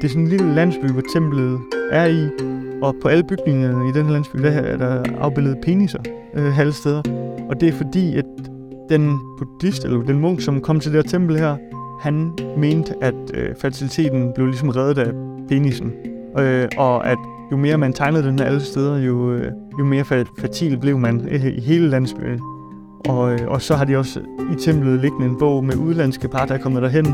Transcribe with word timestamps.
det 0.00 0.04
er 0.04 0.08
sådan 0.08 0.22
en 0.22 0.28
lille 0.28 0.54
landsby, 0.54 0.86
hvor 0.86 1.02
templet 1.12 1.60
er 1.90 2.06
i. 2.06 2.28
Og 2.82 2.94
på 3.02 3.08
alle 3.08 3.24
bygningerne 3.24 3.88
i 3.88 3.92
den 3.92 4.06
her 4.06 4.12
landsby, 4.12 4.38
der 4.38 4.50
er 4.50 4.76
der 4.76 5.02
afbildet 5.20 5.58
peniser 5.62 5.98
øh, 6.34 6.58
alle 6.58 6.72
steder. 6.72 7.02
Og 7.48 7.60
det 7.60 7.68
er 7.68 7.72
fordi, 7.72 8.16
at 8.16 8.24
den 8.88 9.18
buddhist, 9.38 9.84
eller 9.84 10.02
den 10.02 10.20
munk, 10.20 10.40
som 10.40 10.60
kom 10.60 10.80
til 10.80 10.92
det 10.92 11.04
her 11.04 11.10
tempel 11.10 11.38
her, 11.38 11.56
han 12.00 12.32
mente, 12.58 12.94
at 13.02 13.14
øh, 13.34 13.48
fertiliteten 13.60 14.32
blev 14.34 14.46
ligesom 14.46 14.68
reddet 14.68 14.98
af 14.98 15.12
penisen. 15.48 15.92
Øh, 16.38 16.68
og 16.76 17.08
at 17.08 17.18
jo 17.52 17.56
mere 17.56 17.78
man 17.78 17.92
tegnede 17.92 18.22
den 18.22 18.40
alle 18.40 18.60
steder, 18.60 18.98
jo, 18.98 19.32
øh, 19.32 19.52
jo 19.78 19.84
mere 19.84 20.04
fertil 20.40 20.78
blev 20.78 20.98
man 20.98 21.28
øh, 21.30 21.46
i 21.46 21.60
hele 21.60 21.88
landsbyen. 21.88 22.40
Og, 23.08 23.32
øh, 23.32 23.48
og 23.48 23.62
så 23.62 23.74
har 23.74 23.84
de 23.84 23.96
også 23.96 24.20
i 24.52 24.54
templet 24.60 25.00
liggende 25.00 25.26
en 25.26 25.38
bog 25.38 25.64
med 25.64 25.76
udlandske 25.76 26.28
par, 26.28 26.46
der 26.46 26.54
er 26.54 26.58
kommet 26.58 26.82
derhen, 26.82 27.06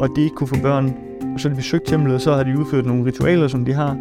og 0.00 0.08
de 0.16 0.22
ikke 0.22 0.36
kunne 0.36 0.48
få 0.48 0.56
børn. 0.62 0.94
Og 1.34 1.40
så 1.40 1.48
har 1.48 1.54
de 1.54 1.56
besøgt 1.56 1.86
templet, 1.86 2.22
så 2.22 2.32
har 2.32 2.42
de 2.42 2.58
udført 2.58 2.86
nogle 2.86 3.04
ritualer, 3.04 3.48
som 3.48 3.64
de 3.64 3.72
har. 3.72 3.96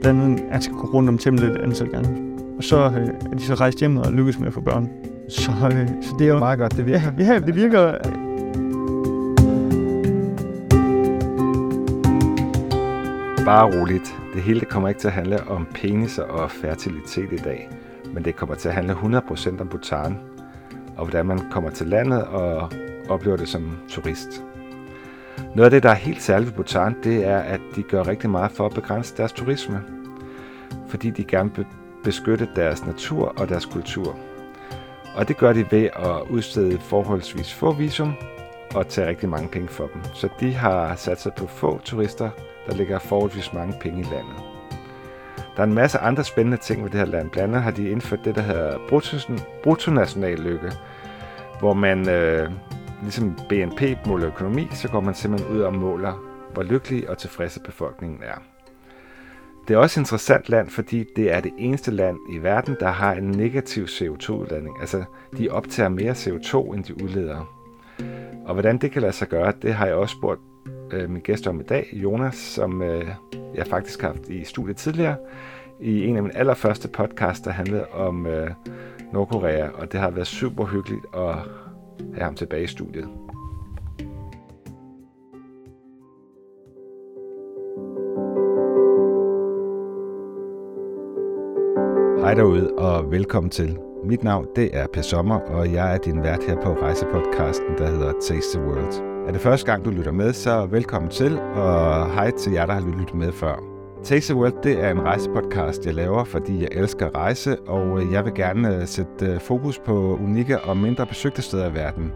Blandt 0.00 0.22
andet, 0.22 0.44
at 0.50 0.64
skal 0.64 0.76
gå 0.76 0.86
rundt 0.86 1.08
om 1.08 1.18
templet 1.18 1.50
et 1.50 1.56
antal 1.56 1.88
gange. 1.88 2.32
Og 2.58 2.64
så 2.64 2.76
øh, 2.76 3.08
er 3.32 3.36
de 3.36 3.42
så 3.42 3.54
rejst 3.54 3.78
hjem 3.78 3.96
og 3.96 4.12
lykkes 4.12 4.38
med 4.38 4.46
at 4.46 4.54
få 4.54 4.60
børn. 4.60 4.88
Så, 5.28 5.50
øh, 5.72 5.88
så 6.02 6.14
det 6.18 6.24
er 6.24 6.32
jo... 6.32 6.38
Meget 6.38 6.58
godt, 6.58 6.76
det 6.76 6.86
virker. 6.86 7.12
Ja, 7.18 7.38
det 7.38 7.56
virker 7.56 7.92
Bare 13.44 13.80
roligt. 13.80 14.16
Det 14.34 14.42
hele 14.42 14.60
det 14.60 14.68
kommer 14.68 14.88
ikke 14.88 15.00
til 15.00 15.08
at 15.08 15.14
handle 15.14 15.48
om 15.48 15.66
peniser 15.74 16.22
og 16.22 16.50
fertilitet 16.50 17.32
i 17.32 17.36
dag, 17.36 17.68
men 18.14 18.24
det 18.24 18.36
kommer 18.36 18.54
til 18.54 18.68
at 18.68 18.74
handle 18.74 18.92
100% 18.92 19.60
om 19.60 19.68
Bhutan, 19.68 20.16
og 20.96 21.04
hvordan 21.04 21.26
man 21.26 21.38
kommer 21.50 21.70
til 21.70 21.86
landet 21.86 22.24
og 22.24 22.70
oplever 23.08 23.36
det 23.36 23.48
som 23.48 23.78
turist. 23.88 24.44
Noget 25.54 25.64
af 25.64 25.70
det, 25.70 25.82
der 25.82 25.90
er 25.90 25.94
helt 25.94 26.22
særligt 26.22 26.50
ved 26.50 26.56
Bhutan, 26.56 26.96
det 27.04 27.26
er, 27.26 27.38
at 27.38 27.60
de 27.76 27.82
gør 27.82 28.06
rigtig 28.06 28.30
meget 28.30 28.52
for 28.52 28.66
at 28.66 28.74
begrænse 28.74 29.16
deres 29.16 29.32
turisme, 29.32 29.82
fordi 30.88 31.10
de 31.10 31.24
gerne 31.24 31.50
vil 31.56 31.66
beskytte 32.04 32.48
deres 32.56 32.86
natur 32.86 33.34
og 33.36 33.48
deres 33.48 33.66
kultur. 33.66 34.16
Og 35.16 35.28
det 35.28 35.36
gør 35.36 35.52
de 35.52 35.66
ved 35.70 35.84
at 35.96 36.30
udstede 36.30 36.78
forholdsvis 36.78 37.54
få 37.54 37.72
visum 37.72 38.14
og 38.74 38.88
tage 38.88 39.08
rigtig 39.08 39.28
mange 39.28 39.48
penge 39.48 39.68
for 39.68 39.86
dem. 39.94 40.02
Så 40.14 40.28
de 40.40 40.54
har 40.54 40.94
sat 40.94 41.20
sig 41.20 41.32
på 41.32 41.46
få 41.46 41.80
turister, 41.84 42.30
der 42.66 42.74
ligger 42.74 42.98
forholdsvis 42.98 43.52
mange 43.52 43.74
penge 43.80 44.00
i 44.00 44.04
landet. 44.04 44.36
Der 45.56 45.62
er 45.62 45.66
en 45.66 45.74
masse 45.74 45.98
andre 45.98 46.24
spændende 46.24 46.56
ting 46.56 46.84
ved 46.84 46.90
det 46.90 46.98
her 46.98 47.06
land. 47.06 47.30
Blandt 47.30 47.48
andet 47.48 47.62
har 47.62 47.70
de 47.70 47.88
indført 47.88 48.24
det, 48.24 48.34
der 48.34 48.42
hedder 48.42 48.78
bruttonational 49.62 50.38
lykke, 50.38 50.72
hvor 51.58 51.72
man 51.72 52.08
øh, 52.08 52.50
ligesom 53.02 53.34
BNP 53.48 53.82
måler 54.06 54.26
økonomi, 54.26 54.68
så 54.70 54.88
går 54.88 55.00
man 55.00 55.14
simpelthen 55.14 55.56
ud 55.56 55.60
og 55.60 55.74
måler, 55.74 56.12
hvor 56.52 56.62
lykkelig 56.62 57.10
og 57.10 57.18
tilfredse 57.18 57.60
befolkningen 57.60 58.22
er. 58.22 58.42
Det 59.68 59.74
er 59.74 59.78
også 59.78 60.00
et 60.00 60.02
interessant 60.02 60.48
land, 60.48 60.70
fordi 60.70 61.04
det 61.16 61.32
er 61.32 61.40
det 61.40 61.52
eneste 61.58 61.90
land 61.90 62.16
i 62.32 62.38
verden, 62.38 62.76
der 62.80 62.88
har 62.88 63.12
en 63.12 63.30
negativ 63.30 63.84
CO2-udladning. 63.84 64.80
Altså, 64.80 65.04
de 65.38 65.48
optager 65.48 65.88
mere 65.88 66.12
CO2, 66.12 66.74
end 66.74 66.84
de 66.84 67.04
udleder. 67.04 67.58
Og 68.44 68.52
hvordan 68.52 68.78
det 68.78 68.90
kan 68.90 69.02
lade 69.02 69.12
sig 69.12 69.28
gøre, 69.28 69.52
det 69.62 69.74
har 69.74 69.86
jeg 69.86 69.94
også 69.94 70.16
spurgt 70.18 70.40
øh, 70.90 71.10
min 71.10 71.22
gæst 71.22 71.46
om 71.46 71.60
i 71.60 71.64
dag, 71.64 71.88
Jonas, 71.92 72.34
som 72.34 72.82
øh, 72.82 73.08
jeg 73.54 73.66
faktisk 73.66 74.00
har 74.00 74.08
haft 74.08 74.28
i 74.28 74.44
studiet 74.44 74.76
tidligere, 74.76 75.16
i 75.80 76.06
en 76.06 76.16
af 76.16 76.22
mine 76.22 76.36
allerførste 76.36 76.88
podcasts, 76.88 77.44
der 77.44 77.50
handlede 77.50 77.86
om 77.86 78.26
øh, 78.26 78.50
Nordkorea, 79.12 79.68
og 79.68 79.92
det 79.92 80.00
har 80.00 80.10
været 80.10 80.26
super 80.26 80.64
hyggeligt 80.64 81.04
at 81.16 81.34
have 82.14 82.24
ham 82.24 82.34
tilbage 82.34 82.64
i 82.64 82.66
studiet. 82.66 83.08
Hej 92.20 92.34
derude, 92.34 92.72
og 92.78 93.10
velkommen 93.10 93.50
til. 93.50 93.78
Mit 94.04 94.24
navn 94.24 94.46
det 94.56 94.70
er 94.72 94.86
Per 94.92 95.02
Sommer, 95.02 95.40
og 95.40 95.72
jeg 95.72 95.94
er 95.94 95.98
din 95.98 96.22
vært 96.22 96.44
her 96.44 96.56
på 96.62 96.72
rejsepodcasten, 96.72 97.78
der 97.78 97.86
hedder 97.86 98.12
Taste 98.12 98.58
the 98.58 98.66
World. 98.66 98.94
Er 99.28 99.32
det 99.32 99.40
første 99.40 99.66
gang, 99.66 99.84
du 99.84 99.90
lytter 99.90 100.12
med, 100.12 100.32
så 100.32 100.66
velkommen 100.66 101.10
til, 101.10 101.38
og 101.38 102.10
hej 102.10 102.30
til 102.30 102.52
jer, 102.52 102.66
der 102.66 102.72
har 102.72 102.98
lyttet 102.98 103.14
med 103.14 103.32
før. 103.32 103.71
Taste 104.04 104.32
the 104.32 104.40
World, 104.40 104.62
det 104.62 104.84
er 104.84 104.90
en 104.90 105.00
rejsepodcast, 105.00 105.86
jeg 105.86 105.94
laver, 105.94 106.24
fordi 106.24 106.60
jeg 106.60 106.68
elsker 106.72 107.06
at 107.06 107.14
rejse, 107.14 107.60
og 107.60 108.02
øh, 108.02 108.12
jeg 108.12 108.24
vil 108.24 108.34
gerne 108.34 108.76
øh, 108.76 108.86
sætte 108.86 109.26
øh, 109.26 109.40
fokus 109.40 109.78
på 109.78 110.18
unikke 110.22 110.60
og 110.60 110.76
mindre 110.76 111.06
besøgte 111.06 111.42
steder 111.42 111.70
i 111.70 111.74
verden. 111.74 112.12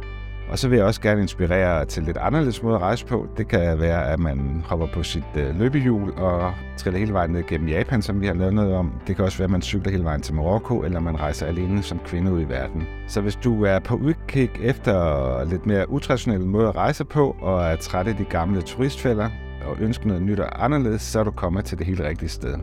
Og 0.50 0.58
så 0.58 0.68
vil 0.68 0.76
jeg 0.76 0.86
også 0.86 1.00
gerne 1.00 1.22
inspirere 1.22 1.84
til 1.84 2.02
lidt 2.02 2.16
anderledes 2.16 2.62
måde 2.62 2.74
at 2.74 2.80
rejse 2.80 3.06
på. 3.06 3.26
Det 3.36 3.48
kan 3.48 3.80
være, 3.80 4.12
at 4.12 4.18
man 4.18 4.62
hopper 4.64 4.86
på 4.94 5.02
sit 5.02 5.24
løbehjul 5.58 6.10
og 6.16 6.52
triller 6.76 6.98
hele 6.98 7.12
vejen 7.12 7.30
ned 7.30 7.42
gennem 7.48 7.68
Japan, 7.68 8.02
som 8.02 8.20
vi 8.20 8.26
har 8.26 8.34
lavet 8.34 8.54
noget 8.54 8.74
om. 8.74 8.92
Det 9.06 9.16
kan 9.16 9.24
også 9.24 9.38
være, 9.38 9.44
at 9.44 9.50
man 9.50 9.62
cykler 9.62 9.92
hele 9.92 10.04
vejen 10.04 10.20
til 10.20 10.34
Marokko, 10.34 10.82
eller 10.82 11.00
man 11.00 11.20
rejser 11.20 11.46
alene 11.46 11.82
som 11.82 11.98
kvinde 11.98 12.32
ud 12.32 12.40
i 12.40 12.48
verden. 12.48 12.86
Så 13.08 13.20
hvis 13.20 13.36
du 13.36 13.64
er 13.64 13.78
på 13.78 13.94
udkig 13.94 14.50
efter 14.62 15.44
lidt 15.44 15.66
mere 15.66 15.90
utraditionelle 15.90 16.46
måder 16.46 16.68
at 16.68 16.76
rejse 16.76 17.04
på, 17.04 17.36
og 17.40 17.62
er 17.64 17.76
træt 17.76 18.06
af 18.06 18.16
de 18.16 18.24
gamle 18.24 18.62
turistfælder, 18.62 19.28
og 19.66 19.76
ønsker 19.80 20.06
noget 20.06 20.22
nyt 20.22 20.40
og 20.40 20.64
anderledes, 20.64 21.02
så 21.02 21.20
er 21.20 21.24
du 21.24 21.30
kommet 21.30 21.64
til 21.64 21.78
det 21.78 21.86
helt 21.86 22.00
rigtige 22.00 22.28
sted. 22.28 22.54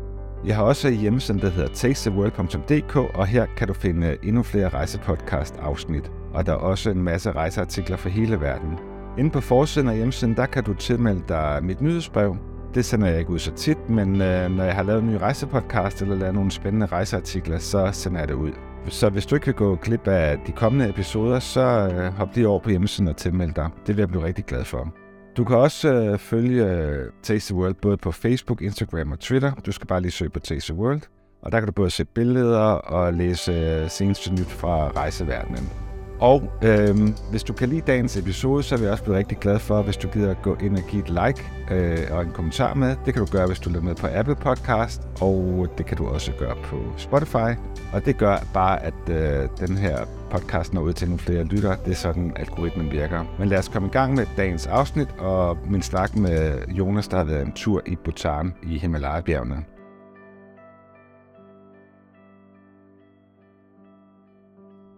Jeg 0.45 0.55
har 0.55 0.63
også 0.63 0.87
en 0.87 0.93
hjemmeside, 0.93 1.39
der 1.39 1.49
hedder 1.49 1.73
tastetheworld.dk, 1.73 2.95
og 2.95 3.27
her 3.27 3.45
kan 3.57 3.67
du 3.67 3.73
finde 3.73 4.17
endnu 4.23 4.43
flere 4.43 4.69
rejsepodcast-afsnit 4.69 6.11
og 6.33 6.45
der 6.45 6.51
er 6.51 6.57
også 6.57 6.89
en 6.89 7.03
masse 7.03 7.31
rejseartikler 7.31 7.97
for 7.97 8.09
hele 8.09 8.41
verden. 8.41 8.79
Inde 9.17 9.29
på 9.29 9.41
forsiden 9.41 9.89
af 9.89 9.95
hjemmesiden, 9.95 10.35
der 10.35 10.45
kan 10.45 10.63
du 10.63 10.73
tilmelde 10.73 11.23
dig 11.27 11.59
mit 11.63 11.81
nyhedsbrev. 11.81 12.37
Det 12.73 12.85
sender 12.85 13.07
jeg 13.07 13.19
ikke 13.19 13.31
ud 13.31 13.39
så 13.39 13.51
tit, 13.51 13.89
men 13.89 14.21
øh, 14.21 14.51
når 14.51 14.63
jeg 14.63 14.75
har 14.75 14.83
lavet 14.83 15.01
en 15.01 15.09
ny 15.09 15.15
rejsepodcast 15.15 16.01
eller 16.01 16.15
lavet 16.15 16.35
nogle 16.35 16.51
spændende 16.51 16.85
rejseartikler, 16.85 17.57
så 17.57 17.89
sender 17.91 18.19
jeg 18.19 18.27
det 18.27 18.33
ud. 18.33 18.51
Så 18.87 19.09
hvis 19.09 19.25
du 19.25 19.35
ikke 19.35 19.45
vil 19.45 19.55
gå 19.55 19.75
klip 19.75 20.07
af 20.07 20.39
de 20.47 20.51
kommende 20.51 20.89
episoder, 20.89 21.39
så 21.39 21.61
øh, 21.61 22.13
hop 22.13 22.29
lige 22.35 22.47
over 22.47 22.59
på 22.59 22.69
hjemmesiden 22.69 23.07
og 23.07 23.17
tilmeld 23.17 23.53
dig. 23.53 23.69
Det 23.87 23.95
vil 23.95 24.01
jeg 24.01 24.09
blive 24.09 24.25
rigtig 24.25 24.45
glad 24.45 24.63
for. 24.63 25.02
Du 25.38 25.44
kan 25.44 25.57
også 25.57 25.94
øh, 25.94 26.17
følge 26.17 26.66
øh, 26.66 27.09
Taste 27.23 27.53
the 27.53 27.61
World 27.61 27.73
både 27.73 27.97
på 27.97 28.11
Facebook, 28.11 28.61
Instagram 28.61 29.11
og 29.11 29.19
Twitter. 29.19 29.51
Du 29.66 29.71
skal 29.71 29.88
bare 29.88 30.01
lige 30.01 30.11
søge 30.11 30.29
på 30.29 30.39
Taste 30.39 30.73
the 30.73 30.81
World. 30.81 31.01
Og 31.41 31.51
der 31.51 31.59
kan 31.59 31.67
du 31.67 31.73
både 31.73 31.89
se 31.89 32.05
billeder 32.05 32.59
og 32.59 33.13
læse 33.13 33.51
øh, 33.51 33.89
seneste 33.89 34.31
nyt 34.31 34.49
fra 34.49 34.91
rejseverdenen. 34.91 35.82
Og 36.23 36.51
øhm, 36.63 37.16
hvis 37.29 37.44
du 37.44 37.53
kan 37.53 37.69
lide 37.69 37.81
dagens 37.81 38.17
episode, 38.17 38.63
så 38.63 38.75
vil 38.75 38.84
jeg 38.84 38.91
også 38.91 39.03
blive 39.03 39.17
rigtig 39.17 39.38
glad 39.38 39.59
for, 39.59 39.81
hvis 39.81 39.97
du 39.97 40.07
gider 40.07 40.31
at 40.31 40.41
gå 40.41 40.57
ind 40.61 40.78
og 40.78 40.84
give 40.89 41.03
et 41.03 41.09
like 41.09 41.51
øh, 41.72 41.97
og 42.11 42.22
en 42.22 42.31
kommentar 42.31 42.73
med. 42.73 42.95
Det 43.06 43.13
kan 43.13 43.25
du 43.25 43.31
gøre, 43.31 43.47
hvis 43.47 43.59
du 43.59 43.69
lytter 43.69 43.81
med 43.81 43.95
på 43.95 44.07
Apple 44.11 44.35
Podcast, 44.35 45.01
og 45.22 45.67
det 45.78 45.85
kan 45.85 45.97
du 45.97 46.07
også 46.07 46.31
gøre 46.39 46.56
på 46.63 46.78
Spotify. 46.97 47.59
Og 47.94 48.06
det 48.06 48.17
gør 48.17 48.38
bare, 48.53 48.83
at 48.83 49.09
øh, 49.09 49.67
den 49.67 49.78
her 49.78 49.97
podcast 50.31 50.73
når 50.73 50.81
ud 50.81 50.94
til 50.94 51.07
nogle 51.07 51.19
flere 51.19 51.44
lyttere. 51.44 51.75
Det 51.85 51.91
er 51.91 51.95
sådan, 51.95 52.33
algoritmen 52.35 52.91
virker. 52.91 53.35
Men 53.39 53.47
lad 53.47 53.57
os 53.57 53.67
komme 53.67 53.88
i 53.88 53.91
gang 53.91 54.13
med 54.13 54.25
dagens 54.38 54.67
afsnit 54.67 55.07
og 55.19 55.57
min 55.69 55.81
snak 55.81 56.16
med 56.16 56.67
Jonas, 56.67 57.07
der 57.07 57.17
har 57.17 57.23
været 57.23 57.45
en 57.45 57.53
tur 57.53 57.81
i 57.85 57.95
Bhutan 57.95 58.53
i 58.63 58.78
Himalaya-bjergene. 58.78 59.72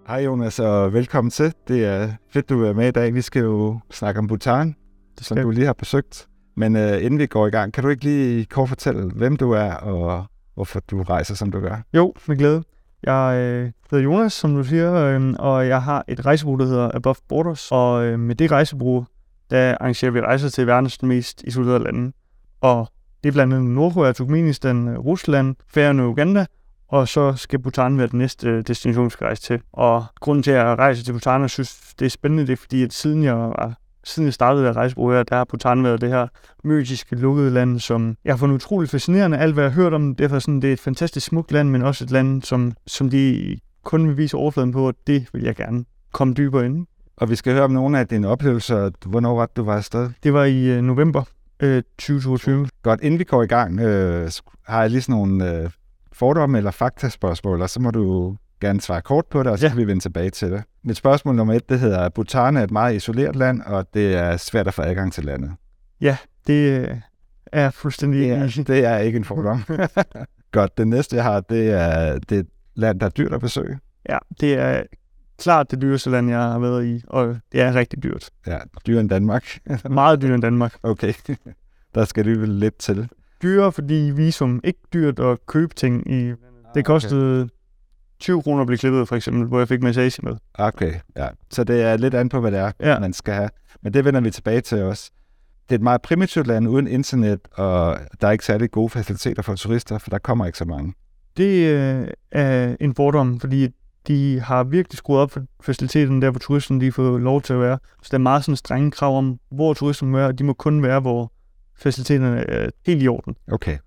Hej 0.07 0.23
Jonas, 0.25 0.59
og 0.59 0.93
velkommen 0.93 1.31
til. 1.31 1.53
Det 1.67 1.85
er 1.85 2.09
fedt, 2.29 2.49
du 2.49 2.63
er 2.63 2.73
med 2.73 2.87
i 2.87 2.91
dag. 2.91 3.13
Vi 3.13 3.21
skal 3.21 3.41
jo 3.41 3.79
snakke 3.91 4.19
om 4.19 4.27
Bhutan, 4.27 4.75
som 5.21 5.37
du 5.37 5.49
lige 5.49 5.65
har 5.65 5.73
besøgt. 5.73 6.27
Men 6.55 6.75
uh, 6.75 7.03
inden 7.03 7.19
vi 7.19 7.25
går 7.25 7.47
i 7.47 7.49
gang, 7.49 7.73
kan 7.73 7.83
du 7.83 7.89
ikke 7.89 8.03
lige 8.03 8.45
kort 8.45 8.69
fortælle, 8.69 9.11
hvem 9.11 9.37
du 9.37 9.51
er, 9.51 9.73
og 9.73 10.25
hvorfor 10.55 10.79
du 10.79 11.03
rejser, 11.03 11.35
som 11.35 11.51
du 11.51 11.59
gør? 11.59 11.81
Jo, 11.93 12.13
med 12.27 12.37
glæde. 12.37 12.63
Jeg 13.03 13.37
øh, 13.37 13.71
hedder 13.91 14.03
Jonas, 14.03 14.33
som 14.33 14.55
du 14.55 14.63
siger, 14.63 14.93
øh, 14.93 15.33
og 15.39 15.67
jeg 15.67 15.81
har 15.81 16.05
et 16.07 16.25
rejsebureau, 16.25 16.59
der 16.59 16.65
hedder 16.65 16.91
Above 16.93 17.15
Borders. 17.29 17.71
Og 17.71 18.05
øh, 18.05 18.19
med 18.19 18.35
det 18.35 18.51
rejsebureau, 18.51 19.05
der 19.49 19.77
arrangerer 19.79 20.11
vi 20.11 20.21
rejser 20.21 20.49
til 20.49 20.67
verdens 20.67 21.03
mest 21.03 21.43
isolerede 21.43 21.83
lande. 21.83 22.11
Og 22.61 22.87
det 23.23 23.29
er 23.29 23.33
blandt 23.33 23.53
andet 23.53 23.69
Nordkorea, 23.69 24.11
Turkmenistan, 24.11 24.97
Rusland, 24.97 25.55
Færøerne 25.67 26.03
og 26.03 26.09
Uganda– 26.09 26.45
og 26.95 27.07
så 27.07 27.33
skal 27.35 27.59
Bhutan 27.59 27.97
være 27.97 28.07
den 28.07 28.19
næste 28.19 28.49
øh, 28.49 28.63
destination, 28.67 29.05
vi 29.05 29.09
skal 29.09 29.25
rejse 29.25 29.41
til. 29.41 29.61
Og 29.73 30.05
grunden 30.19 30.43
til, 30.43 30.51
at 30.51 30.57
jeg 30.57 30.77
rejser 30.77 31.03
til 31.03 31.11
Bhutan 31.11 31.43
og 31.43 31.49
synes, 31.49 31.93
det 31.99 32.05
er 32.05 32.09
spændende, 32.09 32.47
det 32.47 32.53
er 32.53 32.57
fordi, 32.57 32.83
at 32.83 32.93
siden 32.93 33.23
jeg 33.23 33.35
var 33.35 33.73
siden 34.03 34.25
jeg 34.25 34.33
startede 34.33 34.69
at 34.69 34.75
rejse 34.75 34.95
her, 34.97 35.23
der 35.23 35.35
har 35.35 35.43
Bhutan 35.43 35.83
været 35.83 36.01
det 36.01 36.09
her 36.09 36.27
mytiske, 36.63 37.15
lukkede 37.15 37.51
land, 37.51 37.79
som 37.79 38.15
jeg 38.25 38.33
har 38.33 38.37
fundet 38.37 38.55
utroligt 38.55 38.91
fascinerende. 38.91 39.37
Alt, 39.37 39.53
hvad 39.53 39.63
jeg 39.63 39.71
har 39.71 39.81
hørt 39.81 39.93
om, 39.93 40.15
derfor 40.15 40.39
sådan, 40.39 40.61
det 40.61 40.69
er 40.69 40.73
et 40.73 40.79
fantastisk 40.79 41.25
smukt 41.25 41.51
land, 41.51 41.69
men 41.69 41.81
også 41.81 42.03
et 42.03 42.11
land, 42.11 42.41
som, 42.41 42.73
som 42.87 43.09
de 43.09 43.57
kun 43.83 44.07
vil 44.07 44.17
vise 44.17 44.37
overfladen 44.37 44.71
på, 44.71 44.87
og 44.87 44.93
det 45.07 45.27
vil 45.33 45.43
jeg 45.43 45.55
gerne 45.55 45.85
komme 46.11 46.33
dybere 46.33 46.65
ind. 46.65 46.87
Og 47.17 47.29
vi 47.29 47.35
skal 47.35 47.53
høre 47.53 47.63
om 47.63 47.71
nogle 47.71 47.99
af 47.99 48.07
dine 48.07 48.27
oplevelser. 48.27 48.89
Hvornår 49.05 49.35
var 49.35 49.45
det, 49.45 49.57
du 49.57 49.63
var 49.63 49.77
afsted? 49.77 50.09
Det 50.23 50.33
var 50.33 50.43
i 50.43 50.65
øh, 50.65 50.81
november 50.81 51.23
øh, 51.59 51.83
2022. 51.97 52.67
Godt, 52.83 53.01
inden 53.01 53.19
vi 53.19 53.23
går 53.23 53.43
i 53.43 53.47
gang, 53.47 53.79
øh, 53.79 54.31
har 54.67 54.81
jeg 54.81 54.89
lige 54.89 55.01
sådan 55.01 55.15
nogle 55.15 55.51
øh, 55.51 55.69
fordomme 56.15 56.57
eller 56.57 56.71
faktaspørgsmål, 56.71 57.61
og 57.61 57.69
så 57.69 57.79
må 57.79 57.91
du 57.91 58.37
gerne 58.61 58.81
svare 58.81 59.01
kort 59.01 59.25
på 59.25 59.43
det, 59.43 59.51
og 59.51 59.59
så 59.59 59.65
ja. 59.65 59.69
kan 59.69 59.77
vi 59.77 59.87
vende 59.87 60.01
tilbage 60.01 60.29
til 60.29 60.51
det. 60.51 60.63
Mit 60.83 60.97
spørgsmål 60.97 61.35
nummer 61.35 61.53
et, 61.53 61.69
det 61.69 61.79
hedder, 61.79 62.09
Bhutan 62.09 62.57
er 62.57 62.63
et 62.63 62.71
meget 62.71 62.95
isoleret 62.95 63.35
land, 63.35 63.61
og 63.61 63.93
det 63.93 64.15
er 64.15 64.37
svært 64.37 64.67
at 64.67 64.73
få 64.73 64.81
adgang 64.81 65.13
til 65.13 65.25
landet. 65.25 65.51
Ja, 66.01 66.17
det 66.47 66.89
er 67.51 67.69
fuldstændig 67.69 68.27
Ja, 68.27 68.47
det 68.47 68.85
er 68.85 68.97
ikke 68.97 69.17
en 69.17 69.23
fordom. 69.23 69.63
Godt, 70.51 70.77
det 70.77 70.87
næste 70.87 71.15
jeg 71.15 71.23
har, 71.23 71.39
det 71.41 71.69
er, 71.69 72.19
det 72.19 72.35
er 72.35 72.39
et 72.39 72.47
land, 72.75 72.99
der 72.99 73.05
er 73.05 73.09
dyrt 73.09 73.33
at 73.33 73.41
besøge. 73.41 73.79
Ja, 74.09 74.17
det 74.39 74.53
er 74.53 74.83
klart 75.37 75.71
det 75.71 75.81
dyreste 75.81 76.09
land, 76.09 76.29
jeg 76.29 76.39
har 76.39 76.59
været 76.59 76.85
i, 76.85 77.03
og 77.07 77.37
det 77.51 77.61
er 77.61 77.73
rigtig 77.73 78.03
dyrt. 78.03 78.29
Ja, 78.47 78.57
dyrere 78.87 79.01
end 79.01 79.09
Danmark. 79.09 79.59
Meget 79.89 80.21
dyrere 80.21 80.35
end 80.35 80.41
Danmark. 80.41 80.75
Okay, 80.83 81.13
der 81.95 82.05
skal 82.05 82.21
alligevel 82.21 82.49
lidt 82.49 82.77
til. 82.77 83.09
Dyrere, 83.45 83.71
fordi 83.71 84.11
visum 84.15 84.61
ikke 84.63 84.79
dyrt 84.93 85.19
at 85.19 85.37
købe 85.45 85.73
ting 85.75 86.11
i. 86.13 86.33
Det 86.75 86.85
kostede 86.85 87.49
20 88.19 88.41
kroner 88.41 88.61
at 88.61 88.67
blive 88.67 88.77
klippet, 88.77 89.07
for 89.07 89.15
eksempel, 89.15 89.45
hvor 89.45 89.57
jeg 89.59 89.67
fik 89.67 89.83
massage 89.83 90.19
med. 90.23 90.35
Okay, 90.53 90.93
ja. 91.17 91.27
Så 91.51 91.63
det 91.63 91.81
er 91.81 91.97
lidt 91.97 92.13
an 92.13 92.29
på, 92.29 92.39
hvad 92.39 92.51
det 92.51 92.59
er, 92.59 92.71
Ja. 92.79 92.99
man 92.99 93.13
skal 93.13 93.33
have. 93.33 93.49
Men 93.83 93.93
det 93.93 94.05
vender 94.05 94.21
vi 94.21 94.31
tilbage 94.31 94.61
til 94.61 94.83
også. 94.83 95.11
Det 95.69 95.75
er 95.75 95.79
et 95.79 95.81
meget 95.83 96.01
primitivt 96.01 96.47
land 96.47 96.67
uden 96.67 96.87
internet, 96.87 97.39
og 97.53 97.97
der 98.21 98.27
er 98.27 98.31
ikke 98.31 98.45
særlig 98.45 98.71
gode 98.71 98.89
faciliteter 98.89 99.41
for 99.41 99.55
turister, 99.55 99.97
for 99.97 100.09
der 100.09 100.17
kommer 100.17 100.45
ikke 100.45 100.57
så 100.57 100.65
mange. 100.65 100.93
Det 101.37 101.67
øh, 101.67 102.07
er 102.31 102.75
en 102.79 102.95
fordom, 102.95 103.39
fordi 103.39 103.67
de 104.07 104.39
har 104.39 104.63
virkelig 104.63 104.97
skruet 104.97 105.19
op 105.21 105.31
for 105.31 105.41
faciliteten 105.61 106.21
der, 106.21 106.29
hvor 106.29 106.39
turisterne 106.39 106.81
de 106.81 106.91
får 106.91 107.17
lov 107.17 107.41
til 107.41 107.53
at 107.53 107.59
være. 107.59 107.77
Så 108.03 108.07
der 108.11 108.17
er 108.17 108.21
meget 108.21 108.43
sådan 108.43 108.55
strenge 108.55 108.91
krav 108.91 109.17
om, 109.17 109.39
hvor 109.51 109.73
turisterne 109.73 110.11
må 110.11 110.17
være, 110.17 110.27
og 110.27 110.39
de 110.39 110.43
må 110.43 110.53
kun 110.53 110.83
være, 110.83 110.99
hvor 110.99 111.31
faciliteterne 111.77 112.49
er 112.49 112.69
helt 112.85 113.03
i 113.03 113.07
orden. 113.07 113.35
Okay. 113.51 113.77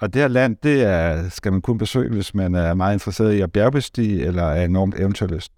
Og 0.00 0.14
det 0.14 0.22
her 0.22 0.28
land, 0.28 0.56
det 0.62 0.82
er, 0.84 1.28
skal 1.28 1.52
man 1.52 1.62
kun 1.62 1.78
besøge, 1.78 2.10
hvis 2.10 2.34
man 2.34 2.54
er 2.54 2.74
meget 2.74 2.92
interesseret 2.94 3.32
i 3.32 3.40
at 3.40 3.52
bjergbestige, 3.52 4.22
eller 4.26 4.42
er 4.42 4.64
enormt 4.64 4.94
eventyrlyst. 4.98 5.52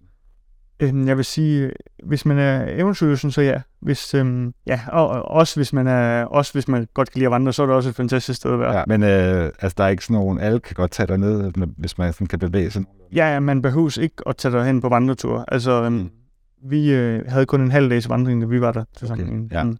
Øhm, 0.79 1.07
Jeg 1.07 1.17
vil 1.17 1.25
sige, 1.25 1.71
hvis 2.03 2.25
man 2.25 2.37
er 2.39 2.65
eventyrlysten, 2.81 3.31
så 3.31 3.41
ja. 3.41 3.61
Hvis, 3.81 4.13
øhm, 4.13 4.53
ja, 4.67 4.79
og, 4.87 5.07
og 5.07 5.25
også, 5.31 5.55
hvis 5.59 5.73
man 5.73 5.87
er, 5.87 6.25
også 6.25 6.53
hvis 6.53 6.67
man 6.67 6.87
godt 6.93 7.11
kan 7.11 7.19
lide 7.19 7.25
at 7.27 7.31
vandre, 7.31 7.53
så 7.53 7.61
er 7.63 7.65
det 7.67 7.75
også 7.75 7.89
et 7.89 7.95
fantastisk 7.95 8.37
sted 8.37 8.53
at 8.53 8.59
være. 8.59 8.77
Ja. 8.77 8.83
Men 8.87 9.03
øh, 9.03 9.51
altså, 9.59 9.75
der 9.77 9.83
er 9.83 9.87
ikke 9.87 10.03
sådan 10.05 10.13
nogen, 10.13 10.39
alle 10.39 10.59
kan 10.59 10.73
godt 10.73 10.91
tage 10.91 11.07
derned, 11.07 11.51
hvis 11.77 11.97
man 11.97 12.13
sådan 12.13 12.27
kan 12.27 12.39
bevæge 12.39 12.71
sig. 12.71 12.83
Ja, 13.15 13.33
ja, 13.33 13.39
man 13.39 13.61
behøves 13.61 13.97
ikke 13.97 14.15
at 14.27 14.37
tage 14.37 14.51
derhen 14.55 14.81
på 14.81 14.89
vandretur. 14.89 15.45
Altså, 15.47 15.83
øhm, 15.83 15.93
Mm. 15.93 16.09
vi 16.69 16.91
øh, 16.93 17.21
havde 17.27 17.45
kun 17.45 17.61
en 17.61 17.71
halv 17.71 17.89
dags 17.89 18.09
vandring, 18.09 18.41
da 18.41 18.47
vi 18.47 18.61
var 18.61 18.71
der 18.71 18.83
til 18.97 19.11
Okay, 19.11 19.23
sammen. 19.23 19.49
ja. 19.51 19.63
Mm. 19.63 19.77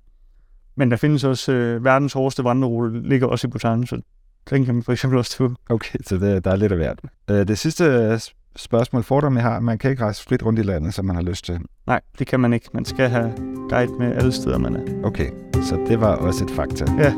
Men 0.75 0.91
der 0.91 0.97
findes 0.97 1.23
også 1.23 1.51
øh, 1.51 1.85
verdens 1.85 2.13
hårdeste 2.13 2.43
vandrerute, 2.43 3.01
ligger 3.09 3.27
også 3.27 3.47
i 3.47 3.49
Bhutan, 3.49 3.85
så 3.87 4.01
den 4.49 4.65
kan 4.65 4.73
man 4.75 4.83
for 4.83 4.91
eksempel 4.91 5.19
også 5.19 5.37
tage. 5.37 5.55
Okay, 5.69 5.99
så 6.07 6.17
det, 6.17 6.45
der 6.45 6.51
er 6.51 6.55
lidt 6.55 6.71
af 6.71 6.77
hvert. 6.77 6.99
Øh, 7.31 7.47
det 7.47 7.57
sidste 7.57 7.83
øh, 7.85 8.19
spørgsmål, 8.55 9.03
fordom 9.03 9.35
jeg 9.35 9.43
har, 9.43 9.59
man 9.59 9.77
kan 9.77 9.91
ikke 9.91 10.03
rejse 10.03 10.23
frit 10.23 10.45
rundt 10.45 10.59
i 10.59 10.63
landet, 10.63 10.93
som 10.93 11.05
man 11.05 11.15
har 11.15 11.23
lyst 11.23 11.45
til. 11.45 11.59
Nej, 11.87 12.01
det 12.19 12.27
kan 12.27 12.39
man 12.39 12.53
ikke. 12.53 12.69
Man 12.73 12.85
skal 12.85 13.09
have 13.09 13.33
guide 13.69 13.91
med 13.99 14.15
alle 14.15 14.31
steder, 14.31 14.57
man 14.57 14.75
er. 14.75 15.03
Okay, 15.03 15.29
så 15.63 15.79
det 15.87 16.01
var 16.01 16.15
også 16.15 16.43
et 16.43 16.51
fakta. 16.51 16.85
Ja. 16.97 17.13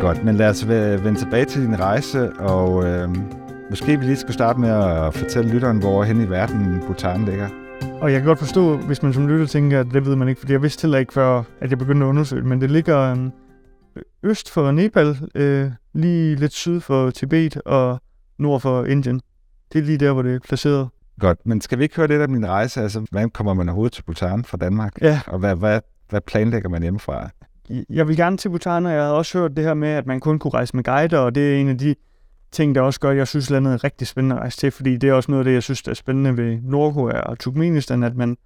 Godt, 0.00 0.24
men 0.24 0.34
lad 0.36 0.48
os 0.50 0.64
ve- 0.64 1.04
vende 1.04 1.20
tilbage 1.20 1.44
til 1.44 1.62
din 1.62 1.80
rejse, 1.80 2.32
og 2.32 2.84
øh, 2.84 3.08
måske 3.70 3.98
vi 3.98 4.04
lige 4.04 4.16
skulle 4.16 4.34
starte 4.34 4.60
med 4.60 4.68
at 4.70 5.14
fortælle 5.14 5.50
lytteren, 5.50 5.78
hvor 5.78 6.04
hen 6.04 6.20
i 6.20 6.30
verden 6.30 6.82
Bhutan 6.86 7.24
ligger. 7.24 7.48
Og 7.82 8.12
jeg 8.12 8.20
kan 8.20 8.26
godt 8.26 8.38
forstå, 8.38 8.76
hvis 8.76 9.02
man 9.02 9.12
som 9.12 9.28
lytter 9.28 9.46
tænker, 9.46 9.80
at 9.80 9.86
det 9.92 10.06
ved 10.06 10.16
man 10.16 10.28
ikke, 10.28 10.38
fordi 10.38 10.52
jeg 10.52 10.62
vidste 10.62 10.82
heller 10.82 10.98
ikke 10.98 11.12
før, 11.12 11.42
at 11.60 11.70
jeg 11.70 11.78
begyndte 11.78 12.04
at 12.06 12.08
undersøge 12.08 12.40
det, 12.40 12.48
men 12.48 12.60
det 12.60 12.70
ligger 12.70 12.98
øhm, 12.98 13.32
øst 14.22 14.50
for 14.50 14.70
Nepal, 14.70 15.18
øh, 15.34 15.70
lige 15.92 16.36
lidt 16.36 16.52
syd 16.52 16.80
for 16.80 17.10
Tibet 17.10 17.56
og 17.64 18.00
nord 18.38 18.60
for 18.60 18.84
Indien. 18.84 19.20
Det 19.72 19.78
er 19.78 19.82
lige 19.82 19.98
der, 19.98 20.12
hvor 20.12 20.22
det 20.22 20.34
er 20.34 20.38
placeret. 20.38 20.88
Godt, 21.20 21.38
men 21.46 21.60
skal 21.60 21.78
vi 21.78 21.82
ikke 21.82 21.96
høre 21.96 22.08
lidt 22.08 22.22
om 22.22 22.32
din 22.32 22.46
rejse? 22.48 22.80
Altså, 22.80 23.06
hvordan 23.10 23.30
kommer 23.30 23.54
man 23.54 23.68
overhovedet 23.68 23.92
til 23.92 24.02
Bhutan 24.02 24.44
fra 24.44 24.56
Danmark? 24.56 24.92
Ja, 25.02 25.20
Og 25.26 25.38
hvad, 25.38 25.56
hvad, 25.56 25.80
hvad 26.10 26.20
planlægger 26.20 26.68
man 26.68 26.82
hjemmefra? 26.82 27.28
jeg 27.90 28.08
vil 28.08 28.16
gerne 28.16 28.36
til 28.36 28.48
Bhutan, 28.48 28.86
og 28.86 28.92
jeg 28.92 29.00
havde 29.02 29.14
også 29.14 29.38
hørt 29.38 29.56
det 29.56 29.64
her 29.64 29.74
med, 29.74 29.88
at 29.88 30.06
man 30.06 30.20
kun 30.20 30.38
kunne 30.38 30.50
rejse 30.54 30.76
med 30.76 30.84
guider, 30.84 31.18
og 31.18 31.34
det 31.34 31.54
er 31.54 31.60
en 31.60 31.68
af 31.68 31.78
de 31.78 31.94
ting, 32.54 32.74
der 32.74 32.80
også 32.80 33.00
gør, 33.00 33.10
at 33.10 33.16
jeg 33.16 33.28
synes, 33.28 33.50
landet 33.50 33.72
er 33.72 33.84
rigtig 33.84 34.06
spændende 34.06 34.36
at 34.36 34.40
rejse 34.40 34.58
til, 34.58 34.70
fordi 34.70 34.96
det 34.96 35.08
er 35.08 35.12
også 35.12 35.30
noget 35.30 35.40
af 35.40 35.44
det, 35.44 35.52
jeg 35.52 35.62
synes, 35.62 35.82
der 35.82 35.90
er 35.90 35.94
spændende 35.94 36.36
ved 36.36 36.58
Nordkorea 36.62 37.20
og 37.20 37.38
Turkmenistan, 37.38 38.02
at 38.02 38.16
man, 38.16 38.36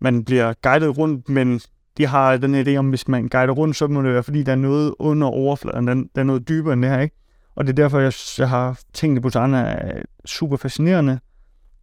man 0.00 0.24
bliver 0.24 0.52
guidet 0.62 0.98
rundt, 0.98 1.28
men 1.28 1.60
de 1.98 2.06
har 2.06 2.36
den 2.36 2.66
idé 2.66 2.76
om, 2.76 2.88
hvis 2.88 3.08
man 3.08 3.28
guider 3.28 3.52
rundt, 3.52 3.76
så 3.76 3.86
må 3.86 4.02
det 4.02 4.12
være, 4.12 4.22
fordi 4.22 4.42
der 4.42 4.52
er 4.52 4.56
noget 4.56 4.94
under 4.98 5.26
overfladen, 5.26 5.86
der, 5.86 5.94
der 5.94 6.20
er 6.20 6.22
noget 6.22 6.48
dybere 6.48 6.72
end 6.72 6.82
det 6.82 6.90
her, 6.90 7.00
ikke? 7.00 7.16
Og 7.56 7.66
det 7.66 7.72
er 7.72 7.74
derfor, 7.74 7.98
jeg, 7.98 8.12
jeg 8.38 8.48
har 8.48 8.80
tænkt, 8.92 9.18
at 9.18 9.22
Bhutan 9.22 9.54
er 9.54 10.02
super 10.24 10.56
fascinerende. 10.56 11.18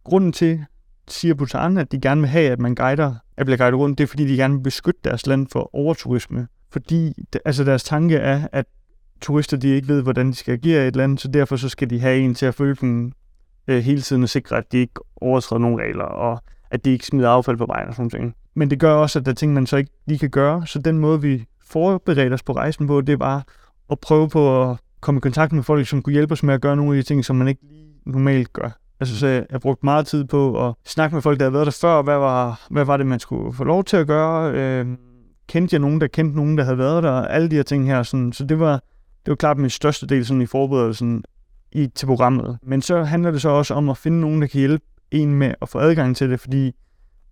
Grunden 0.04 0.32
til, 0.32 0.64
siger 1.08 1.34
Bhutan, 1.34 1.78
at 1.78 1.92
de 1.92 2.00
gerne 2.00 2.20
vil 2.20 2.30
have, 2.30 2.50
at 2.50 2.60
man 2.60 2.74
guider, 2.74 3.14
at 3.36 3.46
bliver 3.46 3.58
guidet 3.58 3.78
rundt, 3.78 3.98
det 3.98 4.04
er, 4.04 4.08
fordi 4.08 4.26
de 4.26 4.36
gerne 4.36 4.54
vil 4.54 4.62
beskytte 4.62 5.00
deres 5.04 5.26
land 5.26 5.46
for 5.52 5.70
overturisme. 5.74 6.48
Fordi 6.70 7.26
altså 7.44 7.64
deres 7.64 7.84
tanke 7.84 8.16
er, 8.16 8.48
at 8.52 8.66
turister 9.20 9.56
de 9.56 9.68
ikke 9.68 9.88
ved, 9.88 10.02
hvordan 10.02 10.26
de 10.30 10.34
skal 10.34 10.52
agere 10.52 10.84
i 10.84 10.88
et 10.88 10.96
land, 10.96 11.18
så 11.18 11.28
derfor 11.28 11.56
så 11.56 11.68
skal 11.68 11.90
de 11.90 12.00
have 12.00 12.18
en 12.18 12.34
til 12.34 12.46
at 12.46 12.54
følge 12.54 12.74
dem 12.74 13.12
øh, 13.68 13.78
hele 13.78 14.00
tiden 14.00 14.22
og 14.22 14.28
sikre, 14.28 14.56
at 14.56 14.72
de 14.72 14.78
ikke 14.78 14.94
overtræder 15.16 15.60
nogen 15.60 15.78
regler, 15.78 16.04
og 16.04 16.42
at 16.70 16.84
de 16.84 16.90
ikke 16.90 17.06
smider 17.06 17.30
affald 17.30 17.56
på 17.56 17.66
vejen 17.66 17.88
og 17.88 17.94
sådan 17.94 18.10
ting. 18.10 18.34
Men 18.54 18.70
det 18.70 18.80
gør 18.80 18.94
også, 18.94 19.18
at 19.18 19.24
der 19.26 19.30
er 19.30 19.34
ting, 19.34 19.54
man 19.54 19.66
så 19.66 19.76
ikke 19.76 19.90
lige 20.06 20.18
kan 20.18 20.30
gøre. 20.30 20.66
Så 20.66 20.78
den 20.78 20.98
måde, 20.98 21.20
vi 21.20 21.44
forbereder 21.64 22.34
os 22.34 22.42
på 22.42 22.52
rejsen 22.52 22.86
på, 22.86 23.00
det 23.00 23.20
var 23.20 23.44
at 23.90 24.00
prøve 24.00 24.28
på 24.28 24.70
at 24.70 24.76
komme 25.00 25.18
i 25.18 25.20
kontakt 25.20 25.52
med 25.52 25.62
folk, 25.62 25.86
som 25.86 26.02
kunne 26.02 26.12
hjælpe 26.12 26.32
os 26.32 26.42
med 26.42 26.54
at 26.54 26.60
gøre 26.60 26.76
nogle 26.76 26.96
af 26.96 27.02
de 27.02 27.08
ting, 27.08 27.24
som 27.24 27.36
man 27.36 27.48
ikke 27.48 27.62
lige 27.62 27.86
normalt 28.06 28.52
gør. 28.52 28.70
Altså, 29.00 29.18
så 29.18 29.26
jeg 29.26 29.46
har 29.50 29.58
brugt 29.58 29.84
meget 29.84 30.06
tid 30.06 30.24
på 30.24 30.68
at 30.68 30.74
snakke 30.86 31.14
med 31.16 31.22
folk, 31.22 31.38
der 31.38 31.44
havde 31.44 31.52
været 31.52 31.66
der 31.66 31.78
før. 31.80 32.02
Hvad 32.02 32.18
var, 32.18 32.66
hvad 32.70 32.84
var 32.84 32.96
det, 32.96 33.06
man 33.06 33.20
skulle 33.20 33.52
få 33.52 33.64
lov 33.64 33.84
til 33.84 33.96
at 33.96 34.06
gøre? 34.06 34.52
Øh, 34.52 34.86
kendte 35.48 35.74
jeg 35.74 35.80
nogen, 35.80 36.00
der 36.00 36.06
kendte 36.06 36.36
nogen, 36.36 36.58
der 36.58 36.64
havde 36.64 36.78
været 36.78 37.02
der? 37.02 37.12
Alle 37.12 37.48
de 37.50 37.56
her 37.56 37.62
ting 37.62 37.86
her. 37.86 38.02
Sådan, 38.02 38.32
så 38.32 38.44
det 38.44 38.58
var, 38.58 38.82
det 39.26 39.30
var 39.30 39.36
klart 39.36 39.58
min 39.58 39.70
største 39.70 40.06
del 40.06 40.26
sådan, 40.26 40.42
i 40.42 40.46
forberedelsen 40.46 41.24
i, 41.72 41.86
til 41.86 42.06
programmet. 42.06 42.58
Men 42.62 42.82
så 42.82 43.02
handler 43.02 43.30
det 43.30 43.42
så 43.42 43.48
også 43.48 43.74
om 43.74 43.88
at 43.88 43.96
finde 43.96 44.20
nogen, 44.20 44.42
der 44.42 44.48
kan 44.48 44.58
hjælpe 44.58 44.84
en 45.10 45.34
med 45.34 45.54
at 45.62 45.68
få 45.68 45.78
adgang 45.78 46.16
til 46.16 46.30
det, 46.30 46.40
fordi 46.40 46.74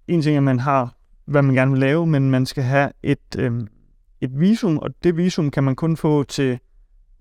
en 0.08 0.22
ting 0.22 0.34
er, 0.34 0.38
at 0.38 0.42
man 0.42 0.60
har, 0.60 0.94
hvad 1.24 1.42
man 1.42 1.54
gerne 1.54 1.70
vil 1.70 1.80
lave, 1.80 2.06
men 2.06 2.30
man 2.30 2.46
skal 2.46 2.64
have 2.64 2.90
et, 3.02 3.36
øh, 3.38 3.52
et 4.20 4.40
visum, 4.40 4.78
og 4.78 4.90
det 5.04 5.16
visum 5.16 5.50
kan 5.50 5.64
man 5.64 5.76
kun 5.76 5.96
få 5.96 6.22
til 6.22 6.58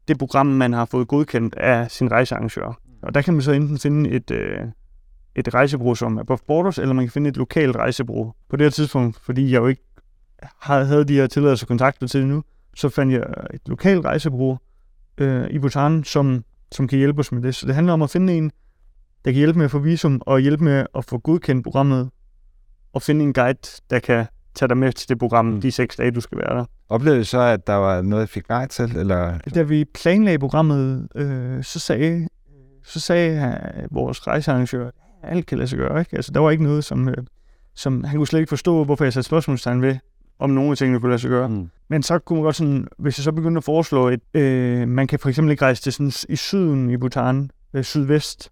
det 0.07 0.19
program, 0.19 0.45
man 0.45 0.73
har 0.73 0.85
fået 0.85 1.07
godkendt 1.07 1.55
af 1.55 1.91
sin 1.91 2.11
rejsearrangør. 2.11 2.79
Og 3.01 3.13
der 3.13 3.21
kan 3.21 3.33
man 3.33 3.41
så 3.43 3.51
enten 3.51 3.77
finde 3.77 4.09
et, 4.09 4.31
øh, 4.31 4.59
et 5.35 5.53
rejsebureau, 5.53 5.95
som 5.95 6.17
er 6.17 6.23
på 6.23 6.37
Borders, 6.47 6.77
eller 6.77 6.93
man 6.93 7.05
kan 7.05 7.11
finde 7.11 7.29
et 7.29 7.37
lokalt 7.37 7.75
rejsebureau. 7.75 8.33
På 8.49 8.55
det 8.55 8.65
her 8.65 8.71
tidspunkt, 8.71 9.19
fordi 9.19 9.51
jeg 9.51 9.59
jo 9.61 9.67
ikke 9.67 9.83
har- 10.61 10.83
havde 10.83 11.05
de 11.05 11.13
her 11.13 11.27
tilladelser 11.27 11.65
kontakter 11.65 12.07
til 12.07 12.27
nu, 12.27 12.43
så 12.75 12.89
fandt 12.89 13.13
jeg 13.13 13.23
et 13.53 13.61
lokalt 13.65 14.05
rejsebureau 14.05 14.57
øh, 15.17 15.49
i 15.49 15.59
Bhutan, 15.59 16.03
som, 16.03 16.43
som 16.71 16.87
kan 16.87 16.97
hjælpe 16.97 17.19
os 17.19 17.31
med 17.31 17.41
det. 17.41 17.55
Så 17.55 17.67
det 17.67 17.75
handler 17.75 17.93
om 17.93 18.01
at 18.01 18.09
finde 18.09 18.33
en, 18.33 18.51
der 19.25 19.31
kan 19.31 19.37
hjælpe 19.37 19.57
med 19.57 19.65
at 19.65 19.71
få 19.71 19.79
visum, 19.79 20.21
og 20.25 20.39
hjælpe 20.39 20.63
med 20.63 20.85
at 20.95 21.05
få 21.05 21.17
godkendt 21.17 21.63
programmet, 21.63 22.09
og 22.93 23.01
finde 23.01 23.23
en 23.25 23.33
guide, 23.33 23.59
der 23.89 23.99
kan 23.99 24.25
tage 24.55 24.69
dig 24.69 24.77
med 24.77 24.91
til 24.91 25.09
det 25.09 25.19
program 25.19 25.61
de 25.61 25.71
seks 25.71 25.95
dage, 25.95 26.11
du 26.11 26.21
skal 26.21 26.37
være 26.37 26.57
der. 26.57 26.65
Oplevede 26.89 27.19
du 27.19 27.25
så, 27.25 27.39
at 27.39 27.67
der 27.67 27.73
var 27.73 28.01
noget, 28.01 28.21
jeg 28.21 28.29
fik 28.29 28.49
nej 28.49 28.67
til? 28.67 28.95
Eller? 28.97 29.37
Da 29.55 29.61
vi 29.61 29.85
planlagde 29.85 30.39
programmet, 30.39 31.07
øh, 31.15 31.63
så 31.63 31.79
sagde, 31.79 32.27
så 32.83 32.99
sagde 32.99 33.59
øh, 33.77 33.83
vores 33.91 34.27
rejsearrangør, 34.27 34.89
alt 35.23 35.45
kan 35.45 35.57
lade 35.57 35.67
sig 35.67 35.79
gøre. 35.79 35.99
Ikke? 35.99 36.15
Altså, 36.15 36.31
der 36.31 36.39
var 36.39 36.51
ikke 36.51 36.63
noget, 36.63 36.83
som, 36.83 37.09
øh, 37.09 37.17
som 37.75 38.03
han 38.03 38.17
kunne 38.17 38.27
slet 38.27 38.39
ikke 38.39 38.49
forstå, 38.49 38.83
hvorfor 38.83 39.03
jeg 39.03 39.13
satte 39.13 39.27
spørgsmålstegn 39.27 39.81
ved, 39.81 39.97
om 40.39 40.49
nogle 40.49 40.71
af 40.71 40.77
tingene 40.77 40.99
kunne 40.99 41.09
lade 41.09 41.19
sig 41.21 41.29
gøre. 41.29 41.49
Mm. 41.49 41.69
Men 41.87 42.03
så 42.03 42.19
kunne 42.19 42.37
man 42.37 42.43
godt 42.43 42.55
sådan, 42.55 42.87
hvis 42.97 43.17
jeg 43.19 43.23
så 43.23 43.31
begyndte 43.31 43.57
at 43.57 43.63
foreslå, 43.63 44.07
at 44.07 44.19
øh, 44.33 44.87
man 44.87 45.07
kan 45.07 45.19
for 45.19 45.29
eksempel 45.29 45.51
ikke 45.51 45.65
rejse 45.65 45.81
til 45.81 45.93
sådan, 45.93 46.11
i 46.29 46.35
syden 46.35 46.89
i 46.89 46.97
Bhutan, 46.97 47.49
øh, 47.73 47.83
sydvest, 47.83 48.49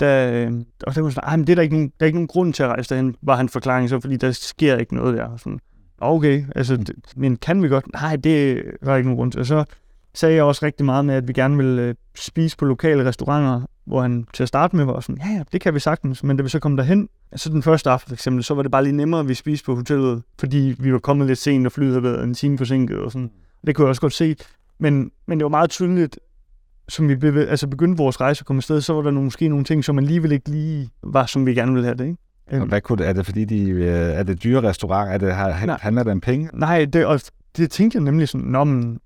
der, 0.00 0.32
øh, 0.32 0.52
og 0.86 0.94
der 0.94 1.02
var 1.02 1.10
sådan, 1.10 1.28
"Ej, 1.28 1.36
men 1.36 1.46
det 1.46 1.52
er 1.52 1.54
der 1.54 1.62
ikke 1.62 1.74
nogen, 1.74 1.88
der 1.88 2.04
er 2.04 2.06
ikke 2.06 2.16
nogen 2.16 2.28
grund 2.28 2.52
til 2.52 2.62
at 2.62 2.68
rejse 2.68 2.94
derhen, 2.94 3.14
var 3.22 3.36
han 3.36 3.48
forklaring 3.48 3.88
så, 3.88 4.00
fordi 4.00 4.16
der 4.16 4.32
sker 4.32 4.76
ikke 4.76 4.94
noget 4.94 5.18
der. 5.18 5.24
Og 5.24 5.40
Sådan, 5.40 5.60
okay, 5.98 6.44
altså, 6.56 6.76
det, 6.76 6.90
men 7.16 7.36
kan 7.36 7.62
vi 7.62 7.68
godt? 7.68 7.92
Nej, 7.92 8.16
det 8.16 8.62
var 8.82 8.96
ikke 8.96 9.08
nogen 9.08 9.18
grund 9.18 9.32
til. 9.32 9.40
Og 9.40 9.46
så 9.46 9.64
sagde 10.14 10.34
jeg 10.34 10.44
også 10.44 10.66
rigtig 10.66 10.86
meget 10.86 11.04
med, 11.04 11.14
at 11.14 11.28
vi 11.28 11.32
gerne 11.32 11.56
ville 11.56 11.82
øh, 11.82 11.94
spise 12.16 12.56
på 12.56 12.64
lokale 12.64 13.04
restauranter, 13.04 13.66
hvor 13.90 14.02
han 14.02 14.26
til 14.32 14.42
at 14.42 14.48
starte 14.48 14.76
med 14.76 14.84
var 14.84 15.00
sådan, 15.00 15.22
ja, 15.26 15.32
ja, 15.32 15.42
det 15.52 15.60
kan 15.60 15.74
vi 15.74 15.80
sagtens, 15.80 16.24
men 16.24 16.36
da 16.36 16.42
vi 16.42 16.48
så 16.48 16.58
kom 16.58 16.76
derhen, 16.76 17.08
så 17.36 17.48
den 17.48 17.62
første 17.62 17.90
aften 17.90 18.08
for 18.08 18.14
eksempel, 18.14 18.44
så 18.44 18.54
var 18.54 18.62
det 18.62 18.70
bare 18.70 18.82
lige 18.82 18.96
nemmere, 18.96 19.20
at 19.20 19.28
vi 19.28 19.34
spiste 19.34 19.66
på 19.66 19.74
hotellet, 19.74 20.22
fordi 20.38 20.76
vi 20.78 20.92
var 20.92 20.98
kommet 20.98 21.26
lidt 21.26 21.38
sent, 21.38 21.66
og 21.66 21.72
flyet 21.72 21.90
havde 21.90 22.02
været 22.02 22.24
en 22.24 22.34
time 22.34 22.58
forsinket 22.58 22.98
og 22.98 23.12
sådan. 23.12 23.30
Det 23.66 23.74
kunne 23.74 23.84
jeg 23.84 23.88
også 23.88 24.00
godt 24.00 24.12
se. 24.12 24.36
Men, 24.78 25.10
men 25.26 25.38
det 25.38 25.44
var 25.44 25.48
meget 25.48 25.70
tydeligt, 25.70 26.18
som 26.88 27.08
vi 27.08 27.14
bev- 27.14 27.48
altså 27.48 27.66
begyndte 27.66 27.98
vores 27.98 28.20
rejse 28.20 28.42
at 28.42 28.46
komme 28.46 28.58
afsted, 28.58 28.80
så 28.80 28.92
var 28.92 29.02
der 29.02 29.10
nogle, 29.10 29.24
måske 29.24 29.48
nogle 29.48 29.64
ting, 29.64 29.84
som 29.84 29.98
alligevel 29.98 30.32
ikke 30.32 30.48
lige 30.48 30.90
var, 31.02 31.26
som 31.26 31.46
vi 31.46 31.54
gerne 31.54 31.72
ville 31.72 31.84
have 31.84 31.96
det. 31.96 32.04
Ikke? 32.04 32.62
Og 32.62 32.66
hvad 32.66 32.80
kunne 32.80 32.98
det, 32.98 33.08
er 33.08 33.12
det 33.12 33.26
fordi, 33.26 33.44
de, 33.44 33.70
øh, 33.70 33.84
er 33.86 34.22
det 34.22 34.42
dyre 34.42 34.62
restaurant? 34.62 35.12
Er 35.12 35.18
det, 35.18 35.34
har, 35.34 35.66
Nej. 35.66 35.78
handler 35.80 36.02
det 36.02 36.12
om 36.12 36.20
penge? 36.20 36.50
Nej, 36.52 36.84
det, 36.84 37.06
og 37.06 37.20
det 37.56 37.70
tænkte 37.70 37.96
jeg 37.96 38.04
nemlig 38.04 38.28
sådan, 38.28 38.46
Nå, 38.46 38.64
men, 38.64 39.00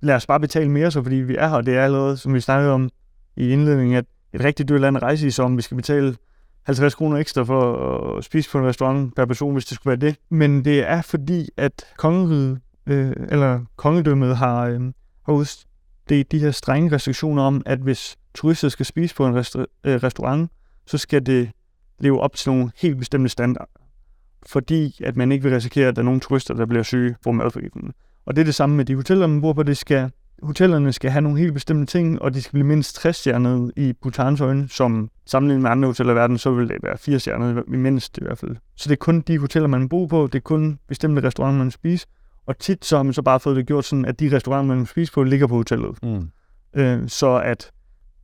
lad 0.00 0.14
os 0.14 0.26
bare 0.26 0.40
betale 0.40 0.70
mere 0.70 0.90
så, 0.90 1.02
fordi 1.02 1.16
vi 1.16 1.36
er 1.36 1.48
her, 1.48 1.60
det 1.60 1.76
er 1.76 1.84
allerede, 1.84 2.16
som 2.16 2.34
vi 2.34 2.40
snakkede 2.40 2.72
om 2.72 2.90
i 3.36 3.48
indledningen, 3.48 3.96
at 3.96 4.04
et 4.32 4.44
rigtig 4.44 4.68
dyrt 4.68 4.80
land 4.80 4.96
at 4.96 5.02
rejse 5.02 5.26
i, 5.26 5.30
som 5.30 5.56
vi 5.56 5.62
skal 5.62 5.76
betale 5.76 6.16
50 6.62 6.94
kroner 6.94 7.16
ekstra 7.16 7.42
for 7.42 8.16
at 8.16 8.24
spise 8.24 8.50
på 8.50 8.58
en 8.58 8.66
restaurant 8.66 9.16
per 9.16 9.24
person, 9.24 9.52
hvis 9.52 9.64
det 9.64 9.74
skulle 9.74 9.90
være 9.90 10.10
det. 10.10 10.16
Men 10.30 10.64
det 10.64 10.88
er 10.88 11.02
fordi, 11.02 11.48
at 11.56 11.84
kongeriget, 11.96 12.60
øh, 12.86 13.12
eller 13.28 13.60
kongedømmet 13.76 14.36
har, 14.36 14.66
øh, 14.66 14.80
har 15.26 15.32
udstedt 15.32 16.32
de 16.32 16.38
her 16.38 16.50
strenge 16.50 16.92
restriktioner 16.92 17.42
om, 17.42 17.62
at 17.66 17.78
hvis 17.78 18.16
turister 18.34 18.68
skal 18.68 18.86
spise 18.86 19.14
på 19.14 19.26
en 19.26 19.38
resta- 19.38 19.80
øh, 19.84 20.02
restaurant, 20.02 20.50
så 20.86 20.98
skal 20.98 21.26
det 21.26 21.50
leve 21.98 22.20
op 22.20 22.36
til 22.36 22.52
nogle 22.52 22.70
helt 22.76 22.98
bestemte 22.98 23.28
standarder. 23.28 23.80
Fordi 24.46 25.00
at 25.04 25.16
man 25.16 25.32
ikke 25.32 25.44
vil 25.44 25.52
risikere, 25.52 25.88
at 25.88 25.96
der 25.96 26.02
er 26.02 26.04
nogle 26.04 26.20
turister, 26.20 26.54
der 26.54 26.66
bliver 26.66 26.82
syge 26.82 27.16
på 27.24 27.32
madforgiftning. 27.32 27.94
Og 28.26 28.36
det 28.36 28.40
er 28.40 28.44
det 28.44 28.54
samme 28.54 28.76
med 28.76 28.84
de 28.84 28.94
hoteller, 28.94 29.26
man 29.26 29.40
bor 29.40 29.52
på. 29.52 29.62
Det 29.62 29.76
skal, 29.76 30.10
hotellerne 30.42 30.92
skal 30.92 31.10
have 31.10 31.22
nogle 31.22 31.38
helt 31.38 31.54
bestemte 31.54 31.92
ting, 31.92 32.22
og 32.22 32.34
de 32.34 32.42
skal 32.42 32.52
blive 32.52 32.66
mindst 32.66 32.94
60 32.94 33.16
stjernede 33.16 33.72
i 33.76 33.92
Bhutans 34.02 34.40
øjne, 34.40 34.68
som 34.68 35.10
sammenlignet 35.26 35.62
med 35.62 35.70
andre 35.70 35.86
hoteller 35.86 36.12
i 36.12 36.16
verden, 36.16 36.38
så 36.38 36.50
vil 36.50 36.68
det 36.68 36.76
være 36.82 36.98
4 36.98 37.18
stjerner 37.18 37.62
i 37.72 37.76
mindst 37.76 38.18
i 38.18 38.20
hvert 38.24 38.38
fald. 38.38 38.56
Så 38.76 38.88
det 38.88 38.92
er 38.92 38.96
kun 38.96 39.20
de 39.20 39.38
hoteller, 39.38 39.68
man 39.68 39.88
bor 39.88 40.06
på, 40.06 40.26
det 40.32 40.34
er 40.38 40.42
kun 40.42 40.78
bestemte 40.88 41.22
restauranter, 41.22 41.58
man 41.58 41.70
spiser. 41.70 42.06
Og 42.46 42.58
tit 42.58 42.84
så 42.84 42.96
har 42.96 43.02
man 43.02 43.12
så 43.12 43.22
bare 43.22 43.40
fået 43.40 43.56
det 43.56 43.66
gjort 43.66 43.84
sådan, 43.84 44.04
at 44.04 44.20
de 44.20 44.36
restauranter, 44.36 44.74
man 44.74 44.86
spiser 44.86 45.12
på, 45.12 45.22
ligger 45.22 45.46
på 45.46 45.54
hotellet. 45.54 46.02
Mm. 46.02 46.28
Øh, 46.76 47.08
så 47.08 47.36
at 47.44 47.70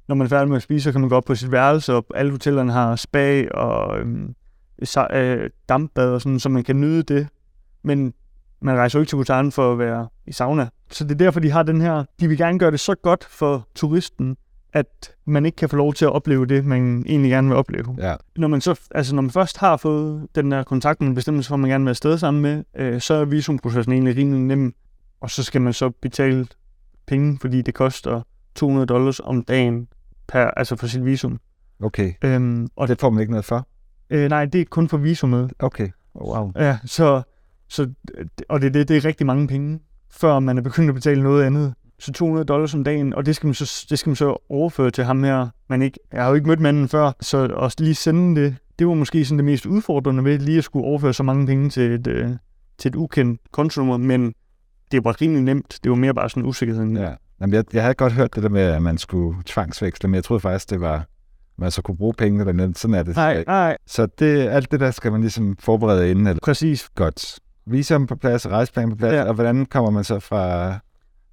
når 0.08 0.14
man 0.14 0.25
er 0.25 0.28
færdig 0.28 0.48
med 0.48 0.56
at 0.56 0.62
spise, 0.62 0.84
så 0.84 0.92
kan 0.92 1.00
man 1.00 1.10
gå 1.10 1.16
op 1.16 1.25
på 1.25 1.34
sit 1.34 1.52
værelse, 1.52 1.94
og 1.94 2.06
alle 2.14 2.30
hotellerne 2.32 2.72
har 2.72 2.96
spa 2.96 3.48
og 3.48 3.98
øhm, 4.00 4.34
sa- 4.84 5.16
øh, 5.16 5.50
dampbad 5.68 6.10
og 6.10 6.20
sådan, 6.22 6.38
så 6.40 6.48
man 6.48 6.64
kan 6.64 6.80
nyde 6.80 7.02
det. 7.02 7.28
Men 7.84 8.14
man 8.60 8.76
rejser 8.76 8.98
jo 8.98 9.00
ikke 9.00 9.10
til 9.10 9.16
Bhutan 9.16 9.52
for 9.52 9.72
at 9.72 9.78
være 9.78 10.08
i 10.26 10.32
sauna. 10.32 10.68
Så 10.90 11.04
det 11.04 11.10
er 11.10 11.18
derfor, 11.18 11.40
de 11.40 11.50
har 11.50 11.62
den 11.62 11.80
her, 11.80 12.04
de 12.20 12.28
vil 12.28 12.38
gerne 12.38 12.58
gøre 12.58 12.70
det 12.70 12.80
så 12.80 12.94
godt 12.94 13.24
for 13.24 13.68
turisten, 13.74 14.36
at 14.72 15.14
man 15.24 15.46
ikke 15.46 15.56
kan 15.56 15.68
få 15.68 15.76
lov 15.76 15.94
til 15.94 16.04
at 16.04 16.12
opleve 16.12 16.46
det, 16.46 16.64
man 16.64 17.04
egentlig 17.06 17.30
gerne 17.30 17.48
vil 17.48 17.56
opleve. 17.56 17.96
Ja. 17.98 18.14
Når 18.36 18.48
man 18.48 18.60
så, 18.60 18.80
altså 18.90 19.14
når 19.14 19.22
man 19.22 19.30
først 19.30 19.58
har 19.58 19.76
fået 19.76 20.26
den 20.34 20.50
der 20.50 20.62
kontakt 20.62 21.00
med 21.00 21.08
en 21.08 21.14
bestemmelse, 21.14 21.48
for 21.48 21.56
man 21.56 21.70
gerne 21.70 21.84
vil 21.84 21.90
afsted 21.90 22.18
sammen 22.18 22.42
med, 22.42 22.64
øh, 22.76 23.00
så 23.00 23.14
er 23.14 23.24
visumprocessen 23.24 23.92
egentlig 23.92 24.16
rimelig 24.16 24.40
nem, 24.40 24.74
og 25.20 25.30
så 25.30 25.42
skal 25.42 25.60
man 25.60 25.72
så 25.72 25.90
betale 25.90 26.46
penge, 27.06 27.38
fordi 27.40 27.62
det 27.62 27.74
koster 27.74 28.22
200 28.54 28.86
dollars 28.86 29.20
om 29.20 29.42
dagen 29.42 29.88
per, 30.28 30.44
altså 30.44 30.76
for 30.76 30.86
sit 30.86 31.04
visum. 31.04 31.40
Okay. 31.82 32.12
Øhm, 32.24 32.68
og 32.76 32.88
det 32.88 33.00
får 33.00 33.10
man 33.10 33.20
ikke 33.20 33.32
noget 33.32 33.44
for? 33.44 33.68
øh, 34.10 34.28
nej, 34.28 34.44
det 34.44 34.60
er 34.60 34.64
kun 34.64 34.88
for 34.88 34.96
visumet. 34.96 35.52
Okay. 35.58 35.88
Wow. 36.14 36.52
Ja, 36.56 36.78
så, 36.84 37.22
så, 37.68 37.90
og 38.48 38.60
det, 38.60 38.75
det, 38.75 38.88
det 38.88 38.96
er 38.96 39.04
rigtig 39.04 39.26
mange 39.26 39.48
penge, 39.48 39.80
før 40.10 40.38
man 40.38 40.58
er 40.58 40.62
begyndt 40.62 40.88
at 40.88 40.94
betale 40.94 41.22
noget 41.22 41.44
andet. 41.44 41.75
Så 41.98 42.12
200 42.12 42.44
dollars 42.44 42.75
om 42.75 42.84
dagen, 42.84 43.14
og 43.14 43.26
det 43.26 43.37
skal 43.37 43.46
man 43.46 43.54
så, 43.54 43.87
det 43.90 43.98
skal 43.98 44.10
man 44.10 44.16
så 44.16 44.37
overføre 44.48 44.90
til 44.90 45.04
ham 45.04 45.25
her. 45.25 45.48
Man 45.68 45.82
ikke, 45.82 45.98
jeg 46.12 46.22
har 46.22 46.28
jo 46.28 46.34
ikke 46.34 46.48
mødt 46.48 46.60
manden 46.60 46.88
før, 46.88 47.12
så 47.20 47.44
at 47.44 47.80
lige 47.80 47.94
sende 47.94 48.40
det, 48.40 48.56
det 48.78 48.87
var 48.87 48.94
måske 48.94 49.25
sådan 49.25 49.38
det 49.38 49.44
mest 49.44 49.66
udfordrende 49.66 50.25
ved 50.25 50.38
lige 50.38 50.58
at 50.58 50.64
skulle 50.64 50.87
overføre 50.87 51.14
så 51.14 51.22
mange 51.22 51.46
penge 51.46 51.70
til 51.70 51.92
et, 51.92 52.06
øh, 52.06 52.30
til 52.78 52.88
et 52.88 52.94
ukendt 52.94 53.40
kontonummer, 53.52 53.96
men 53.96 54.32
det 54.90 55.04
var 55.04 55.20
rimelig 55.20 55.42
nemt. 55.42 55.78
Det 55.84 55.90
var 55.90 55.96
mere 55.96 56.14
bare 56.14 56.30
sådan 56.30 56.44
usikkerheden. 56.44 56.96
Ja. 56.96 57.14
Jamen, 57.40 57.54
jeg, 57.54 57.64
jeg 57.72 57.82
havde 57.82 57.94
godt 57.94 58.12
hørt 58.12 58.34
det 58.34 58.42
der 58.42 58.48
med, 58.48 58.62
at 58.62 58.82
man 58.82 58.98
skulle 58.98 59.42
tvangsveksle, 59.46 60.08
men 60.08 60.14
jeg 60.14 60.25
troede 60.25 60.40
faktisk, 60.40 60.70
det 60.70 60.80
var, 60.80 61.06
man 61.58 61.70
så 61.70 61.82
kunne 61.82 61.96
bruge 61.96 62.14
pengene 62.14 62.44
dernede. 62.44 62.75
Sådan 62.75 62.94
er 62.94 63.02
det. 63.02 63.16
Nej, 63.16 63.44
nej, 63.46 63.76
Så 63.87 64.06
det, 64.18 64.48
alt 64.48 64.72
det 64.72 64.80
der 64.80 64.90
skal 64.90 65.12
man 65.12 65.20
ligesom 65.20 65.56
forberede 65.60 66.10
inden. 66.10 66.26
Eller 66.26 66.40
præcis. 66.42 66.88
godt. 66.94 67.38
Visum 67.70 68.06
på 68.06 68.16
plads, 68.16 68.46
rejseplan 68.48 68.90
på 68.90 68.96
plads, 68.96 69.12
Ja. 69.12 69.18
ja. 69.18 69.25
og 69.28 69.34
hvordan 69.34 69.66
kommer 69.66 69.90
man 69.90 70.04
så 70.04 70.20
fra 70.20 70.75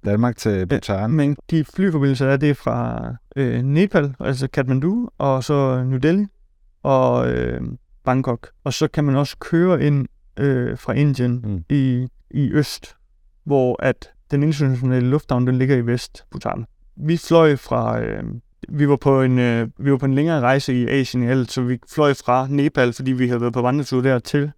Danmark 0.04 0.36
til 0.36 0.66
Bhutan? 0.66 1.10
Men 1.10 1.36
de 1.50 1.64
flyforbindelser 1.64 2.26
er 2.26 2.36
det 2.36 2.56
fra 2.56 3.06
øh, 3.36 3.62
Nepal, 3.62 4.14
altså 4.20 4.48
Kathmandu, 4.48 5.08
og 5.18 5.44
så 5.44 5.84
New 5.84 5.98
Delhi 5.98 6.26
og 6.82 7.30
øh, 7.32 7.60
Bangkok. 8.04 8.48
Og 8.64 8.72
så 8.72 8.88
kan 8.88 9.04
man 9.04 9.16
også 9.16 9.36
køre 9.38 9.82
ind 9.82 10.06
øh, 10.36 10.78
fra 10.78 10.92
Indien 10.92 11.40
mm. 11.44 11.64
i, 11.68 12.08
i 12.30 12.52
øst, 12.52 12.96
hvor 13.44 13.82
at 13.82 14.10
den 14.30 14.42
internationale 14.42 15.06
lufthavn 15.10 15.46
den 15.46 15.56
ligger 15.56 15.76
i 15.76 15.86
vest, 15.86 16.24
Bhutan. 16.30 16.66
Vi 16.96 17.16
fløj 17.16 17.56
fra... 17.56 18.00
Øh, 18.00 18.22
vi 18.68 18.88
var, 18.88 18.96
på 18.96 19.22
en, 19.22 19.38
øh, 19.38 19.68
vi 19.78 19.90
var 19.90 19.96
på 19.96 20.06
en 20.06 20.14
længere 20.14 20.40
rejse 20.40 20.74
i 20.74 20.88
Asien 20.88 21.22
i 21.22 21.26
alt, 21.26 21.52
så 21.52 21.62
vi 21.62 21.78
fløj 21.94 22.14
fra 22.14 22.46
Nepal, 22.50 22.92
fordi 22.92 23.12
vi 23.12 23.28
havde 23.28 23.40
været 23.40 23.52
på 23.52 23.62
vandretur 23.62 24.00
der 24.00 24.18
til 24.18 24.52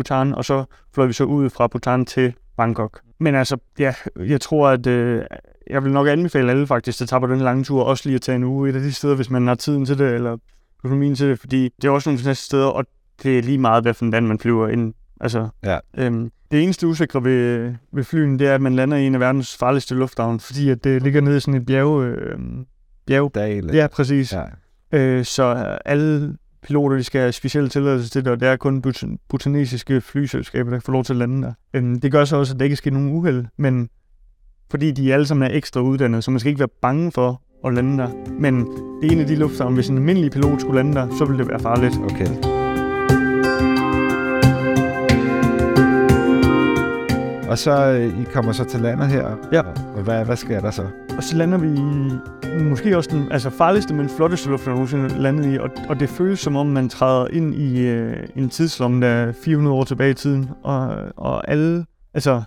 Bhutan, 0.00 0.34
og 0.34 0.44
så 0.44 0.64
fløj 0.94 1.06
vi 1.06 1.12
så 1.12 1.24
ud 1.24 1.50
fra 1.50 1.66
Bhutan 1.66 2.04
til 2.06 2.34
Bangkok. 2.56 3.00
Men 3.18 3.34
altså, 3.34 3.56
ja, 3.78 3.94
jeg 4.16 4.40
tror, 4.40 4.68
at 4.68 4.86
øh, 4.86 5.22
jeg 5.70 5.84
vil 5.84 5.92
nok 5.92 6.08
anbefale 6.08 6.50
alle 6.50 6.66
faktisk, 6.66 6.98
der 7.00 7.06
tager 7.06 7.20
på 7.20 7.26
den 7.26 7.40
lange 7.40 7.64
tur, 7.64 7.82
også 7.84 8.02
lige 8.08 8.14
at 8.14 8.22
tage 8.22 8.36
en 8.36 8.44
uge 8.44 8.70
et 8.70 8.74
af 8.76 8.80
de 8.80 8.92
steder, 8.92 9.14
hvis 9.14 9.30
man 9.30 9.46
har 9.46 9.54
tiden 9.54 9.84
til 9.84 9.98
det, 9.98 10.14
eller 10.14 10.36
økonomien 10.84 11.14
til 11.14 11.28
det, 11.28 11.38
fordi 11.38 11.68
det 11.82 11.88
er 11.88 11.92
også 11.92 12.08
nogle 12.10 12.18
fantastiske 12.18 12.46
steder, 12.46 12.66
og 12.66 12.84
det 13.22 13.38
er 13.38 13.42
lige 13.42 13.58
meget, 13.58 13.84
hvad 13.84 13.94
for 13.94 14.04
en 14.04 14.10
land 14.10 14.26
man 14.26 14.38
flyver 14.38 14.68
ind. 14.68 14.94
Altså, 15.20 15.48
Ja. 15.64 15.78
øhm, 15.98 16.30
det 16.50 16.62
eneste 16.62 16.86
usikre 16.86 17.24
ved, 17.24 17.74
ved 17.92 18.04
flyen, 18.04 18.38
det 18.38 18.46
er, 18.48 18.54
at 18.54 18.60
man 18.60 18.74
lander 18.74 18.96
i 18.96 19.06
en 19.06 19.14
af 19.14 19.20
verdens 19.20 19.56
farligste 19.56 19.94
lufthavne, 19.94 20.40
fordi 20.40 20.70
at 20.70 20.84
det 20.84 21.02
ligger 21.02 21.20
nede 21.20 21.36
i 21.36 21.40
sådan 21.40 21.54
et 21.60 21.66
bjerg... 21.66 22.02
Øh, 22.02 22.38
bjerg 23.06 23.34
Dal. 23.34 23.70
ja, 23.74 23.86
præcis. 23.86 24.32
ja. 24.32 24.42
Øh, 24.98 25.24
så 25.24 25.42
alle 25.84 26.36
piloter, 26.62 26.96
de 26.96 27.04
skal 27.04 27.20
have 27.20 27.32
specielle 27.32 27.68
tilladelser 27.68 28.10
til 28.10 28.24
det, 28.24 28.32
og 28.32 28.40
det 28.40 28.48
er 28.48 28.56
kun 28.56 28.82
butan- 28.86 29.26
butanesiske 29.28 30.00
flyselskaber, 30.00 30.70
der 30.70 30.80
får 30.80 30.92
lov 30.92 31.04
til 31.04 31.12
at 31.12 31.16
lande 31.16 31.42
der. 31.42 31.52
Øhm, 31.74 32.00
det 32.00 32.12
gør 32.12 32.24
så 32.24 32.36
også, 32.36 32.54
at 32.54 32.58
der 32.60 32.64
ikke 32.64 32.76
sker 32.76 32.90
nogen 32.90 33.08
uheld, 33.10 33.44
men 33.58 33.88
fordi 34.70 34.90
de 34.90 35.14
alle 35.14 35.26
sammen 35.26 35.50
er 35.50 35.56
ekstra 35.56 35.80
uddannede, 35.80 36.22
så 36.22 36.30
man 36.30 36.40
skal 36.40 36.48
ikke 36.48 36.58
være 36.58 36.68
bange 36.82 37.12
for 37.12 37.42
at 37.66 37.74
lande 37.74 37.98
der. 37.98 38.08
Men 38.38 38.60
det 39.02 39.08
er 39.08 39.12
en 39.12 39.20
af 39.20 39.26
de 39.26 39.36
lufthavne, 39.36 39.74
hvis 39.74 39.88
en 39.88 39.96
almindelig 39.96 40.30
pilot 40.30 40.60
skulle 40.60 40.76
lande 40.76 40.94
der, 40.94 41.16
så 41.18 41.24
ville 41.24 41.38
det 41.38 41.48
være 41.48 41.60
farligt. 41.60 41.94
Okay. 42.04 42.59
Og 47.50 47.58
så, 47.58 47.86
øh, 47.86 48.20
I 48.20 48.24
kommer 48.24 48.52
så 48.52 48.64
til 48.64 48.80
landet 48.80 49.08
her. 49.08 49.36
Ja. 49.52 49.62
Og 49.96 50.02
hvad, 50.02 50.24
hvad 50.24 50.36
sker 50.36 50.60
der 50.60 50.70
så? 50.70 50.86
Og 51.16 51.22
så 51.22 51.36
lander 51.36 51.58
vi 51.58 51.68
i 51.68 52.62
måske 52.62 52.96
også 52.96 53.10
den 53.12 53.32
altså 53.32 53.50
farligste, 53.50 53.94
men 53.94 54.08
flotteste 54.08 54.48
lufthavn, 54.48 54.78
jeg 54.78 54.86
nogensinde 54.88 55.22
landet 55.22 55.54
i. 55.54 55.58
Og, 55.58 55.70
og 55.88 56.00
det 56.00 56.08
føles 56.08 56.40
som 56.40 56.56
om, 56.56 56.66
man 56.66 56.88
træder 56.88 57.26
ind 57.26 57.54
i 57.54 57.80
øh, 57.80 58.28
en 58.36 58.50
tidslomme, 58.50 59.06
der 59.06 59.12
er 59.12 59.32
400 59.32 59.76
år 59.76 59.84
tilbage 59.84 60.10
i 60.10 60.14
tiden. 60.14 60.50
Og, 60.62 60.96
og 61.16 61.50
alle, 61.50 61.86
altså, 62.14 62.42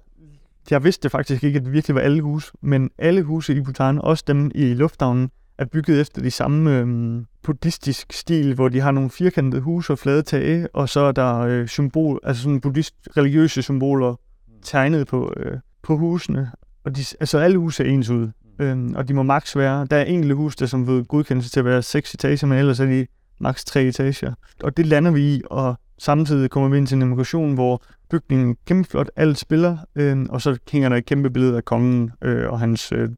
jeg 0.71 0.83
vidste 0.83 1.09
faktisk 1.09 1.43
ikke, 1.43 1.57
at 1.57 1.65
det 1.65 1.73
virkelig 1.73 1.95
var 1.95 2.01
alle 2.01 2.21
huse, 2.21 2.51
men 2.61 2.89
alle 2.97 3.23
huse 3.23 3.55
i 3.55 3.61
Bhutan, 3.61 3.99
også 4.01 4.23
dem 4.27 4.51
i 4.55 4.73
lufthavnen, 4.73 5.29
er 5.57 5.65
bygget 5.65 6.01
efter 6.01 6.21
de 6.21 6.31
samme 6.31 6.77
øhm, 6.77 7.25
buddhistisk 7.43 8.13
stil, 8.13 8.55
hvor 8.55 8.69
de 8.69 8.79
har 8.79 8.91
nogle 8.91 9.09
firkantede 9.09 9.61
huse 9.61 9.93
og 9.93 9.99
flade 9.99 10.21
tage, 10.21 10.67
og 10.73 10.89
så 10.89 10.99
er 10.99 11.11
der 11.11 11.39
øh, 11.39 11.67
symbol, 11.67 12.19
altså 12.23 12.43
sådan 12.43 12.61
buddhist 12.61 12.95
religiøse 13.17 13.61
symboler 13.61 14.15
tegnet 14.63 15.07
på, 15.07 15.33
øh, 15.37 15.57
på 15.83 15.97
husene. 15.97 16.51
Og 16.85 16.95
de, 16.95 17.01
altså 17.19 17.37
alle 17.37 17.57
huse 17.57 17.83
er 17.83 17.87
ens 17.89 18.09
ud. 18.09 18.29
Øhm, 18.59 18.93
og 18.95 19.07
de 19.07 19.13
må 19.13 19.23
maks 19.23 19.55
være, 19.57 19.87
der 19.91 19.97
er 19.97 20.03
enkelte 20.03 20.35
hus, 20.35 20.55
der 20.55 20.65
som 20.65 20.87
ved 20.87 21.05
godkendelse 21.05 21.49
til 21.49 21.59
at 21.59 21.65
være 21.65 21.81
seks 21.81 22.13
etager, 22.13 22.47
men 22.47 22.57
ellers 22.57 22.79
er 22.79 22.85
de 22.85 23.07
maks 23.39 23.65
tre 23.65 23.83
etager. 23.83 24.33
Og 24.63 24.77
det 24.77 24.85
lander 24.85 25.11
vi 25.11 25.35
i, 25.35 25.41
og 25.45 25.75
samtidig 25.99 26.49
kommer 26.49 26.69
vi 26.69 26.77
ind 26.77 26.87
til 26.87 26.95
en 26.95 27.01
immigration, 27.01 27.53
hvor 27.53 27.81
bygningen 28.09 28.49
er 28.51 28.55
kæmpe 28.65 28.89
flot, 28.89 29.09
alt 29.15 29.37
spiller, 29.37 29.77
øh, 29.95 30.25
og 30.29 30.41
så 30.41 30.57
hænger 30.71 30.89
der 30.89 30.95
et 30.95 31.05
kæmpe 31.05 31.29
billede 31.29 31.57
af 31.57 31.65
kongen 31.65 32.11
øh, 32.21 32.49
og 32.51 32.59
hans 32.59 32.91
øh, 32.91 33.09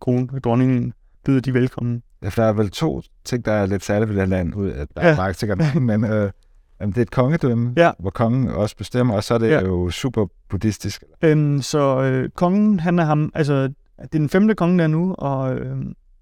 kone, 0.00 0.26
dronningen, 0.44 0.92
byder 1.24 1.40
de 1.40 1.54
velkommen. 1.54 2.02
Ja, 2.22 2.28
for 2.28 2.42
der 2.42 2.48
er 2.48 2.52
vel 2.52 2.70
to 2.70 3.02
ting, 3.24 3.44
der 3.44 3.52
er 3.52 3.66
lidt 3.66 3.84
særligt 3.84 4.08
ved 4.08 4.16
det 4.16 4.22
her 4.22 4.28
land, 4.36 4.54
ud 4.54 4.68
af 4.68 4.86
der 4.88 5.00
er 5.02 5.08
Ja. 5.08 5.16
mange 5.16 5.34
sikkert, 5.34 5.74
men 5.82 6.04
øh, 6.04 6.30
jamen, 6.80 6.92
det 6.92 6.98
er 6.98 7.02
et 7.02 7.10
kongedømme, 7.10 7.72
Ja. 7.76 7.90
hvor 7.98 8.10
kongen 8.10 8.48
også 8.48 8.76
bestemmer, 8.76 9.14
og 9.14 9.24
så 9.24 9.34
er 9.34 9.38
det 9.38 9.48
Ja. 9.48 9.60
jo 9.64 9.90
super 9.90 10.26
buddhistisk. 10.48 11.04
Øhm, 11.22 11.62
så 11.62 12.02
øh, 12.02 12.28
kongen, 12.30 12.80
han 12.80 12.98
er 12.98 13.04
ham, 13.04 13.30
altså, 13.34 13.62
det 13.62 13.74
er 13.98 14.06
den 14.12 14.28
femte 14.28 14.54
konge, 14.54 14.78
der 14.78 14.84
er 14.84 14.88
nu, 14.88 15.14
og, 15.18 15.54
øh, 15.56 15.76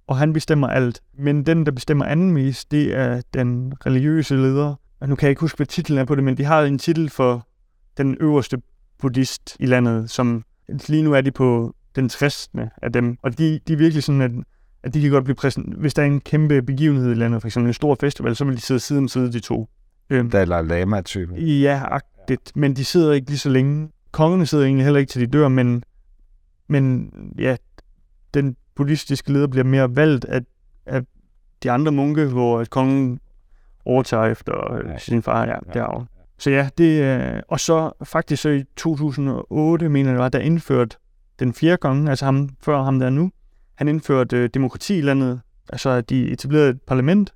og 0.07 0.17
han 0.17 0.33
bestemmer 0.33 0.69
alt. 0.69 1.01
Men 1.19 1.47
den, 1.47 1.67
der 1.67 1.73
bestemmer 1.73 2.05
anden 2.05 2.31
mest, 2.33 2.71
det 2.71 2.97
er 2.97 3.23
den 3.35 3.73
religiøse 3.87 4.37
leder. 4.37 4.75
Og 5.01 5.09
nu 5.09 5.15
kan 5.15 5.27
jeg 5.27 5.31
ikke 5.31 5.41
huske, 5.41 5.57
hvad 5.57 5.67
titlen 5.67 5.99
er 5.99 6.05
på 6.05 6.15
det, 6.15 6.25
men 6.25 6.37
de 6.37 6.45
har 6.45 6.63
en 6.63 6.79
titel 6.79 7.11
for 7.11 7.47
den 7.99 8.17
øverste 8.21 8.59
buddhist 8.99 9.57
i 9.61 9.67
landet, 9.67 10.11
som 10.11 10.45
lige 10.89 11.03
nu 11.03 11.13
er 11.13 11.21
de 11.21 11.31
på 11.31 11.75
den 11.97 12.09
60. 12.09 12.51
af 12.83 12.93
dem. 12.93 13.17
Og 13.23 13.39
de, 13.39 13.61
de 13.69 13.73
er 13.73 13.77
virkelig 13.77 14.03
sådan, 14.03 14.21
at, 14.21 14.31
at 14.83 14.95
de 14.95 15.01
kan 15.01 15.11
godt 15.11 15.25
blive 15.25 15.35
præsent. 15.37 15.75
Hvis 15.77 15.95
der 15.95 16.03
er 16.03 16.07
en 16.07 16.21
kæmpe 16.21 16.63
begivenhed 16.63 17.11
i 17.11 17.15
landet, 17.15 17.45
eksempel 17.45 17.69
en 17.69 17.75
stor 17.75 17.97
festival, 18.01 18.37
så 18.37 18.45
vil 18.45 18.57
de 18.57 18.61
sidde 18.61 18.81
side 18.81 18.99
om 18.99 19.09
side, 19.09 19.33
de 19.33 19.41
to. 19.41 19.69
Øhm, 20.11 20.31
Dalai 20.31 20.63
Lama-type. 20.63 21.35
Ja, 21.35 21.83
agtigt. 21.91 22.53
Men 22.57 22.77
de 22.77 22.85
sidder 22.85 23.13
ikke 23.13 23.29
lige 23.31 23.39
så 23.39 23.49
længe. 23.49 23.89
Kongerne 24.13 24.47
sidder 24.47 24.65
egentlig 24.65 24.85
heller 24.85 25.01
ikke 25.01 25.11
til 25.11 25.21
de 25.21 25.27
dør, 25.27 25.49
men, 25.49 25.83
men 26.69 27.13
ja, 27.39 27.57
den 28.35 28.57
buddhistiske 28.75 29.33
leder 29.33 29.47
bliver 29.47 29.65
mere 29.65 29.97
valgt 29.97 30.25
af, 30.25 30.41
af 30.87 31.03
de 31.63 31.71
andre 31.71 31.93
munke, 31.93 32.25
hvor 32.27 32.65
kongen 32.71 33.21
overtager 33.85 34.25
efter 34.25 34.77
Ja. 34.77 34.91
ja. 34.93 34.99
sin 34.99 35.23
far 35.23 35.45
ja, 35.45 35.51
Ja. 35.51 35.59
derovre. 35.75 36.07
Så 36.39 36.51
ja, 36.51 36.69
det 36.79 37.03
er... 37.03 37.41
Og 37.49 37.61
så 37.61 37.93
faktisk 38.05 38.43
så 38.43 38.49
i 38.49 38.65
2008, 38.77 39.89
mener 39.89 40.11
jeg, 40.11 40.19
var, 40.19 40.29
der 40.29 40.39
indført 40.39 40.99
den 41.39 41.55
fjerde 41.55 41.77
konge, 41.77 42.11
altså 42.11 42.25
ham 42.25 42.49
før 42.63 42.83
ham 42.83 42.99
der 42.99 43.07
er 43.07 43.11
nu, 43.11 43.31
han 43.75 43.89
indførte 43.89 44.37
øh, 44.37 44.51
demokrati 44.55 44.99
i 44.99 45.01
landet, 45.01 45.41
altså 45.73 46.01
de 46.01 46.31
etablerede 46.31 46.71
et 46.71 46.83
parlament, 46.87 47.35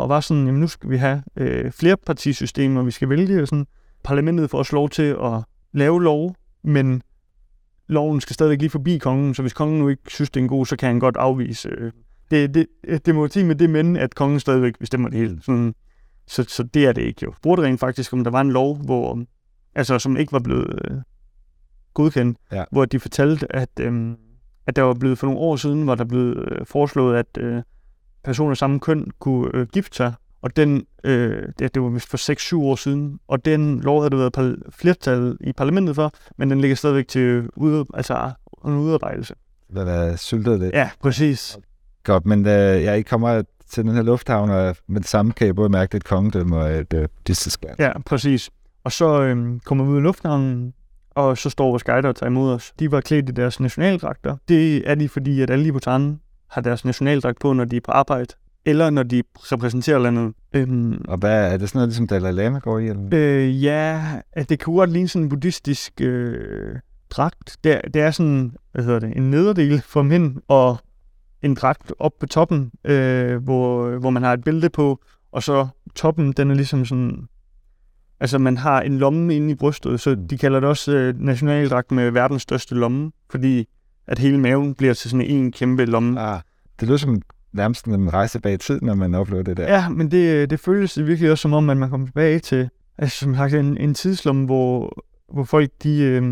og 0.00 0.08
var 0.08 0.20
sådan, 0.20 0.46
jamen 0.46 0.60
nu 0.60 0.66
skal 0.66 0.90
vi 0.90 0.96
have 0.96 1.22
øh, 1.36 1.72
flere 1.72 1.96
partisystemer, 1.96 2.82
vi 2.82 2.90
skal 2.90 3.08
vælge, 3.08 3.42
og 3.42 3.48
sådan, 3.48 3.66
parlamentet 4.04 4.50
får 4.50 4.58
også 4.58 4.76
lov 4.76 4.88
til 4.88 5.16
at 5.22 5.42
lave 5.72 6.02
lov, 6.02 6.36
men 6.64 7.02
loven 7.86 8.20
skal 8.20 8.34
stadigvæk 8.34 8.60
lige 8.60 8.70
forbi 8.70 8.98
kongen, 8.98 9.34
så 9.34 9.42
hvis 9.42 9.52
kongen 9.52 9.78
nu 9.78 9.88
ikke 9.88 10.02
synes, 10.08 10.30
det 10.30 10.40
er 10.40 10.44
en 10.44 10.48
god, 10.48 10.66
så 10.66 10.76
kan 10.76 10.88
han 10.88 10.98
godt 10.98 11.16
afvise. 11.16 11.68
Øh, 11.68 11.92
det, 12.30 12.54
det, 12.54 13.06
demokrati 13.06 13.42
med 13.42 13.54
det 13.54 13.70
men, 13.70 13.96
at 13.96 14.14
kongen 14.14 14.40
stadigvæk 14.40 14.78
bestemmer 14.78 15.08
det 15.08 15.18
hele. 15.18 15.38
Sådan, 15.42 15.74
så, 16.26 16.44
så 16.48 16.62
det 16.62 16.86
er 16.86 16.92
det 16.92 17.02
ikke 17.02 17.20
jo. 17.22 17.34
Det 17.44 17.64
rent 17.64 17.80
faktisk, 17.80 18.12
om 18.12 18.24
der 18.24 18.30
var 18.30 18.40
en 18.40 18.52
lov, 18.52 18.76
hvor, 18.76 19.24
altså, 19.74 19.98
som 19.98 20.16
ikke 20.16 20.32
var 20.32 20.38
blevet 20.38 20.80
øh, 20.90 20.96
godkendt, 21.94 22.38
ja. 22.52 22.64
hvor 22.70 22.84
de 22.84 23.00
fortalte, 23.00 23.56
at, 23.56 23.70
øh, 23.80 24.14
at 24.66 24.76
der 24.76 24.82
var 24.82 24.94
blevet 24.94 25.18
for 25.18 25.26
nogle 25.26 25.40
år 25.40 25.56
siden, 25.56 25.86
var 25.86 25.94
der 25.94 26.04
blevet 26.04 26.52
øh, 26.52 26.66
foreslået, 26.66 27.16
at 27.16 27.38
øh, 27.38 27.62
personer 28.24 28.50
af 28.50 28.56
samme 28.56 28.80
køn 28.80 29.10
kunne 29.18 29.50
øh, 29.54 29.66
gifte 29.66 29.96
sig, 29.96 30.12
og 30.42 30.56
den, 30.56 30.86
øh, 31.04 31.42
det, 31.58 31.74
det 31.74 31.82
var 31.82 31.88
vist 31.88 32.08
for 32.08 32.56
6-7 32.56 32.56
år 32.56 32.76
siden, 32.76 33.20
og 33.28 33.44
den 33.44 33.80
lov 33.80 34.00
havde 34.00 34.10
der 34.10 34.16
været 34.16 34.32
par, 34.32 34.54
flertal 34.70 35.36
i 35.40 35.52
parlamentet 35.52 35.94
for, 35.94 36.12
men 36.36 36.50
den 36.50 36.60
ligger 36.60 36.76
stadigvæk 36.76 37.08
til 37.08 37.48
ud, 37.56 37.84
altså, 37.94 38.30
en 38.66 38.76
udarbejdelse. 38.76 39.34
Den 39.68 39.88
er 39.88 40.16
syltet 40.16 40.60
lidt. 40.60 40.74
Ja, 40.74 40.90
præcis. 41.00 41.58
Godt, 42.04 42.26
men 42.26 42.46
øh, 42.46 42.82
jeg 42.82 42.96
ikke 42.96 43.08
kommer 43.08 43.42
til 43.68 43.84
den 43.84 43.94
her 43.94 44.02
lufthavn, 44.02 44.50
og 44.50 44.76
med 44.86 45.00
det 45.00 45.08
samme 45.08 45.32
kan 45.32 45.46
jeg 45.46 45.54
både 45.54 45.68
mærke, 45.68 45.92
det 45.92 45.96
et 45.96 46.04
kongedømme 46.04 46.56
og 46.56 46.70
et 46.70 46.94
øh. 46.94 47.08
Ja, 47.78 47.98
præcis. 47.98 48.50
Og 48.84 48.92
så 48.92 49.22
øh, 49.22 49.60
kommer 49.64 49.84
vi 49.84 49.90
ud 49.90 49.98
i 49.98 50.00
lufthavnen, 50.00 50.74
og 51.10 51.38
så 51.38 51.50
står 51.50 51.70
vores 51.70 51.84
guider 51.84 52.08
og 52.08 52.16
tager 52.16 52.30
imod 52.30 52.52
os. 52.52 52.72
De 52.78 52.90
var 52.90 53.00
klædt 53.00 53.28
i 53.28 53.32
deres 53.32 53.60
nationaldragter. 53.60 54.36
Det 54.48 54.90
er 54.90 54.94
de, 54.94 55.08
fordi 55.08 55.40
at 55.40 55.50
alle 55.50 55.66
i 55.66 55.70
Bhutan 55.70 56.20
har 56.52 56.60
deres 56.60 56.84
nationaldragt 56.84 57.40
på, 57.40 57.52
når 57.52 57.64
de 57.64 57.76
er 57.76 57.80
på 57.80 57.90
arbejde, 57.90 58.34
eller 58.64 58.90
når 58.90 59.02
de 59.02 59.22
repræsenterer 59.36 59.98
landet. 59.98 60.34
Øhm, 60.52 61.04
og 61.08 61.18
hvad 61.18 61.52
er 61.52 61.56
det 61.56 61.68
sådan 61.68 61.78
noget, 61.78 61.88
ligesom 61.88 62.06
Dalai 62.06 62.32
Lama 62.32 62.58
går 62.58 62.78
i? 62.78 62.88
Eller? 62.88 63.08
Øh, 63.12 63.64
ja, 63.64 64.02
det 64.48 64.60
kunne 64.60 64.76
godt 64.76 64.90
ligne 64.90 65.08
sådan 65.08 65.22
en 65.22 65.28
buddhistisk 65.28 65.92
øh, 66.00 66.76
dragt. 67.10 67.56
Det, 67.64 67.80
det 67.94 68.02
er 68.02 68.10
sådan, 68.10 68.52
hvad 68.72 68.84
hedder 68.84 68.98
det, 68.98 69.16
en 69.16 69.30
nederdel 69.30 69.82
for 69.82 70.02
mænd, 70.02 70.36
og 70.48 70.76
en 71.42 71.54
dragt 71.54 71.92
op 71.98 72.12
på 72.20 72.26
toppen, 72.26 72.72
øh, 72.84 73.36
hvor, 73.36 73.98
hvor 73.98 74.10
man 74.10 74.22
har 74.22 74.32
et 74.32 74.44
bælte 74.44 74.70
på, 74.70 75.00
og 75.32 75.42
så 75.42 75.68
toppen, 75.94 76.32
den 76.32 76.50
er 76.50 76.54
ligesom 76.54 76.84
sådan, 76.84 77.28
altså 78.20 78.38
man 78.38 78.56
har 78.56 78.80
en 78.80 78.98
lomme 78.98 79.36
inde 79.36 79.50
i 79.50 79.54
brystet, 79.54 80.00
så 80.00 80.14
de 80.30 80.38
kalder 80.38 80.60
det 80.60 80.68
også 80.68 80.92
øh, 80.92 81.20
nationaldragt 81.20 81.90
med 81.90 82.10
verdens 82.10 82.42
største 82.42 82.74
lomme, 82.74 83.12
fordi 83.30 83.68
at 84.12 84.18
hele 84.18 84.40
maven 84.40 84.74
bliver 84.74 84.94
til 84.94 85.10
sådan 85.10 85.26
en 85.26 85.52
kæmpe 85.52 85.84
lomme. 85.84 86.20
Ah, 86.20 86.40
det 86.80 86.88
lyder 86.88 86.98
som 86.98 87.22
nærmest 87.52 87.86
en 87.86 88.12
rejse 88.12 88.40
bag 88.40 88.60
tid, 88.60 88.80
når 88.82 88.94
man 88.94 89.14
oplever 89.14 89.42
det 89.42 89.56
der. 89.56 89.74
Ja, 89.74 89.88
men 89.88 90.10
det, 90.10 90.50
det 90.50 90.60
føles 90.60 90.98
virkelig 90.98 91.30
også 91.30 91.42
som 91.42 91.52
om, 91.52 91.70
at 91.70 91.76
man 91.76 91.90
kommer 91.90 92.06
tilbage 92.06 92.38
til 92.38 92.68
altså, 92.98 93.18
som 93.18 93.34
sagt, 93.34 93.54
en, 93.54 93.76
en 93.76 93.94
tidslomme, 93.94 94.46
hvor, 94.46 95.02
hvor 95.32 95.44
folk 95.44 95.70
de, 95.82 96.02
øh, 96.02 96.22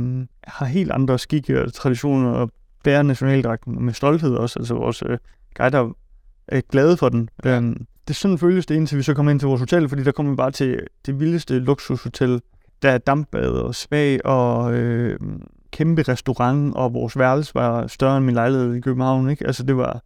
har 0.45 0.67
helt 0.67 0.91
andre 0.91 1.19
skikke 1.19 1.63
og 1.63 1.73
traditioner 1.73 2.31
og 2.31 2.51
bærer 2.85 3.03
nationaldragten 3.03 3.85
med 3.85 3.93
stolthed 3.93 4.35
også. 4.35 4.59
Altså 4.59 4.75
vores 4.75 5.03
øh, 5.07 5.19
guider 5.55 5.97
er 6.49 6.61
glade 6.61 6.97
for 6.97 7.09
den. 7.09 7.29
Ja. 7.45 7.59
Um, 7.59 7.75
det 8.09 8.15
er 8.15 8.19
sådan 8.19 8.39
føles 8.39 8.67
det, 8.67 8.75
indtil 8.75 8.99
vi 8.99 9.03
så 9.03 9.15
kommer 9.15 9.33
ind 9.33 9.41
til 9.41 9.49
vores 9.49 9.61
hotel, 9.61 9.89
fordi 9.89 10.03
der 10.03 10.13
kommer 10.13 10.33
vi 10.33 10.37
bare 10.37 10.51
til 10.51 10.81
det 11.07 11.21
vildeste 11.21 11.59
luksushotel. 11.59 12.41
Der 12.83 12.91
er 12.91 12.99
dampbad 12.99 13.51
og 13.51 13.75
spa 13.75 14.19
og 14.25 14.75
øh, 14.75 15.19
kæmpe 15.71 16.03
restaurant, 16.03 16.75
og 16.75 16.95
vores 16.95 17.19
værelse 17.19 17.55
var 17.55 17.87
større 17.87 18.17
end 18.17 18.25
min 18.25 18.35
lejlighed 18.35 18.75
i 18.75 18.81
København. 18.81 19.31
Ikke? 19.31 19.47
Altså 19.47 19.63
det 19.63 19.77
var... 19.77 20.03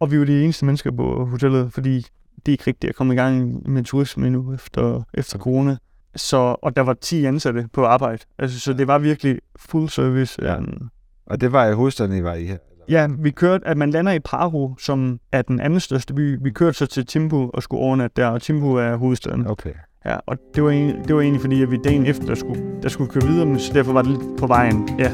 Og 0.00 0.10
vi 0.10 0.18
var 0.18 0.24
de 0.24 0.44
eneste 0.44 0.66
mennesker 0.66 0.90
på 0.90 1.24
hotellet, 1.24 1.72
fordi 1.72 1.96
det 2.36 2.48
er 2.48 2.52
ikke 2.52 2.64
rigtigt 2.66 2.90
at 2.90 2.96
komme 2.96 3.14
i 3.14 3.16
gang 3.16 3.62
med 3.70 3.84
turisme 3.84 4.30
nu 4.30 4.54
efter, 4.54 5.02
efter 5.14 5.38
corona. 5.38 5.76
Så, 6.16 6.56
og 6.62 6.76
der 6.76 6.82
var 6.82 6.94
10 6.94 7.24
ansatte 7.24 7.68
på 7.72 7.84
arbejde. 7.84 8.24
Altså, 8.38 8.60
så 8.60 8.72
det 8.72 8.86
var 8.86 8.98
virkelig 8.98 9.38
full 9.56 9.88
service. 9.88 10.42
Ja. 10.42 10.58
Um, 10.58 10.90
og 11.26 11.40
det 11.40 11.52
var 11.52 11.66
i 11.66 11.74
hovedstaden, 11.74 12.16
I 12.16 12.22
var 12.22 12.34
i 12.34 12.46
her? 12.46 12.56
Ja, 12.88 13.08
vi 13.18 13.30
kørte, 13.30 13.66
at 13.66 13.76
man 13.76 13.90
lander 13.90 14.12
i 14.12 14.20
Paro, 14.20 14.74
som 14.78 15.20
er 15.32 15.42
den 15.42 15.60
anden 15.60 15.80
største 15.80 16.14
by. 16.14 16.38
Vi 16.42 16.50
kørte 16.50 16.78
så 16.78 16.86
til 16.86 17.06
Timbu 17.06 17.50
og 17.54 17.62
skulle 17.62 17.82
overnatte 17.82 18.22
der, 18.22 18.28
og 18.28 18.42
Timbu 18.42 18.74
er 18.74 18.96
hovedstaden. 18.96 19.46
Okay. 19.46 19.74
Ja, 20.06 20.16
og 20.26 20.38
det 20.54 20.62
var, 20.62 20.70
egentlig, 20.70 21.08
det 21.08 21.14
var 21.14 21.20
egentlig 21.20 21.40
fordi, 21.40 21.62
at 21.62 21.70
vi 21.70 21.76
dagen 21.76 22.06
efter 22.06 22.26
der 22.26 22.34
skulle, 22.34 22.62
der 22.82 22.88
skulle 22.88 23.10
køre 23.10 23.26
videre, 23.26 23.46
men 23.46 23.58
så 23.58 23.72
derfor 23.72 23.92
var 23.92 24.02
det 24.02 24.10
lidt 24.10 24.38
på 24.38 24.46
vejen. 24.46 24.88
Ja. 24.98 25.10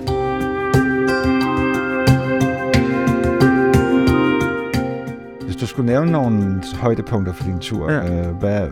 Hvis 5.44 5.56
du 5.56 5.66
skulle 5.66 5.86
nævne 5.86 6.12
nogle 6.12 6.62
højdepunkter 6.74 7.32
for 7.32 7.44
din 7.44 7.58
tur, 7.58 7.92
ja. 7.92 8.28
øh, 8.28 8.36
hvad, 8.36 8.68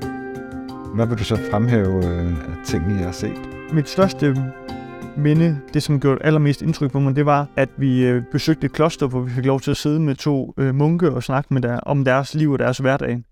hvad 0.94 1.06
vil 1.06 1.18
du 1.18 1.24
så 1.24 1.38
fremhæve 1.50 2.06
øh, 2.06 2.30
af 2.30 2.64
ting, 2.64 2.90
I 2.90 2.94
har 3.02 3.12
set? 3.12 3.40
Mit 3.72 3.88
største 3.88 4.36
minde, 5.16 5.58
det 5.74 5.82
som 5.82 6.00
gjorde 6.00 6.24
allermest 6.24 6.62
indtryk 6.62 6.92
på 6.92 7.00
mig, 7.00 7.16
det 7.16 7.26
var, 7.26 7.46
at 7.56 7.68
vi 7.76 8.06
øh, 8.06 8.22
besøgte 8.32 8.64
et 8.64 8.72
kloster, 8.72 9.06
hvor 9.06 9.20
vi 9.20 9.30
fik 9.30 9.44
lov 9.44 9.60
til 9.60 9.70
at 9.70 9.76
sidde 9.76 10.00
med 10.00 10.14
to 10.14 10.54
øh, 10.58 10.74
munke 10.74 11.10
og 11.10 11.22
snakke 11.22 11.54
med 11.54 11.62
der, 11.62 11.80
om 11.80 12.04
deres 12.04 12.34
liv 12.34 12.50
og 12.50 12.58
deres 12.58 12.78
hverdag. 12.78 13.22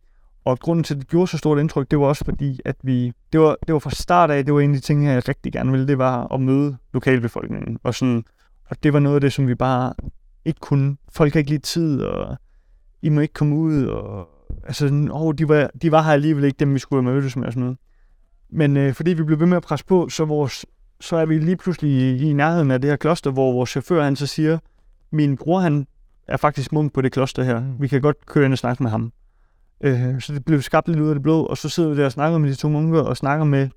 Og 0.46 0.58
grunden 0.58 0.84
til, 0.84 0.94
at 0.94 1.00
det 1.00 1.08
gjorde 1.08 1.26
så 1.26 1.38
stort 1.38 1.58
indtryk, 1.58 1.90
det 1.90 1.98
var 1.98 2.06
også 2.06 2.24
fordi, 2.24 2.60
at 2.64 2.76
vi, 2.82 3.12
det 3.32 3.40
var, 3.40 3.56
det 3.66 3.72
var 3.72 3.78
fra 3.78 3.90
start 3.90 4.30
af, 4.30 4.44
det 4.44 4.54
var 4.54 4.60
en 4.60 4.70
af 4.70 4.76
de 4.76 4.80
ting, 4.80 5.06
jeg 5.06 5.28
rigtig 5.28 5.52
gerne 5.52 5.70
ville, 5.70 5.88
det 5.88 5.98
var 5.98 6.34
at 6.34 6.40
møde 6.40 6.76
lokalbefolkningen. 6.92 7.78
Og, 7.82 7.94
sådan, 7.94 8.24
og 8.70 8.82
det 8.82 8.92
var 8.92 8.98
noget 8.98 9.14
af 9.14 9.20
det, 9.20 9.32
som 9.32 9.48
vi 9.48 9.54
bare 9.54 9.94
ikke 10.44 10.60
kunne. 10.60 10.96
Folk 11.08 11.32
har 11.32 11.38
ikke 11.38 11.50
lige 11.50 11.58
tid, 11.58 12.02
og 12.02 12.36
I 13.02 13.08
må 13.08 13.20
ikke 13.20 13.34
komme 13.34 13.56
ud, 13.56 13.84
og 13.84 14.28
altså, 14.64 15.08
åh, 15.12 15.34
de, 15.38 15.48
var, 15.48 15.70
de 15.82 15.92
var 15.92 16.02
her 16.02 16.12
alligevel 16.12 16.44
ikke 16.44 16.58
dem, 16.58 16.74
vi 16.74 16.78
skulle 16.78 17.02
have 17.02 17.14
mødtes 17.14 17.36
med 17.36 17.46
og 17.46 17.52
sådan 17.52 17.62
noget. 17.62 17.78
Men 18.50 18.76
øh, 18.76 18.94
fordi 18.94 19.12
vi 19.12 19.22
blev 19.22 19.40
ved 19.40 19.46
med 19.46 19.56
at 19.56 19.62
presse 19.62 19.86
på, 19.86 20.08
så 20.08 20.24
vores 20.24 20.66
så 21.00 21.16
er 21.16 21.26
vi 21.26 21.38
lige 21.38 21.56
pludselig 21.56 21.90
i, 21.90 22.30
i 22.30 22.32
nærheden 22.32 22.70
af 22.70 22.80
det 22.80 22.90
her 22.90 22.96
kloster, 22.96 23.30
hvor 23.30 23.52
vores 23.52 23.70
chauffør 23.70 24.04
han 24.04 24.16
så 24.16 24.26
siger, 24.26 24.58
min 25.10 25.36
bror 25.36 25.60
han 25.60 25.86
er 26.28 26.36
faktisk 26.36 26.72
munk 26.72 26.92
på 26.92 27.00
det 27.00 27.12
kloster 27.12 27.42
her. 27.42 27.60
Mm. 27.60 27.80
Vi 27.80 27.88
kan 27.88 28.00
godt 28.00 28.26
køre 28.26 28.44
ind 28.44 28.52
og 28.52 28.58
snakke 28.58 28.82
med 28.82 28.90
ham. 28.90 29.12
Øh, 29.80 30.20
så 30.20 30.34
det 30.34 30.44
blev 30.44 30.62
skabt 30.62 30.88
lidt 30.88 31.00
ud 31.00 31.08
af 31.08 31.14
det 31.14 31.22
blå, 31.22 31.42
og 31.42 31.58
så 31.58 31.68
sidder 31.68 31.90
vi 31.90 31.96
der 31.96 32.04
og 32.04 32.12
snakker 32.12 32.38
med 32.38 32.50
de 32.50 32.54
to 32.54 32.68
munker, 32.68 33.00
og 33.00 33.16
snakker 33.16 33.44
med 33.44 33.68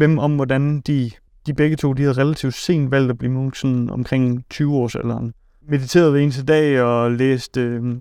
dem 0.00 0.18
om, 0.18 0.36
hvordan 0.36 0.80
de, 0.80 1.10
de 1.46 1.54
begge 1.54 1.76
to, 1.76 1.92
de 1.92 2.02
havde 2.02 2.16
relativt 2.16 2.54
sent 2.54 2.90
valgt 2.90 3.10
at 3.10 3.18
blive 3.18 3.32
munk, 3.32 3.56
sådan 3.56 3.90
omkring 3.90 4.44
20 4.50 4.76
års 4.76 4.94
alderen. 4.94 5.34
Mediterede 5.68 6.10
hver 6.10 6.20
eneste 6.20 6.44
dag 6.44 6.82
og 6.82 7.10
læste, 7.10 7.60
øh, 7.60 7.96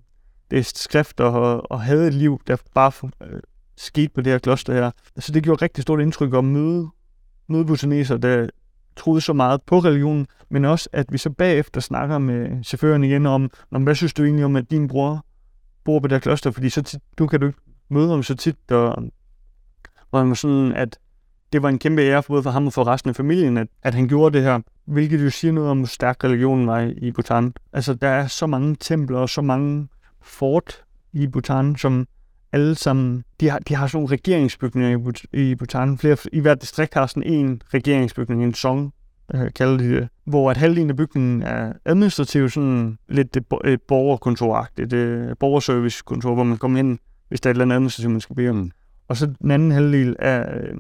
læste 0.51 0.79
skrifter 0.79 1.23
og, 1.23 1.71
og 1.71 1.81
havde 1.81 2.07
et 2.07 2.13
liv, 2.13 2.41
der 2.47 2.55
bare 2.73 2.91
øh, 3.23 3.39
skete 3.77 4.09
på 4.15 4.21
det 4.21 4.31
her 4.31 4.39
kloster 4.39 4.73
her. 4.73 4.91
Så 5.19 5.31
det 5.31 5.43
gjorde 5.43 5.63
rigtig 5.63 5.81
stort 5.81 6.01
indtryk 6.01 6.33
at 6.33 6.43
møde 6.43 6.89
møde 7.49 7.65
butaneser, 7.65 8.17
der 8.17 8.49
troede 8.95 9.21
så 9.21 9.33
meget 9.33 9.61
på 9.61 9.79
religionen, 9.79 10.27
men 10.49 10.65
også, 10.65 10.89
at 10.93 11.05
vi 11.11 11.17
så 11.17 11.29
bagefter 11.29 11.81
snakker 11.81 12.17
med 12.17 12.63
chaufføren 12.63 13.03
igen 13.03 13.25
om, 13.25 13.49
hvad 13.69 13.95
synes 13.95 14.13
du 14.13 14.23
egentlig 14.23 14.45
om, 14.45 14.55
at 14.55 14.71
din 14.71 14.87
bror 14.87 15.25
bor 15.83 15.99
på 15.99 16.07
det 16.07 16.21
kloster, 16.21 16.51
fordi 16.51 16.69
så 16.69 16.81
tit, 16.81 17.01
nu 17.19 17.27
kan 17.27 17.39
du 17.39 17.47
ikke 17.47 17.59
møde 17.89 18.09
ham 18.09 18.23
så 18.23 18.35
tit, 18.35 18.71
og 18.71 19.03
hvor 20.09 20.19
han 20.19 20.29
var 20.29 20.35
sådan, 20.35 20.71
at 20.71 20.99
det 21.53 21.63
var 21.63 21.69
en 21.69 21.79
kæmpe 21.79 22.01
ære 22.01 22.23
for 22.23 22.33
både 22.33 22.43
for 22.43 22.49
ham 22.49 22.67
og 22.67 22.73
for 22.73 22.87
resten 22.87 23.09
af 23.09 23.15
familien, 23.15 23.57
at, 23.57 23.67
at 23.83 23.93
han 23.93 24.07
gjorde 24.07 24.37
det 24.37 24.45
her, 24.45 24.59
hvilket 24.85 25.23
jo 25.23 25.29
siger 25.29 25.51
noget 25.51 25.69
om, 25.69 25.77
hvor 25.77 25.87
stærk 25.87 26.23
religionen 26.23 26.67
var 26.67 26.93
i 26.97 27.11
Bhutan. 27.11 27.53
Altså, 27.73 27.93
der 27.93 28.07
er 28.07 28.27
så 28.27 28.47
mange 28.47 28.75
templer 28.79 29.19
og 29.19 29.29
så 29.29 29.41
mange 29.41 29.87
fort 30.21 30.83
i 31.13 31.27
Bhutan, 31.27 31.75
som 31.75 32.07
alle 32.51 32.75
sammen, 32.75 33.23
de 33.39 33.49
har, 33.49 33.59
de 33.59 33.75
har 33.75 33.87
sådan 33.87 33.97
nogle 33.97 34.13
regeringsbygninger 34.15 35.13
i, 35.33 35.51
i 35.51 35.55
Bhutan. 35.55 35.97
Flere, 35.97 36.17
I 36.33 36.39
hvert 36.39 36.61
distrikt 36.61 36.93
har 36.93 37.07
sådan 37.07 37.23
en 37.23 37.61
regeringsbygning, 37.73 38.43
en 38.43 38.53
song, 38.53 38.93
øh, 39.33 39.53
kalder 39.55 39.77
de 39.77 39.95
det, 39.95 40.09
hvor 40.25 40.51
at 40.51 40.57
halvdelen 40.57 40.89
af 40.89 40.95
bygningen 40.95 41.43
er 41.43 41.73
administrativt 41.85 42.53
sådan 42.53 42.97
lidt 43.09 43.37
et, 43.37 43.45
et 43.65 43.81
borgerkontoragtigt, 43.81 44.93
et 44.93 45.37
borgerservicekontor, 45.39 46.33
hvor 46.33 46.43
man 46.43 46.57
kommer 46.57 46.79
ind, 46.79 46.99
hvis 47.29 47.41
der 47.41 47.49
er 47.49 47.51
et 47.51 47.55
eller 47.55 47.65
andet 47.65 47.75
administrativt, 47.75 48.11
man 48.11 48.21
skal 48.21 48.35
bede 48.35 48.49
om. 48.49 48.71
Og 49.07 49.17
så 49.17 49.33
den 49.41 49.51
anden 49.51 49.71
halvdel 49.71 50.15
er, 50.19 50.57
øh, 50.57 50.77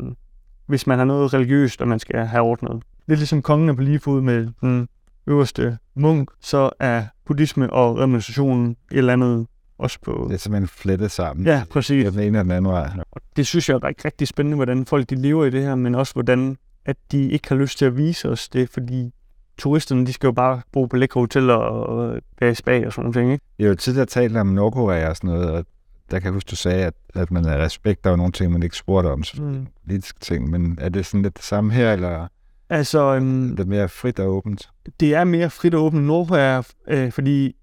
hvis 0.67 0.87
man 0.87 0.97
har 0.97 1.05
noget 1.05 1.33
religiøst, 1.33 1.81
og 1.81 1.87
man 1.87 1.99
skal 1.99 2.25
have 2.25 2.43
ordnet. 2.43 2.83
Er 3.07 3.15
ligesom 3.15 3.41
kongen 3.41 3.69
er 3.69 3.73
på 3.73 3.81
lige 3.81 3.99
fod 3.99 4.21
med 4.21 4.47
den 4.61 4.87
øverste 5.27 5.77
munk, 5.95 6.29
så 6.41 6.69
er 6.79 7.03
buddhisme 7.25 7.73
og 7.73 8.01
administrationen 8.01 8.71
et 8.71 8.97
eller 8.97 9.13
andet 9.13 9.47
også 9.77 9.99
på... 10.01 10.25
Det 10.27 10.33
er 10.33 10.39
simpelthen 10.39 10.67
flettet 10.67 11.11
sammen. 11.11 11.45
Ja, 11.45 11.63
præcis. 11.69 12.11
Den 12.11 12.19
ene 12.19 12.39
og 12.39 12.43
den 12.43 12.51
anden 12.51 12.71
vej. 12.71 12.89
Det 13.35 13.47
synes 13.47 13.69
jeg 13.69 13.75
er 13.75 13.83
rigtig, 13.83 14.05
rigtig 14.05 14.27
spændende, 14.27 14.55
hvordan 14.55 14.85
folk 14.85 15.09
de 15.09 15.15
lever 15.15 15.45
i 15.45 15.49
det 15.49 15.63
her, 15.63 15.75
men 15.75 15.95
også 15.95 16.13
hvordan 16.13 16.57
at 16.85 16.97
de 17.11 17.29
ikke 17.29 17.49
har 17.49 17.55
lyst 17.55 17.77
til 17.77 17.85
at 17.85 17.97
vise 17.97 18.29
os 18.29 18.49
det, 18.49 18.69
fordi 18.69 19.11
turisterne, 19.57 20.05
de 20.05 20.13
skal 20.13 20.27
jo 20.27 20.31
bare 20.31 20.61
bo 20.71 20.85
på 20.85 20.97
lækre 20.97 21.19
hoteller 21.19 21.53
og 21.53 22.19
være 22.39 22.51
i 22.51 22.55
spa 22.55 22.85
og 22.85 22.93
sådan 22.93 23.11
noget. 23.11 23.31
Ikke? 23.31 23.43
Jeg 23.59 23.65
har 23.65 23.69
jo 23.69 23.75
tidligere 23.75 24.05
talt 24.05 24.37
om 24.37 24.47
Nordkorea 24.47 25.09
og 25.09 25.15
sådan 25.15 25.29
noget, 25.29 25.51
og 25.51 25.65
der 26.11 26.19
kan 26.19 26.25
jeg 26.25 26.33
huske, 26.33 26.47
du 26.49 26.55
sagde, 26.55 26.85
at, 26.85 26.93
at 27.15 27.31
man 27.31 27.45
er 27.45 27.57
respekt, 27.57 28.03
der 28.03 28.09
var 28.09 28.17
nogle 28.17 28.31
ting, 28.31 28.51
man 28.51 28.63
ikke 28.63 28.77
spurgte 28.77 29.07
om, 29.07 29.23
mm. 29.37 29.67
politiske 29.85 30.19
ting, 30.19 30.49
men 30.49 30.77
er 30.81 30.89
det 30.89 31.05
sådan 31.05 31.21
lidt 31.21 31.37
det 31.37 31.45
samme 31.45 31.73
her, 31.73 31.93
eller 31.93 32.27
altså, 32.69 33.15
det 33.19 33.59
er 33.59 33.65
mere 33.65 33.89
frit 33.89 34.19
og 34.19 34.27
åbent? 34.27 34.69
Det 34.99 35.15
er 35.15 35.23
mere 35.23 35.49
frit 35.49 35.75
og 35.75 35.83
åbent. 35.83 36.03
Nordkorea, 36.03 36.61
øh, 36.87 37.11
fordi 37.11 37.55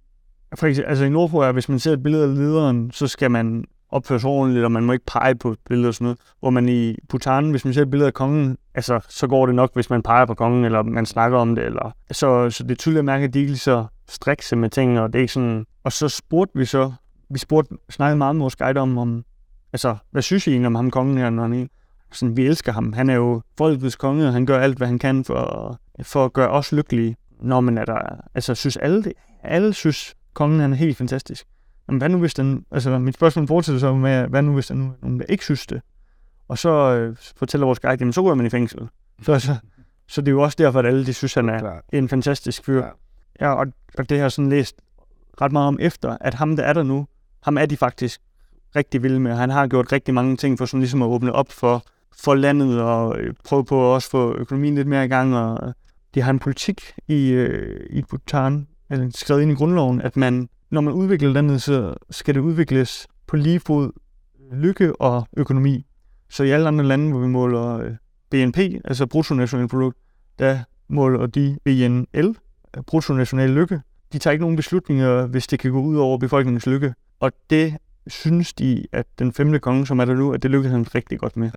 for 0.55 0.67
eksempel, 0.67 0.89
altså 0.89 1.05
i 1.05 1.09
Nordkorea, 1.09 1.53
hvis 1.53 1.69
man 1.69 1.79
ser 1.79 1.93
et 1.93 2.03
billede 2.03 2.23
af 2.23 2.35
lederen, 2.35 2.91
så 2.91 3.07
skal 3.07 3.31
man 3.31 3.65
opføre 3.91 4.21
sig 4.21 4.31
ordentligt, 4.31 4.65
og 4.65 4.73
man 4.73 4.85
må 4.85 4.93
ikke 4.93 5.05
pege 5.07 5.35
på 5.35 5.57
billeder 5.69 5.89
og 5.89 5.95
sådan 5.95 6.05
noget. 6.05 6.19
Hvor 6.41 6.51
man 6.51 6.69
i 6.69 6.97
Bhutan, 7.09 7.51
hvis 7.51 7.65
man 7.65 7.75
ser 7.75 7.85
billeder 7.85 8.07
af 8.07 8.15
kongen, 8.15 8.59
altså, 8.77 9.01
så 9.09 9.27
går 9.27 9.47
det 9.47 9.55
nok, 9.55 9.75
hvis 9.75 9.91
man 9.91 10.03
peger 10.03 10.27
på 10.27 10.35
kongen, 10.35 10.65
eller 10.65 10.83
man 10.83 11.07
snakker 11.07 11.39
om 11.39 11.55
det. 11.55 11.65
Eller, 11.65 11.95
så, 12.11 12.51
så 12.51 12.63
det 12.63 12.71
er 12.71 12.75
tydeligt 12.75 12.99
at 12.99 13.05
mærke, 13.05 13.25
at 13.25 13.35
de 13.35 13.41
ikke 13.41 13.57
så 13.57 13.87
strikse 14.09 14.57
med 14.57 14.71
ting, 14.71 15.01
og 15.01 15.13
det 15.13 15.19
er 15.19 15.21
ikke 15.21 15.33
sådan... 15.33 15.67
Og 15.85 15.93
så 15.93 16.09
spurgte 16.09 16.59
vi 16.59 16.65
så, 16.65 16.93
vi 17.31 17.39
spurgte, 17.39 17.77
snakkede 17.91 18.17
meget 18.19 18.37
med 18.37 18.41
vores 18.41 18.57
guide 18.57 18.81
om, 18.81 18.99
om 18.99 19.25
altså, 19.73 19.97
hvad 20.11 20.23
synes 20.23 20.47
I 20.47 20.51
egentlig 20.51 20.67
om 20.67 20.75
ham 20.75 20.91
kongen 20.91 21.19
her, 21.19 21.31
når 21.31 21.43
han 21.43 21.53
er 21.53 21.67
sådan, 22.13 22.37
vi 22.37 22.47
elsker 22.47 22.73
ham. 22.73 22.93
Han 22.93 23.11
er 23.11 23.15
jo 23.15 23.43
folkets 23.59 23.97
konge, 23.97 24.27
og 24.27 24.33
han 24.33 24.47
gør 24.47 24.59
alt, 24.59 24.77
hvad 24.77 24.87
han 24.87 24.99
kan 24.99 25.25
for, 25.25 25.79
for 26.03 26.25
at 26.25 26.33
gøre 26.33 26.49
os 26.49 26.73
lykkelige. 26.73 27.17
Når 27.41 27.61
man 27.61 27.79
er 27.79 27.85
der, 27.85 27.99
altså 28.35 28.55
synes 28.55 28.77
alle 28.77 29.05
det? 29.05 29.13
Alle 29.43 29.75
synes, 29.75 30.15
kongen 30.35 30.61
han 30.61 30.73
er 30.73 30.77
helt 30.77 30.97
fantastisk. 30.97 31.47
Men 31.89 31.99
hvad 31.99 32.09
nu 32.09 32.19
hvis 32.19 32.35
den, 32.35 32.65
altså 32.71 32.99
mit 32.99 33.15
spørgsmål 33.15 33.47
fortsætter 33.47 33.81
så 33.81 33.95
med, 33.95 34.29
hvad 34.29 34.43
nu 34.43 34.55
hvis 34.55 34.67
der 34.67 34.75
nu 34.75 34.93
nogen, 35.03 35.21
der 35.21 35.27
ikke 35.29 35.45
synes 35.45 35.67
det? 35.67 35.81
Og 36.49 36.59
så 36.59 36.71
øh, 36.71 37.17
fortæller 37.37 37.67
vores 37.67 37.81
guide, 37.81 37.97
jamen 38.01 38.13
så 38.13 38.23
går 38.23 38.35
man 38.35 38.47
i 38.47 38.51
fængsel. 38.51 38.89
Så, 39.23 39.33
altså, 39.33 39.57
så 40.09 40.21
det 40.21 40.29
er 40.29 40.33
jo 40.33 40.43
også 40.43 40.57
derfor, 40.59 40.79
at 40.79 40.87
alle 40.87 41.07
de 41.07 41.15
synes, 41.15 41.35
han 41.35 41.49
er 41.49 41.59
Klar. 41.59 41.85
en 41.93 42.09
fantastisk 42.09 42.65
fyr. 42.65 42.81
Klar. 42.81 42.97
Ja, 43.41 43.55
og, 43.55 43.67
og 43.99 44.09
det 44.09 44.19
har 44.19 44.25
jeg 44.25 44.33
sådan 44.33 44.51
læst 44.51 44.77
ret 45.41 45.53
meget 45.53 45.69
om 45.69 45.79
efter, 45.81 46.17
at 46.21 46.35
ham, 46.35 46.57
der 46.57 46.63
er 46.63 46.73
der 46.73 46.83
nu, 46.83 47.07
ham 47.43 47.59
er 47.59 47.67
de 47.67 47.77
faktisk 47.77 48.21
rigtig 48.77 49.03
vilde 49.03 49.21
med. 49.21 49.35
Han 49.35 49.51
har 49.51 49.67
gjort 49.67 49.93
rigtig 49.93 50.15
mange 50.15 50.37
ting 50.37 50.59
for 50.59 50.67
sådan 50.67 50.81
ligesom 50.81 51.03
at 51.03 51.07
åbne 51.07 51.33
op 51.33 51.53
for, 51.53 51.83
for 52.17 52.35
landet 52.35 52.83
og 52.83 53.19
øh, 53.19 53.35
prøve 53.45 53.65
på 53.65 53.91
at 53.91 53.95
også 53.95 54.11
få 54.11 54.35
økonomien 54.35 54.75
lidt 54.75 54.89
mere 54.89 55.05
i 55.05 55.09
gang. 55.09 55.37
Og 55.37 55.75
de 56.15 56.23
har 56.23 56.31
en 56.31 56.39
politik 56.39 56.93
i, 57.09 57.31
øh, 57.31 57.87
i 57.91 58.03
Bhutan, 58.03 58.67
eller 58.91 59.11
skrevet 59.15 59.43
ind 59.43 59.51
i 59.51 59.55
grundloven, 59.55 60.01
at 60.01 60.17
man, 60.17 60.49
når 60.71 60.81
man 60.81 60.95
udvikler 60.95 61.31
landet, 61.31 61.63
så 61.63 61.95
skal 62.11 62.35
det 62.35 62.41
udvikles 62.41 63.07
på 63.27 63.37
lige 63.37 63.61
fod 63.61 63.93
lykke 64.53 65.01
og 65.01 65.29
økonomi. 65.37 65.87
Så 66.29 66.45
i 66.45 66.51
alle 66.51 66.69
andre 66.69 66.85
lande, 66.85 67.11
hvor 67.11 67.21
vi 67.21 67.27
måler 67.27 67.79
øh, 67.79 67.91
BNP, 68.31 68.59
altså 68.85 69.07
bruttonationalprodukt, 69.07 69.99
der 70.39 70.59
måler 70.89 71.27
de 71.27 71.59
BNL, 71.65 72.37
bruttonational 72.87 73.51
lykke. 73.51 73.81
De 74.13 74.19
tager 74.19 74.33
ikke 74.33 74.43
nogen 74.43 74.57
beslutninger, 74.57 75.27
hvis 75.27 75.47
det 75.47 75.59
kan 75.59 75.71
gå 75.71 75.81
ud 75.81 75.97
over 75.97 76.19
befolkningens 76.19 76.67
lykke. 76.67 76.95
Og 77.21 77.33
det 77.51 77.77
synes 78.07 78.55
de, 78.55 78.87
at 78.93 79.07
den 79.19 79.33
femte 79.33 79.59
konge, 79.59 79.87
som 79.87 79.99
er 79.99 80.05
der 80.05 80.15
nu, 80.15 80.33
at 80.33 80.43
det 80.43 80.51
lykkedes 80.51 80.73
han 80.73 80.95
rigtig 80.95 81.19
godt 81.19 81.37
med. 81.37 81.51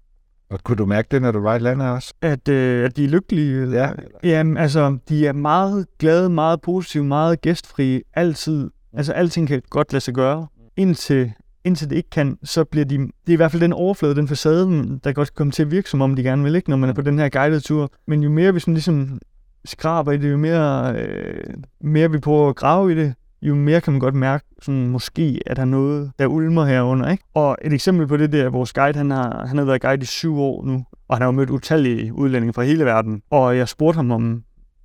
Og 0.50 0.64
kunne 0.64 0.78
du 0.78 0.86
mærke 0.86 1.08
det, 1.12 1.22
når 1.22 1.32
du 1.32 1.40
var 1.40 1.56
i 1.56 1.60
landet 1.60 1.90
også? 1.90 2.14
At, 2.22 2.48
øh, 2.48 2.86
at 2.86 2.98
de 2.98 3.04
er 3.04 3.08
lykkelige? 3.08 3.70
Ja. 3.72 3.92
Jamen, 4.24 4.58
altså, 4.58 4.98
de 5.10 5.28
er 5.28 5.34
meget 5.34 5.86
glade, 6.00 6.30
meget 6.30 6.62
positive, 6.62 7.04
meget 7.04 7.42
gæstfrie, 7.42 8.02
altid. 8.14 8.70
Altså, 8.94 9.14
alting 9.14 9.48
kan 9.48 9.62
godt 9.70 9.94
lade 9.94 10.02
sig 10.02 10.14
gøre. 10.14 10.48
Indtil, 10.78 11.32
indtil 11.64 11.90
det 11.90 11.96
ikke 11.96 12.10
kan, 12.10 12.38
så 12.44 12.64
bliver 12.64 12.86
de... 12.86 12.98
Det 12.98 13.10
er 13.28 13.32
i 13.32 13.36
hvert 13.36 13.52
fald 13.52 13.62
den 13.62 13.74
overflade, 13.74 14.16
den 14.16 14.28
facade, 14.28 15.00
der 15.04 15.12
godt 15.12 15.28
kan 15.28 15.36
komme 15.36 15.52
til 15.52 15.64
at 15.64 15.72
virke, 15.72 15.90
som 15.90 16.02
om 16.02 16.16
de 16.16 16.24
gerne 16.24 16.44
vil, 16.44 16.56
ikke, 16.56 16.70
når 16.70 16.78
man 16.78 16.90
er 16.90 16.94
på 16.94 17.02
den 17.02 17.20
her 17.20 17.30
guided 17.30 17.62
tur. 17.62 17.92
Men 18.08 18.24
jo 18.24 18.30
mere 18.30 18.54
vi 18.54 18.60
sådan 18.60 18.74
ligesom 18.74 19.20
skraber 19.66 20.12
i 20.12 20.18
det, 20.18 20.32
jo 20.32 20.38
mere, 20.38 20.96
øh, 20.96 21.54
mere 21.82 22.12
vi 22.12 22.20
prøver 22.20 22.50
at 22.50 22.56
grave 22.56 22.92
i 22.92 22.96
det, 22.96 23.14
jo 23.42 23.56
mere 23.56 23.82
kan 23.82 23.94
man 23.94 24.00
godt 24.00 24.16
mærke, 24.16 24.46
sådan, 24.62 24.88
måske 24.88 25.40
at 25.46 25.56
der 25.56 25.62
er 25.62 25.66
noget, 25.66 26.12
der 26.20 26.28
ulmer 26.28 26.66
herunder. 26.66 27.10
Ikke? 27.12 27.24
Og 27.34 27.58
et 27.62 27.74
eksempel 27.74 28.08
på 28.08 28.18
det, 28.18 28.32
det 28.32 28.42
er, 28.42 28.50
vores 28.50 28.74
guide, 28.74 28.98
han 28.98 29.12
har, 29.12 29.46
han 29.46 29.58
har 29.58 29.66
været 29.66 29.82
guide 29.82 30.02
i 30.02 30.06
syv 30.06 30.40
år 30.40 30.66
nu, 30.66 30.86
og 31.08 31.16
han 31.16 31.22
har 31.22 31.28
jo 31.28 31.32
mødt 31.32 31.50
utallige 31.50 32.14
udlændinge 32.14 32.54
fra 32.54 32.64
hele 32.64 32.86
verden. 32.86 33.22
Og 33.30 33.58
jeg 33.58 33.68
spurgte 33.68 33.96
ham, 33.96 34.12
om, 34.12 34.44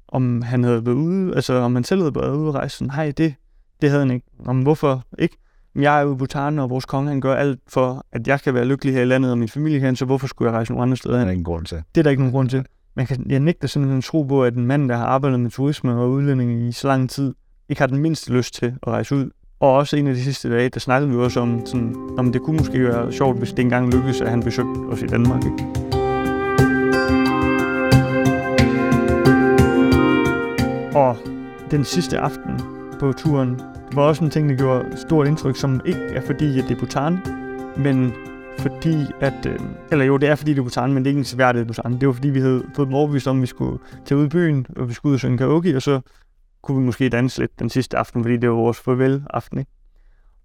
om 0.09 0.43
han 0.43 0.65
havde 0.65 0.87
været 0.87 0.95
ude, 0.95 1.35
altså 1.35 1.55
om 1.55 1.75
han 1.75 1.85
selv 1.85 2.01
havde 2.01 2.15
været 2.15 2.37
ude 2.37 2.49
og 2.49 2.55
rejse. 2.55 2.77
Sådan, 2.77 2.91
hej, 2.91 3.11
det, 3.11 3.35
det 3.83 3.91
havde 3.91 4.03
han 4.03 4.11
ikke. 4.11 4.27
Om 4.47 4.63
hvorfor 4.63 5.05
ikke? 5.19 5.37
Jeg 5.77 5.99
er 5.99 6.03
jo 6.03 6.15
i 6.15 6.17
Bhutan, 6.17 6.59
og 6.59 6.71
vores 6.71 6.85
konge 6.85 7.09
han 7.09 7.21
gør 7.21 7.35
alt 7.35 7.61
for, 7.69 8.07
at 8.13 8.29
jeg 8.29 8.41
kan 8.41 8.55
være 8.55 8.65
lykkelig 8.65 8.95
her 8.95 9.03
i 9.03 9.05
landet, 9.05 9.31
og 9.31 9.39
min 9.39 9.49
familie 9.49 9.81
kan, 9.81 9.97
så 9.97 10.05
hvorfor 10.05 10.27
skulle 10.27 10.51
jeg 10.51 10.55
rejse 10.57 10.73
nogle 10.73 10.83
andre 10.83 10.97
steder? 10.97 11.19
Det 11.19 11.27
er 11.27 11.31
ingen 11.31 11.45
grund 11.45 11.67
til. 11.67 11.83
Det 11.95 12.01
er 12.01 12.03
der 12.03 12.11
ikke 12.11 12.23
nogen 12.23 12.33
grund 12.33 12.49
til. 12.49 12.67
Man 12.97 13.07
kan, 13.07 13.27
jeg 13.29 13.41
nægter 13.41 13.69
simpelthen 13.69 14.03
tro 14.03 14.23
på, 14.23 14.45
at 14.45 14.55
en 14.55 14.67
mand, 14.67 14.89
der 14.89 14.97
har 14.97 15.07
arbejdet 15.07 15.41
med 15.41 15.51
turisme 15.51 15.95
og 15.95 16.11
udlændinge 16.11 16.69
i 16.69 16.73
så 16.73 16.89
lang 16.89 17.11
tid, 17.11 17.35
ikke 17.69 17.81
har 17.81 17.87
den 17.87 17.99
mindste 17.99 18.33
lyst 18.33 18.55
til 18.55 18.67
at 18.67 18.89
rejse 18.89 19.15
ud. 19.15 19.31
Og 19.61 19.73
også 19.73 19.97
en 19.97 20.07
af 20.07 20.15
de 20.15 20.23
sidste 20.23 20.51
dage, 20.51 20.69
der 20.69 20.81
snakkede 20.81 21.11
vi 21.11 21.17
også 21.17 21.41
om, 21.41 21.67
sådan, 21.67 21.97
om 22.19 22.33
det 22.33 22.43
kunne 22.43 22.57
måske 22.57 22.85
være 22.85 23.13
sjovt, 23.13 23.39
hvis 23.39 23.51
det 23.51 23.59
engang 23.59 23.95
lykkedes, 23.95 24.21
at 24.21 24.31
han 24.31 24.43
besøgte 24.43 24.79
os 24.91 25.03
i 25.03 25.07
Danmark. 25.07 25.45
Ikke? 25.45 25.65
Og 30.95 31.17
den 31.71 31.85
sidste 31.85 32.19
aften 32.19 32.61
på 33.01 33.13
turen 33.13 33.61
var 33.97 34.03
også 34.03 34.25
en 34.25 34.31
ting, 34.31 34.49
der 34.49 34.57
gjorde 34.57 34.97
stort 34.97 35.27
indtryk, 35.27 35.57
som 35.57 35.81
ikke 35.85 36.01
er 36.01 36.21
fordi, 36.21 36.59
at 36.59 36.65
det 36.69 36.75
er 36.75 36.79
Bhutan, 36.79 37.19
men 37.77 38.13
fordi 38.59 38.97
at, 39.21 39.47
øh, 39.47 39.59
eller 39.93 40.05
jo, 40.05 40.17
det 40.17 40.29
er 40.29 40.35
fordi 40.35 40.51
det 40.51 40.59
er 40.59 40.63
Bhutan, 40.63 40.93
men 40.93 41.05
det 41.05 41.07
er 41.07 41.11
ikke 41.11 41.19
en 41.19 41.25
seværdighed 41.25 41.67
Bhutan. 41.67 42.01
Det 42.01 42.07
var 42.07 42.15
fordi, 42.15 42.29
vi 42.29 42.41
havde 42.41 42.65
fået 42.77 42.87
dem 42.87 42.95
overbevist 42.95 43.27
om, 43.27 43.37
at 43.37 43.43
vi 43.43 43.47
skulle 43.47 43.79
tage 44.05 44.19
ud 44.19 44.27
i 44.27 44.29
byen, 44.29 44.67
og 44.77 44.89
vi 44.89 44.95
skulle 44.95 45.11
ud 45.11 45.15
og 45.15 45.21
synge 45.21 45.39
karaoke, 45.39 45.77
og 45.77 45.83
så 45.83 46.01
kunne 46.63 46.79
vi 46.79 46.85
måske 46.85 47.09
danse 47.09 47.41
lidt 47.41 47.59
den 47.59 47.71
sidste 47.71 47.99
aften, 47.99 48.25
fordi 48.25 48.37
det 48.37 48.49
var 48.49 48.55
vores 48.57 48.81
farvel-aften. 48.81 49.59
Ikke? 49.59 49.71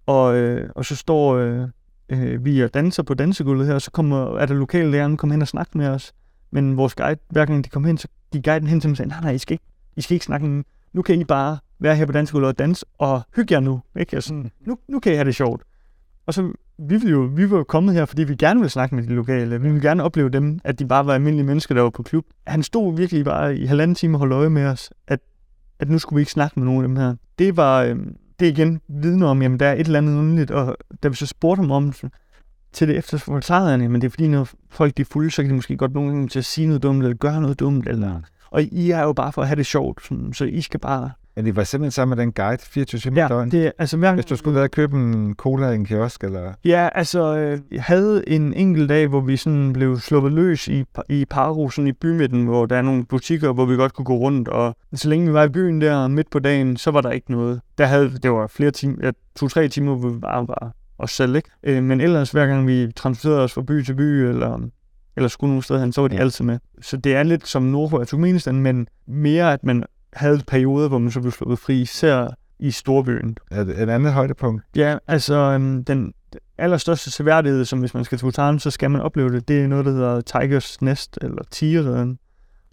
Og, 0.06 0.34
øh, 0.36 0.70
og 0.74 0.84
så 0.84 0.96
står 0.96 1.36
øh, 1.36 1.68
øh, 2.08 2.44
vi 2.44 2.60
og 2.60 2.74
danser 2.74 3.02
på 3.02 3.14
dansegulvet 3.14 3.66
her, 3.66 3.74
og 3.74 3.82
så 3.82 3.90
kommer, 3.90 4.38
er 4.38 4.46
der 4.46 4.54
lokale 4.54 4.90
lærerne 4.90 5.16
kommer 5.16 5.34
hen 5.34 5.42
og 5.42 5.48
snakke 5.48 5.78
med 5.78 5.88
os. 5.88 6.12
Men 6.50 6.76
vores 6.76 6.94
guide, 6.94 7.20
hver 7.30 7.46
gang 7.46 7.64
de 7.64 7.68
kom 7.68 7.84
hen, 7.84 7.98
så 7.98 8.08
gik 8.32 8.44
guiden 8.44 8.66
hen 8.66 8.80
til 8.80 8.88
dem 8.88 8.92
og 8.92 8.96
sagde, 8.96 9.08
nej, 9.08 9.20
nej, 9.20 9.30
I 9.30 9.38
skal 9.38 9.54
ikke, 9.54 9.64
I 9.96 10.00
skal 10.00 10.14
ikke 10.14 10.26
snakke. 10.26 10.64
Nu 10.92 11.02
kan 11.02 11.20
I 11.20 11.24
bare 11.24 11.58
være 11.80 11.96
her 11.96 12.06
på 12.06 12.12
dansegulvet 12.12 12.48
og 12.48 12.58
danse, 12.58 12.86
og 12.98 13.22
hygge 13.36 13.54
jer 13.54 13.60
nu. 13.60 13.80
Ikke? 13.96 14.16
Og 14.16 14.22
sådan, 14.22 14.50
nu, 14.66 14.78
nu 14.88 15.00
kan 15.00 15.12
I 15.12 15.14
have 15.14 15.24
det 15.24 15.34
sjovt. 15.34 15.62
Og 16.26 16.34
så 16.34 16.42
vi, 16.78 16.96
ville 16.96 17.10
jo, 17.10 17.20
vi 17.20 17.50
var 17.50 17.56
jo 17.56 17.64
kommet 17.64 17.94
her, 17.94 18.04
fordi 18.04 18.24
vi 18.24 18.34
gerne 18.34 18.60
ville 18.60 18.70
snakke 18.70 18.94
med 18.94 19.02
de 19.02 19.14
lokale. 19.14 19.60
Vi 19.60 19.68
ville 19.68 19.88
gerne 19.88 20.02
opleve 20.02 20.28
dem, 20.28 20.60
at 20.64 20.78
de 20.78 20.88
bare 20.88 21.06
var 21.06 21.14
almindelige 21.14 21.46
mennesker, 21.46 21.74
der 21.74 21.82
var 21.82 21.90
på 21.90 22.02
klub. 22.02 22.24
Han 22.46 22.62
stod 22.62 22.96
virkelig 22.96 23.24
bare 23.24 23.56
i 23.56 23.66
halvanden 23.66 23.94
time 23.94 24.14
og 24.14 24.18
holdt 24.18 24.32
øje 24.32 24.50
med 24.50 24.66
os, 24.66 24.90
at 25.08 25.20
at 25.80 25.88
nu 25.88 25.98
skulle 25.98 26.16
vi 26.16 26.20
ikke 26.20 26.32
snakke 26.32 26.60
med 26.60 26.66
nogen 26.66 26.82
af 26.82 26.88
dem 26.88 26.96
her. 26.96 27.14
Det 27.38 27.56
var, 27.56 27.82
øh, 27.82 27.96
det 28.40 28.46
igen 28.46 28.80
vidne 28.88 29.26
om, 29.26 29.42
jamen 29.42 29.60
der 29.60 29.66
er 29.66 29.72
et 29.72 29.86
eller 29.86 29.98
andet 29.98 30.18
underligt, 30.18 30.50
og 30.50 30.76
da 31.02 31.08
vi 31.08 31.14
så 31.14 31.26
spurgte 31.26 31.60
ham 31.60 31.70
om 31.70 31.92
til 32.72 32.88
det 32.88 32.96
efter 32.96 33.18
forklarede 33.18 33.70
han, 33.70 33.90
men 33.90 34.00
det 34.00 34.06
er 34.06 34.10
fordi, 34.10 34.28
når 34.28 34.48
folk 34.70 34.96
de 34.96 35.02
er 35.02 35.06
fulde, 35.06 35.30
så 35.30 35.42
kan 35.42 35.50
de 35.50 35.54
måske 35.54 35.76
godt 35.76 35.94
nogle 35.94 36.10
gange 36.10 36.28
til 36.28 36.38
at 36.38 36.44
sige 36.44 36.66
noget 36.66 36.82
dumt, 36.82 37.02
eller 37.02 37.16
gøre 37.16 37.40
noget 37.40 37.60
dumt, 37.60 37.88
eller... 37.88 38.20
Og 38.50 38.62
I 38.62 38.90
er 38.90 39.02
jo 39.02 39.12
bare 39.12 39.32
for 39.32 39.42
at 39.42 39.48
have 39.48 39.56
det 39.56 39.66
sjovt, 39.66 40.06
sådan, 40.06 40.32
så 40.32 40.44
I 40.44 40.60
skal 40.60 40.80
bare 40.80 41.10
men 41.36 41.44
det 41.44 41.56
var 41.56 41.64
simpelthen 41.64 41.90
sammen 41.90 42.16
med 42.16 42.24
den 42.24 42.32
guide 42.32 42.62
24 42.62 42.98
timer 42.98 43.22
ja, 43.22 43.28
døgn? 43.28 43.50
det 43.50 43.72
altså 43.78 43.96
hver... 43.96 44.14
Hvis 44.14 44.24
du 44.24 44.36
skulle 44.36 44.54
være 44.54 44.64
og 44.64 44.70
købe 44.70 44.96
en 44.96 45.34
cola 45.34 45.70
i 45.70 45.74
en 45.74 45.84
kiosk, 45.84 46.24
eller? 46.24 46.52
Ja, 46.64 46.88
altså, 46.94 47.36
øh, 47.36 47.58
jeg 47.72 47.82
havde 47.82 48.28
en 48.28 48.54
enkelt 48.54 48.88
dag, 48.88 49.06
hvor 49.06 49.20
vi 49.20 49.36
sådan 49.36 49.72
blev 49.72 49.98
sluppet 49.98 50.32
løs 50.32 50.68
i, 50.68 50.84
i 51.08 51.26
sådan 51.30 51.86
i 51.86 51.92
bymidten, 51.92 52.44
hvor 52.44 52.66
der 52.66 52.76
er 52.76 52.82
nogle 52.82 53.04
butikker, 53.04 53.52
hvor 53.52 53.64
vi 53.64 53.76
godt 53.76 53.92
kunne 53.92 54.04
gå 54.04 54.16
rundt, 54.16 54.48
og 54.48 54.76
så 54.94 55.08
længe 55.08 55.26
vi 55.26 55.32
var 55.32 55.44
i 55.44 55.48
byen 55.48 55.80
der 55.80 56.08
midt 56.08 56.30
på 56.30 56.38
dagen, 56.38 56.76
så 56.76 56.90
var 56.90 57.00
der 57.00 57.10
ikke 57.10 57.30
noget. 57.30 57.60
Der 57.78 57.86
havde, 57.86 58.18
det 58.22 58.30
var 58.30 58.46
flere 58.46 58.70
timer, 58.70 58.96
ja, 59.02 59.10
to-tre 59.36 59.68
timer, 59.68 59.94
hvor 59.94 60.08
vi 60.08 60.18
bare 60.18 60.48
var 60.48 60.72
os 60.98 61.10
selv, 61.10 61.36
ikke? 61.36 61.50
Øh, 61.62 61.82
men 61.82 62.00
ellers, 62.00 62.30
hver 62.30 62.46
gang 62.46 62.66
vi 62.66 62.92
transporterede 62.96 63.44
os 63.44 63.52
fra 63.52 63.62
by 63.62 63.82
til 63.82 63.94
by, 63.94 64.02
eller 64.02 64.58
eller 65.16 65.28
skulle 65.28 65.48
nogle 65.48 65.62
steder 65.62 65.80
hen, 65.80 65.92
så 65.92 66.00
var 66.00 66.08
de 66.08 66.14
ja. 66.16 66.20
altid 66.20 66.44
med. 66.44 66.58
Så 66.80 66.96
det 66.96 67.14
er 67.14 67.22
lidt 67.22 67.48
som 67.48 67.62
Nordkorea 67.62 68.00
og 68.00 68.08
Turkmenistan, 68.08 68.54
men 68.54 68.86
mere, 69.06 69.52
at 69.52 69.64
man 69.64 69.84
havde 70.12 70.42
perioder, 70.46 70.88
hvor 70.88 70.98
man 70.98 71.10
så 71.10 71.20
blev 71.20 71.32
slået 71.32 71.58
fri, 71.58 71.80
især 71.80 72.28
i 72.58 72.70
storbyen. 72.70 73.36
Er 73.50 73.64
det 73.64 73.82
et 73.82 73.90
andet 73.90 74.12
højdepunkt? 74.12 74.64
Ja, 74.76 74.98
altså 75.06 75.34
øhm, 75.34 75.84
den 75.84 76.12
allerstørste 76.58 77.10
seværdighed, 77.10 77.64
som 77.64 77.78
hvis 77.78 77.94
man 77.94 78.04
skal 78.04 78.18
til 78.18 78.24
Bhutan, 78.24 78.58
så 78.58 78.70
skal 78.70 78.90
man 78.90 79.00
opleve 79.00 79.32
det, 79.32 79.48
det 79.48 79.60
er 79.60 79.66
noget, 79.66 79.84
der 79.84 79.92
hedder 79.92 80.20
Tigers 80.20 80.82
Nest, 80.82 81.18
eller 81.22 81.42
Tigereden, 81.50 82.18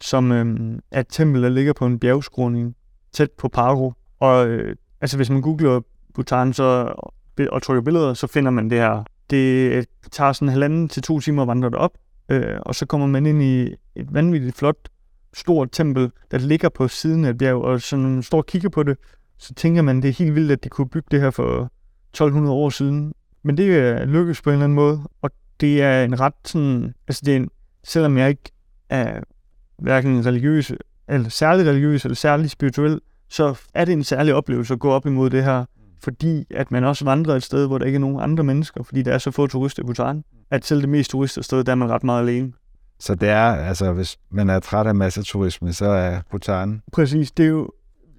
som 0.02 0.32
øhm, 0.32 0.80
er 0.92 1.00
et 1.00 1.08
tempel, 1.10 1.44
der 1.44 1.50
ligger 1.50 1.74
på 1.74 1.86
en 1.86 2.00
bjergskråning 2.00 2.76
tæt 3.14 3.32
på 3.32 3.48
Paro. 3.48 3.94
Og 4.20 4.48
øh, 4.48 4.76
altså 5.02 5.18
hvis 5.18 5.30
man 5.30 5.42
googler 5.42 5.82
Bhutan 6.16 6.54
så, 6.54 6.94
og 7.50 7.62
trykker 7.62 7.82
billeder, 7.82 8.14
så 8.14 8.28
finder 8.28 8.52
man 8.52 8.70
det 8.70 8.78
her. 8.78 9.04
Det 9.30 9.86
tager 10.12 10.32
sådan 10.32 10.50
halvanden 10.50 10.90
til 10.90 11.04
to 11.04 11.20
timer 11.20 11.42
at 11.42 11.48
vandre 11.48 11.70
derop, 11.70 11.92
øh, 12.30 12.60
og 12.62 12.76
så 12.76 12.86
kommer 12.86 13.08
man 13.08 13.26
ind 13.26 13.44
i 13.44 13.76
et 13.96 14.14
vanvittigt 14.14 14.58
flot 14.58 14.76
stort 15.34 15.70
tempel, 15.72 16.12
der 16.32 16.38
ligger 16.38 16.70
på 16.70 16.88
siden 16.88 17.26
af 17.26 17.30
et 17.30 17.38
bjerg, 17.38 17.62
og 17.62 17.82
så 17.82 17.96
når 17.96 18.10
man 18.10 18.24
står 18.24 18.38
og 18.38 18.46
kigger 18.46 18.70
på 18.70 18.84
det, 18.84 18.98
så 19.38 19.54
tænker 19.54 19.82
man, 19.82 20.02
det 20.02 20.10
er 20.10 20.14
helt 20.14 20.36
vildt, 20.36 20.52
at 20.52 20.64
de 20.64 20.70
kunne 20.70 20.90
bygge 20.90 21.08
det 21.12 21.22
her 21.22 21.30
for 21.30 21.72
1200 22.12 22.56
år 22.56 22.70
siden. 22.70 23.14
Men 23.44 23.58
det 23.58 23.78
er 23.78 24.06
lykkedes 24.06 24.42
på 24.42 24.50
en 24.50 24.54
eller 24.54 24.64
anden 24.64 24.76
måde, 24.76 25.02
og 25.22 25.32
det 25.60 25.82
er 25.82 26.04
en 26.04 26.20
ret 26.20 26.34
sådan, 26.46 26.94
altså 27.08 27.22
det 27.26 27.32
er 27.32 27.38
en, 27.38 27.50
selvom 27.84 28.18
jeg 28.18 28.30
ikke 28.30 28.52
er 28.90 29.20
hverken 29.78 30.26
religiøs, 30.26 30.72
eller 31.08 31.30
særlig 31.30 31.68
religiøs, 31.68 32.06
eller 32.06 32.16
særlig 32.16 32.50
spirituel, 32.50 33.02
så 33.30 33.60
er 33.74 33.86
det 33.86 33.94
en 33.94 34.04
særlig 34.04 34.34
oplevelse 34.34 34.74
at 34.74 34.80
gå 34.80 34.90
op 34.90 35.06
imod 35.06 35.30
det 35.30 35.44
her, 35.44 35.66
fordi 36.04 36.46
at 36.50 36.72
man 36.72 36.84
også 36.84 37.06
vandrer 37.06 37.36
et 37.36 37.44
sted, 37.44 37.68
hvor 37.68 37.78
der 37.78 37.86
ikke 37.86 37.96
er 37.96 38.00
nogen 38.00 38.20
andre 38.20 38.44
mennesker, 38.44 38.84
fordi 38.84 39.02
der 39.02 39.14
er 39.14 39.18
så 39.18 39.32
få 39.32 39.48
turister 39.48 39.84
i 39.84 39.86
Bhutan, 39.86 40.24
at 40.52 40.66
selv 40.66 40.82
det 40.82 40.90
mest 40.90 41.12
turister 41.12 41.42
sted, 41.42 41.64
der 41.64 41.72
er 41.72 41.76
man 41.76 41.90
ret 41.90 42.04
meget 42.04 42.22
alene. 42.22 42.54
Så 43.00 43.16
det 43.16 43.30
er, 43.30 43.44
altså 43.44 43.94
hvis 43.94 44.18
man 44.30 44.50
er 44.50 44.60
træt 44.60 44.88
af 44.88 44.96
masseturisme, 44.96 45.74
så 45.74 45.86
er 45.86 46.20
Bhutan... 46.32 46.82
Præcis, 46.92 47.32
det 47.32 47.46
er 47.46 47.50
jo 47.50 47.72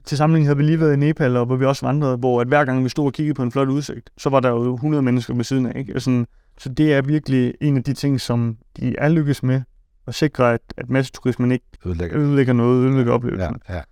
til 0.04 0.16
sammenligning 0.16 0.46
havde 0.46 0.56
vi 0.56 0.62
lige 0.62 0.80
været 0.80 0.92
i 0.92 0.96
Nepal, 0.96 1.36
og 1.36 1.46
hvor 1.46 1.56
vi 1.56 1.64
også 1.64 1.86
vandrede, 1.86 2.16
hvor 2.16 2.40
at 2.40 2.46
hver 2.46 2.64
gang 2.64 2.84
vi 2.84 2.88
stod 2.88 3.06
og 3.06 3.12
kiggede 3.12 3.34
på 3.34 3.42
en 3.42 3.52
flot 3.52 3.68
udsigt, 3.68 4.10
så 4.18 4.30
var 4.30 4.40
der 4.40 4.48
jo 4.48 4.74
100 4.74 5.02
mennesker 5.02 5.34
ved 5.34 5.44
siden 5.44 5.66
af. 5.66 5.78
Ikke? 5.78 5.94
Og 5.94 6.02
sådan, 6.02 6.26
så 6.58 6.68
det 6.68 6.94
er 6.94 7.02
virkelig 7.02 7.54
en 7.60 7.76
af 7.76 7.84
de 7.84 7.92
ting, 7.92 8.20
som 8.20 8.56
de 8.76 8.94
er 8.98 9.08
lykkes 9.08 9.42
med, 9.42 9.62
at 10.06 10.14
sikre, 10.14 10.54
at, 10.54 10.60
at 10.76 10.90
masseturismen 10.90 11.52
ikke 11.52 11.64
Ødelægger. 11.86 12.18
ødelægger 12.18 12.52
noget, 12.52 12.84
ødelægger 12.86 13.12
oplevelsen. 13.12 13.56
Ja, 13.68 13.74
ja. 13.74 13.82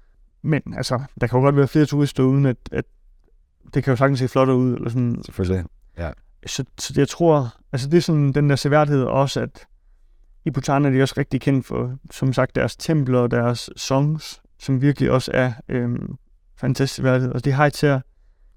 Men 0.42 0.62
altså, 0.77 1.03
der 1.20 1.27
kan 1.27 1.38
jo 1.38 1.44
godt 1.44 1.57
være 1.57 1.68
flere 1.68 1.87
turister, 1.87 2.22
uden 2.22 2.46
at, 2.46 2.57
at 2.72 2.85
det 3.75 3.85
kan 3.85 3.92
jo 3.92 3.96
sagtens 3.96 4.18
se 4.18 4.29
flottere 4.29 4.57
ud. 4.57 4.75
Eller 4.75 4.88
sådan. 4.90 5.22
Selvfølgelig. 5.25 5.64
Så, 6.46 6.64
så 6.79 6.94
jeg 6.96 7.09
tror, 7.09 7.55
altså 7.72 7.88
det 7.88 7.96
er 7.96 8.01
sådan 8.01 8.33
den 8.33 8.51
der 8.51 8.57
seværdighed 8.57 9.05
også, 9.05 9.40
at 9.40 9.66
i 10.46 10.50
Bhutan 10.50 10.85
er 10.85 10.90
de 10.90 11.02
også 11.02 11.14
rigtig 11.18 11.40
kendt 11.40 11.66
for, 11.66 11.98
som 12.11 12.32
sagt, 12.32 12.54
deres 12.54 12.76
templer 12.76 13.18
og 13.18 13.30
deres 13.30 13.70
songs, 13.76 14.42
som 14.59 14.82
virkelig 14.82 15.11
også 15.11 15.30
er 15.35 15.52
øh, 15.68 15.98
fantastisk 16.56 17.02
værd. 17.02 17.20
Og 17.20 17.26
altså, 17.26 17.40
de 17.44 17.52
har, 17.52 17.66
et, 17.66 17.80
her, 17.80 18.00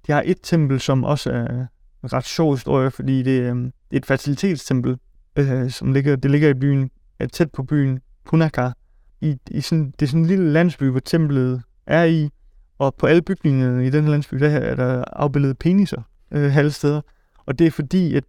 de 0.08 0.12
har 0.12 0.24
et 0.26 0.38
tempel, 0.44 0.80
som 0.80 1.04
også 1.04 1.32
er 1.32 1.66
en 2.04 2.14
ret 2.14 2.26
sjov 2.26 2.54
historie, 2.54 2.92
fordi 2.92 3.24
det, 3.24 3.42
øh, 3.42 3.56
det 3.56 3.72
er 3.92 3.98
et 3.98 4.06
facilitetstempel, 4.06 4.98
øh, 5.36 5.72
som 5.72 5.94
ligger, 5.94 6.16
det 6.16 6.32
ligger 6.32 6.50
i 6.50 6.54
byen, 6.54 6.90
er 7.20 7.28
tæt 7.28 7.52
på 7.52 7.64
byen 7.64 8.00
Punaka. 8.26 8.70
I, 9.22 9.38
i 9.52 9.62
sådan, 9.62 9.94
det 10.00 10.06
er 10.06 10.10
sådan 10.10 10.22
en 10.22 10.28
lille 10.28 10.52
landsby, 10.52 10.84
hvor 10.84 11.00
templet 11.00 11.62
er 11.88 12.04
i, 12.04 12.30
og 12.78 12.96
på 12.96 13.06
alle 13.08 13.22
bygningerne 13.22 13.88
i 13.88 13.90
den 13.90 14.04
her 14.04 14.12
landsby, 14.12 14.36
der 14.36 14.50
er 14.50 14.76
der 14.76 15.04
afbildet 15.14 15.58
peniser 15.58 16.02
øh, 16.32 16.58
alle 16.58 16.72
steder. 16.72 17.02
Og 17.46 17.60
det 17.60 17.68
er 17.68 17.72
fordi, 17.72 18.16
at 18.16 18.24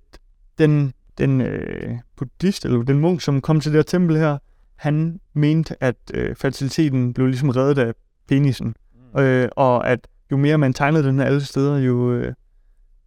den, 0.58 0.92
den 1.18 1.40
øh, 1.40 1.98
buddhist, 2.16 2.64
eller 2.64 2.82
den 2.82 3.00
munk, 3.00 3.20
som 3.20 3.40
kom 3.40 3.60
til 3.60 3.72
det 3.72 3.78
her 3.78 3.82
tempel 3.82 4.16
her, 4.16 4.38
han 4.76 5.20
mente, 5.34 5.82
at 5.82 5.96
øh, 6.14 6.36
fertiliteten 6.36 7.14
blev 7.14 7.26
ligesom 7.26 7.48
reddet 7.48 7.78
af 7.78 7.92
penisen. 8.28 8.74
Mm. 9.14 9.20
Øh, 9.20 9.48
og 9.56 9.88
at 9.88 10.08
jo 10.30 10.36
mere 10.36 10.58
man 10.58 10.72
tegnede 10.72 11.04
den 11.04 11.20
alle 11.20 11.44
steder, 11.44 11.78
jo, 11.78 12.12
øh, 12.12 12.32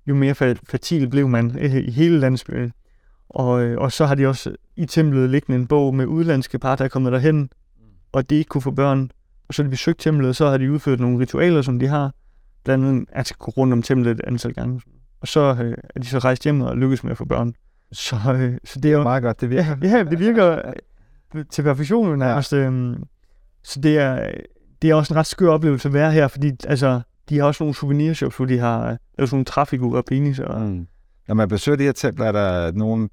jo 0.07 0.15
mere 0.15 0.35
fertil 0.35 1.09
blev 1.09 1.29
man 1.29 1.59
øh, 1.59 1.75
i 1.75 1.91
hele 1.91 2.19
landsbyen. 2.19 2.73
Og, 3.29 3.63
øh, 3.63 3.77
og 3.77 3.91
så 3.91 4.05
har 4.05 4.15
de 4.15 4.27
også 4.27 4.55
i 4.75 4.85
templet 4.85 5.29
liggende 5.29 5.59
en 5.59 5.67
bog 5.67 5.95
med 5.95 6.05
udlandske 6.05 6.59
par, 6.59 6.75
der 6.75 6.85
er 6.85 6.89
kommet 6.89 7.11
derhen, 7.11 7.49
og 8.11 8.29
de 8.29 8.35
ikke 8.35 8.49
kunne 8.49 8.61
få 8.61 8.71
børn. 8.71 9.11
Og 9.47 9.53
så 9.53 9.63
har 9.63 9.67
de 9.67 9.71
besøgt 9.71 9.99
templet, 9.99 10.35
så 10.35 10.49
har 10.49 10.57
de 10.57 10.71
udført 10.71 10.99
nogle 10.99 11.19
ritualer, 11.19 11.61
som 11.61 11.79
de 11.79 11.87
har. 11.87 12.13
Blandt 12.63 12.85
andet 12.85 13.05
at 13.11 13.33
gå 13.39 13.51
rundt 13.57 13.73
om 13.73 13.81
templet 13.81 14.11
et 14.11 14.21
antal 14.27 14.53
gange. 14.53 14.81
Og 15.21 15.27
så 15.27 15.39
øh, 15.39 15.77
er 15.95 15.99
de 15.99 16.05
så 16.05 16.19
rejst 16.19 16.43
hjem 16.43 16.61
og 16.61 16.77
lykkes 16.77 17.03
med 17.03 17.11
at 17.11 17.17
få 17.17 17.25
børn. 17.25 17.53
Så, 17.93 18.15
øh, 18.15 18.57
så 18.63 18.79
det 18.79 18.91
er 18.91 18.93
jo... 18.97 19.03
Meget 19.03 19.23
godt, 19.23 19.41
det 19.41 19.49
virker. 19.49 19.77
Ja, 19.81 20.03
det 20.11 20.19
virker 20.19 20.61
øh, 21.35 21.45
til 21.49 21.63
perfektion 21.63 22.19
nærmest. 22.19 22.53
Ja. 22.53 22.71
Så 23.63 23.79
det 23.79 23.97
er, 23.97 24.31
det 24.81 24.89
er 24.89 24.95
også 24.95 25.13
en 25.13 25.17
ret 25.17 25.25
skør 25.25 25.49
oplevelse 25.49 25.87
at 25.87 25.93
være 25.93 26.11
her, 26.11 26.27
fordi 26.27 26.51
altså, 26.67 27.01
de 27.29 27.37
har 27.37 27.45
også 27.45 27.63
nogle 27.63 27.75
souvenirshops, 27.75 28.37
hvor 28.37 28.45
de 28.45 28.57
har 28.59 28.79
øh, 28.79 28.97
lavet 29.17 29.29
sådan 29.29 29.35
nogle 29.35 29.45
trafikurer 29.45 29.97
og 29.97 30.05
penis. 30.05 30.39
Og, 30.39 30.61
Mm. 30.61 30.87
Når 31.27 31.35
man 31.35 31.49
besøger 31.49 31.75
de 31.75 31.83
her 31.83 31.91
templer, 31.91 32.25
er 32.25 32.31
der 32.31 32.71
nogle 32.71 33.09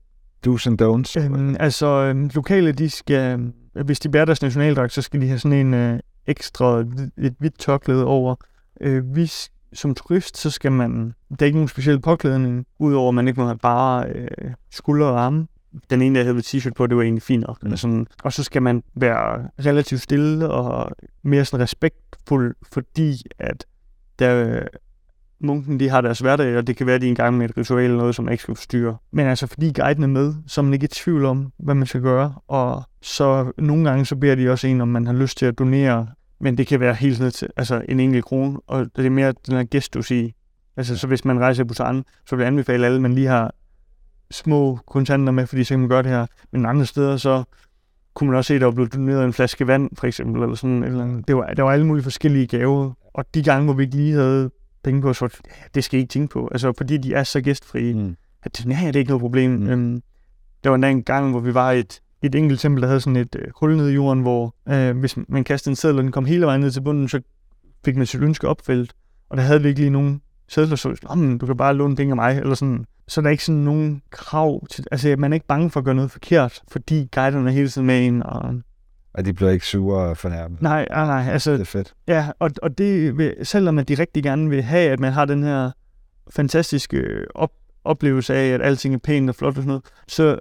do's 0.47 0.67
and 0.67 0.83
don'ts? 0.83 1.25
Øhm, 1.25 1.57
altså, 1.61 1.87
øhm, 1.87 2.31
lokale, 2.35 2.73
de 2.73 2.91
skal, 2.91 3.53
øh, 3.77 3.85
hvis 3.85 4.01
de 4.01 4.09
bærer 4.09 4.25
deres 4.25 4.43
nationaldragt, 4.43 4.93
så 4.93 5.03
skal 5.03 5.21
de 5.21 5.27
have 5.27 5.39
sådan 5.39 5.67
en 5.67 5.75
øh, 5.75 6.01
ekstra, 6.27 6.81
et 7.19 7.35
hvidt 7.39 7.59
tørklæde 7.59 8.05
over. 8.05 8.35
Øh, 8.81 9.05
hvis 9.13 9.51
som 9.73 9.95
turist, 9.95 10.37
så 10.37 10.51
skal 10.51 10.73
man, 10.73 11.15
der 11.31 11.37
er 11.41 11.45
ikke 11.45 11.59
nogen 11.59 11.69
speciel 11.69 12.01
påklædning, 12.01 12.67
udover 12.79 13.09
at 13.09 13.15
man 13.15 13.29
ikke 13.29 13.41
må 13.41 13.47
have 13.47 13.59
bare 13.59 14.09
øh, 14.09 14.29
skulder 14.71 15.07
og 15.07 15.21
arme. 15.21 15.47
Den 15.91 16.03
ene, 16.03 16.19
der 16.19 16.25
havde 16.25 16.39
t-shirt 16.39 16.73
på, 16.77 16.87
det 16.87 16.97
var 16.97 17.03
egentlig 17.03 17.23
fint 17.23 17.45
nok. 17.47 17.63
Mm. 17.63 17.77
Sådan, 17.77 18.07
og 18.25 18.33
så 18.33 18.45
skal 18.45 18.63
man 18.63 18.83
være 18.95 19.49
relativt 19.67 20.01
stille 20.01 20.51
og 20.51 20.91
mere 21.23 21.45
sådan 21.45 21.63
respektfuld, 21.63 22.57
fordi 22.73 23.23
at 23.39 23.67
der, 24.19 24.63
munken 25.41 25.81
de 25.81 25.89
har 25.89 26.01
deres 26.01 26.19
hverdag, 26.19 26.57
og 26.57 26.67
det 26.67 26.77
kan 26.77 26.87
være, 26.87 26.95
at 26.95 27.01
de 27.01 27.07
er 27.07 27.11
en 27.11 27.17
gang 27.17 27.39
med 27.39 27.51
et 27.51 27.57
ritual 27.57 27.85
eller 27.85 27.97
noget, 27.97 28.15
som 28.15 28.25
man 28.25 28.33
ikke 28.33 28.43
skal 28.43 28.55
forstyrre. 28.55 28.97
Men 29.13 29.27
altså, 29.27 29.47
fordi 29.47 29.73
guiden 29.73 30.03
er 30.03 30.07
med, 30.07 30.35
så 30.47 30.61
er 30.61 30.63
man 30.63 30.75
ikke 30.75 30.85
i 30.85 30.89
tvivl 30.89 31.25
om, 31.25 31.53
hvad 31.59 31.75
man 31.75 31.87
skal 31.87 32.01
gøre. 32.01 32.35
Og 32.49 32.83
så 33.03 33.53
nogle 33.59 33.89
gange, 33.89 34.07
så 34.07 34.17
beder 34.17 34.35
de 34.35 34.51
også 34.51 34.67
en, 34.67 34.81
om 34.81 34.89
man 34.89 35.07
har 35.07 35.15
lyst 35.15 35.39
til 35.39 35.47
at 35.47 35.59
donere, 35.59 36.07
men 36.41 36.59
det 36.59 36.67
kan 36.67 36.81
være 36.81 36.95
helt 36.95 37.21
ned 37.21 37.31
til 37.31 37.49
altså 37.57 37.83
en 37.89 38.01
enkelt 38.01 38.25
krone, 38.25 38.59
og 38.67 38.87
det 38.97 39.07
er 39.07 39.11
mere 39.11 39.35
den 39.47 39.55
her 39.57 39.65
gestus 39.65 40.11
i. 40.11 40.35
Altså, 40.77 40.97
så 40.99 41.07
hvis 41.07 41.25
man 41.25 41.41
rejser 41.41 41.65
i 41.65 41.67
Bhutan, 41.67 42.05
så 42.27 42.37
vil 42.37 42.43
jeg 42.43 42.47
anbefale 42.47 42.85
alle, 42.87 42.97
at 42.97 43.03
man 43.03 43.13
lige 43.13 43.27
har 43.27 43.55
små 44.31 44.79
kontanter 44.87 45.33
med, 45.33 45.47
fordi 45.47 45.65
så 45.65 45.69
kan 45.69 45.81
man 45.81 45.89
gøre 45.89 46.03
det 46.03 46.11
her. 46.11 46.27
Men 46.53 46.67
andre 46.67 46.87
steder, 46.87 47.17
så 47.17 47.45
kunne 48.15 48.31
man 48.31 48.37
også 48.37 48.49
se, 48.49 48.55
at 48.55 48.61
der 48.61 48.67
var 48.67 48.73
blevet 48.73 48.95
doneret 48.95 49.25
en 49.25 49.33
flaske 49.33 49.67
vand, 49.67 49.91
for 49.99 50.07
eksempel, 50.07 50.43
eller 50.43 50.55
sådan. 50.55 50.85
Eller, 50.85 51.05
andet. 51.05 51.29
det 51.29 51.37
var, 51.37 51.47
der 51.47 51.63
var 51.63 51.73
alle 51.73 51.87
mulige 51.87 52.03
forskellige 52.05 52.47
gaver. 52.47 52.93
Og 53.15 53.35
de 53.35 53.43
gange, 53.43 53.65
hvor 53.65 53.75
vi 53.75 53.83
ikke 53.83 53.97
lige 53.97 54.13
havde 54.15 54.51
penge 54.85 55.03
på, 55.03 55.13
så 55.13 55.41
det, 55.75 55.85
skal 55.85 55.99
I 55.99 56.03
ikke 56.03 56.13
tænke 56.13 56.33
på. 56.33 56.49
Altså, 56.53 56.73
fordi 56.77 56.97
de 56.97 57.15
er 57.15 57.23
så 57.25 57.41
gæstfrie, 57.41 57.95
Mm. 57.95 58.17
at 58.43 58.57
det, 58.59 58.67
nej, 58.67 58.81
det 58.87 58.97
er 58.97 59.01
ikke 59.01 59.11
noget 59.11 59.21
problem. 59.21 59.51
Mm. 59.51 59.69
Øhm, 59.69 60.03
der 60.65 60.71
var 60.71 60.77
en 60.89 61.03
gang, 61.03 61.31
hvor 61.31 61.41
vi 61.41 61.55
var 61.55 61.71
i 61.71 61.79
et, 61.79 62.01
et 62.23 62.35
enkelt 62.35 62.61
tempel, 62.61 62.83
der 62.83 62.89
havde 62.89 63.01
sådan 63.01 63.17
et 63.17 63.37
øh, 63.39 63.45
hul 63.61 63.77
ned 63.77 63.89
i 63.89 63.95
jorden, 63.95 64.23
hvor 64.23 64.55
øh, 64.69 64.99
hvis 64.99 65.19
man 65.29 65.45
kastede 65.45 65.73
en 65.73 65.77
seddel, 65.77 65.99
og 65.99 66.03
den 66.03 66.13
kom 66.13 66.25
hele 66.25 66.47
vejen 66.47 66.61
ned 66.61 66.71
til 66.71 66.81
bunden, 66.81 67.09
så 67.09 67.21
fik 67.85 67.97
man 67.97 68.07
sit 68.07 68.21
ønske 68.23 68.49
opfældt. 68.49 68.93
Og 69.31 69.37
der 69.37 69.43
havde 69.43 69.63
vi 69.63 69.69
ikke 69.69 69.81
lige 69.81 69.91
nogen 69.91 70.23
sædler, 70.49 70.77
så 70.77 70.89
oh, 71.07 71.19
du 71.41 71.47
kan 71.47 71.57
bare 71.57 71.75
låne 71.75 71.97
penge 71.97 72.13
af 72.13 72.17
mig, 72.17 72.39
eller 72.39 72.55
sådan. 72.55 72.85
Så 73.09 73.21
der 73.21 73.27
er 73.27 73.31
ikke 73.31 73.45
sådan 73.45 73.61
nogen 73.61 74.03
krav 74.11 74.67
til, 74.67 74.85
altså 74.91 75.15
man 75.19 75.33
er 75.33 75.35
ikke 75.35 75.47
bange 75.47 75.71
for 75.71 75.81
at 75.81 75.85
gøre 75.85 75.95
noget 75.95 76.11
forkert, 76.11 76.63
fordi 76.69 77.09
guiderne 77.15 77.49
er 77.51 77.55
hele 77.55 77.69
tiden 77.69 77.87
med 77.87 78.07
en, 78.07 78.23
og 78.23 78.55
Og 79.15 79.25
de 79.25 79.33
bliver 79.33 79.51
ikke 79.51 79.67
sure 79.67 80.09
og 80.09 80.17
fornærmet. 80.17 80.63
nej, 80.63 80.87
nej, 80.91 81.07
nej, 81.07 81.33
altså 81.33 81.53
Det 81.53 81.61
er 81.61 81.65
fedt. 81.65 81.95
Ja, 82.09 82.29
og, 82.39 82.51
og 82.63 82.79
det, 82.79 83.19
vil, 83.19 83.35
selvom 83.43 83.79
at 83.79 83.89
de 83.89 83.95
rigtig 83.95 84.23
gerne 84.23 84.51
vil 84.51 84.63
have, 84.63 84.91
at 84.91 85.01
man 85.01 85.13
har 85.13 85.25
den 85.25 85.43
her 85.43 85.71
fantastiske 86.31 87.25
op, 87.35 87.53
oplevelse 87.85 88.35
af, 88.35 88.49
at 88.49 88.63
alting 88.63 88.95
er 88.95 88.99
pænt 88.99 89.29
og 89.29 89.35
flot 89.35 89.49
og 89.49 89.55
sådan 89.55 89.69
noget, 89.69 89.83
så 90.09 90.39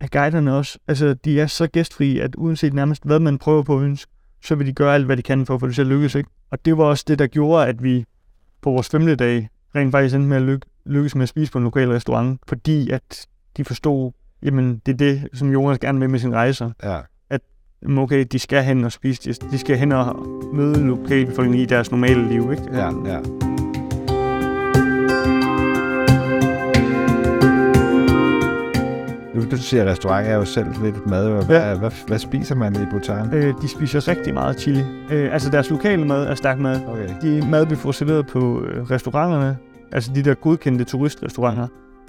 er 0.00 0.06
guiderne 0.06 0.54
også, 0.54 0.78
altså 0.88 1.14
de 1.14 1.40
er 1.40 1.46
så 1.46 1.66
gæstfrie, 1.66 2.22
at 2.22 2.34
uanset 2.36 2.74
nærmest 2.74 3.04
hvad 3.04 3.18
man 3.18 3.38
prøver 3.38 3.62
på 3.62 3.78
at 3.78 3.84
ønske, 3.84 4.12
så 4.42 4.54
vil 4.54 4.66
de 4.66 4.72
gøre 4.72 4.94
alt, 4.94 5.06
hvad 5.06 5.16
de 5.16 5.22
kan 5.22 5.46
for 5.46 5.54
at 5.54 5.60
få 5.60 5.66
det 5.66 5.74
til 5.74 5.82
at 5.82 5.88
lykkes, 5.88 6.14
ikke? 6.14 6.30
Og 6.50 6.64
det 6.64 6.78
var 6.78 6.84
også 6.84 7.04
det, 7.08 7.18
der 7.18 7.26
gjorde, 7.26 7.66
at 7.66 7.82
vi 7.82 8.04
på 8.62 8.70
vores 8.70 8.88
femte 8.88 9.16
dag 9.16 9.48
rent 9.74 9.92
faktisk 9.92 10.14
endte 10.14 10.28
med 10.28 10.36
at 10.36 10.42
lykke, 10.42 10.66
lykkes 10.86 11.14
med 11.14 11.22
at 11.22 11.28
spise 11.28 11.52
på 11.52 11.58
en 11.58 11.64
lokal 11.64 11.88
restaurant, 11.88 12.40
fordi 12.48 12.90
at 12.90 13.26
de 13.56 13.64
forstod, 13.64 14.12
jamen 14.42 14.82
det 14.86 14.92
er 14.92 14.96
det, 14.96 15.28
som 15.32 15.52
Jonas 15.52 15.78
gerne 15.78 16.00
vil 16.00 16.10
med 16.10 16.18
sine 16.18 16.36
rejser. 16.36 16.70
Ja. 16.82 17.00
Jamen, 17.84 17.98
okay, 17.98 18.26
de 18.32 18.38
skal 18.38 18.64
hen 18.64 18.84
og 18.84 18.92
spise, 18.92 19.32
de, 19.32 19.46
de 19.50 19.58
skal 19.58 19.76
hen 19.76 19.92
og 19.92 20.26
møde 20.52 20.86
lokalbefolkningen 20.86 21.62
i 21.62 21.66
deres 21.66 21.90
normale 21.90 22.28
liv, 22.28 22.52
ikke? 22.52 22.62
Ja, 22.72 22.90
ja. 23.06 23.53
Nu 29.34 29.42
du 29.50 29.56
siger 29.56 29.84
restaurant, 29.84 30.26
er 30.28 30.34
jo 30.34 30.44
selv 30.44 30.66
lidt 30.82 31.06
mad. 31.06 31.44
Hvad, 31.44 31.56
Ja. 31.60 31.78
hvad, 31.78 31.90
hvad 32.06 32.18
spiser 32.18 32.54
man 32.54 32.74
i 32.74 32.86
Bhutan? 32.90 33.34
Øh, 33.34 33.54
de 33.62 33.68
spiser 33.68 34.08
rigtig 34.08 34.34
meget 34.34 34.60
chili. 34.60 34.82
Øh, 35.10 35.32
altså 35.32 35.50
deres 35.50 35.70
lokale 35.70 36.04
mad 36.04 36.26
er 36.26 36.34
stærk 36.34 36.58
mad. 36.58 36.80
Okay. 36.88 37.08
De 37.22 37.50
mad, 37.50 37.66
vi 37.66 37.74
får 37.76 37.92
serveret 37.92 38.26
på 38.26 38.62
øh, 38.62 38.82
restauranterne, 38.82 39.56
altså 39.92 40.10
de 40.14 40.22
der 40.22 40.34
godkendte 40.34 40.84
turistrestauranter, 40.84 41.66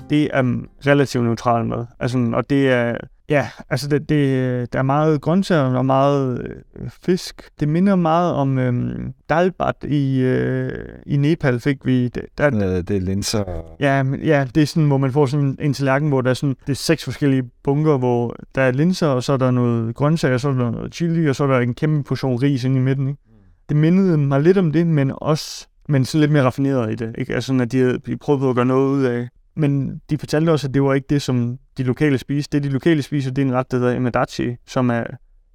det 0.10 0.30
er 0.34 0.40
um, 0.40 0.68
relativt 0.88 1.24
neutral 1.24 1.66
mad. 1.66 1.86
Altså, 2.00 2.32
og 2.34 2.50
det 2.50 2.72
er, 2.72 2.96
ja, 3.30 3.48
altså 3.70 3.88
det, 3.88 4.10
det, 4.10 4.74
der 4.74 4.80
er 4.80 4.84
meget 4.84 5.22
grøntsager 5.22 5.62
og 5.78 5.86
meget 5.86 6.42
øh, 6.80 6.90
fisk. 7.06 7.50
Det 7.60 7.70
minder 7.70 7.96
meget 7.96 8.34
om 8.34 8.58
øh, 8.60 9.00
dalbat 9.30 9.76
i, 9.84 10.20
øh, 10.20 10.72
i 11.06 11.18
Nepal 11.18 11.60
fik 11.60 11.86
vi. 11.86 12.08
Der, 12.08 12.22
der, 12.38 12.48
Øh, 12.78 12.84
Det 12.84 12.92
er 12.92 13.02
linser 13.02 13.40
og... 13.44 13.78
Ja, 13.80 14.04
ja, 14.24 14.48
det 14.56 14.64
er 14.64 14.68
sådan, 14.68 14.88
hvor 14.88 14.98
man 14.98 15.12
får 15.12 15.26
sådan 15.26 15.46
en- 15.46 15.58
en 15.60 15.74
tallerken, 15.74 16.10
hvor 16.10 16.22
der 16.22 16.30
er 16.30 16.34
sådan, 16.34 16.56
det 16.68 16.72
er 16.72 16.76
seks 16.76 17.04
forskellige 17.04 17.44
bunker, 17.64 17.98
hvor 17.98 18.36
der 18.56 18.62
er 18.62 18.72
linser, 18.72 19.08
og 19.08 19.24
så 19.24 19.34
er 19.34 19.38
der 19.38 19.52
noget 19.52 19.96
grøntsager, 19.96 20.38
så 20.38 20.50
er 20.50 20.54
der 20.54 20.72
noget 20.72 20.94
chili, 20.94 21.30
og 21.30 21.36
så 21.36 21.44
er 21.44 21.48
der 21.48 21.60
en 21.60 21.74
kæmpe 21.74 22.04
portion 22.04 22.36
ris 22.36 22.64
inde 22.64 22.78
i 22.78 22.84
midten. 22.84 23.08
Ikke? 23.08 23.20
Det 23.70 23.78
mindede 23.78 24.18
mig 24.18 24.42
lidt 24.42 24.58
om 24.58 24.72
det, 24.72 24.88
men 24.88 25.12
også 25.18 25.68
men 25.90 26.06
sådan 26.06 26.20
lidt 26.22 26.32
mere 26.32 26.44
raffineret 26.44 26.92
i 26.92 26.96
det. 26.96 27.16
Ikke? 27.18 27.36
Altså 27.36 27.54
at 27.62 27.72
de, 27.72 27.98
de 27.98 28.18
prøvede 28.18 28.40
på 28.42 28.50
at 28.50 28.56
gøre 28.56 28.66
noget 28.66 28.90
ud 28.90 29.04
af. 29.04 29.28
Men 29.56 30.02
de 30.10 30.18
fortalte 30.18 30.50
også, 30.50 30.68
at 30.68 30.74
det 30.74 30.84
var 30.84 30.94
ikke 30.94 31.08
det, 31.10 31.22
som 31.22 31.58
de 31.78 31.84
lokale 31.84 32.18
spiste. 32.18 32.58
Det, 32.60 32.64
de 32.64 32.70
lokale 32.74 33.02
spiser, 33.02 33.32
det 33.32 33.42
er 33.42 33.46
en 33.46 33.54
ret, 33.54 33.72
der 33.72 33.78
hedder 33.78 33.96
emadachi, 33.96 34.56
som 34.68 34.90
er 34.90 35.04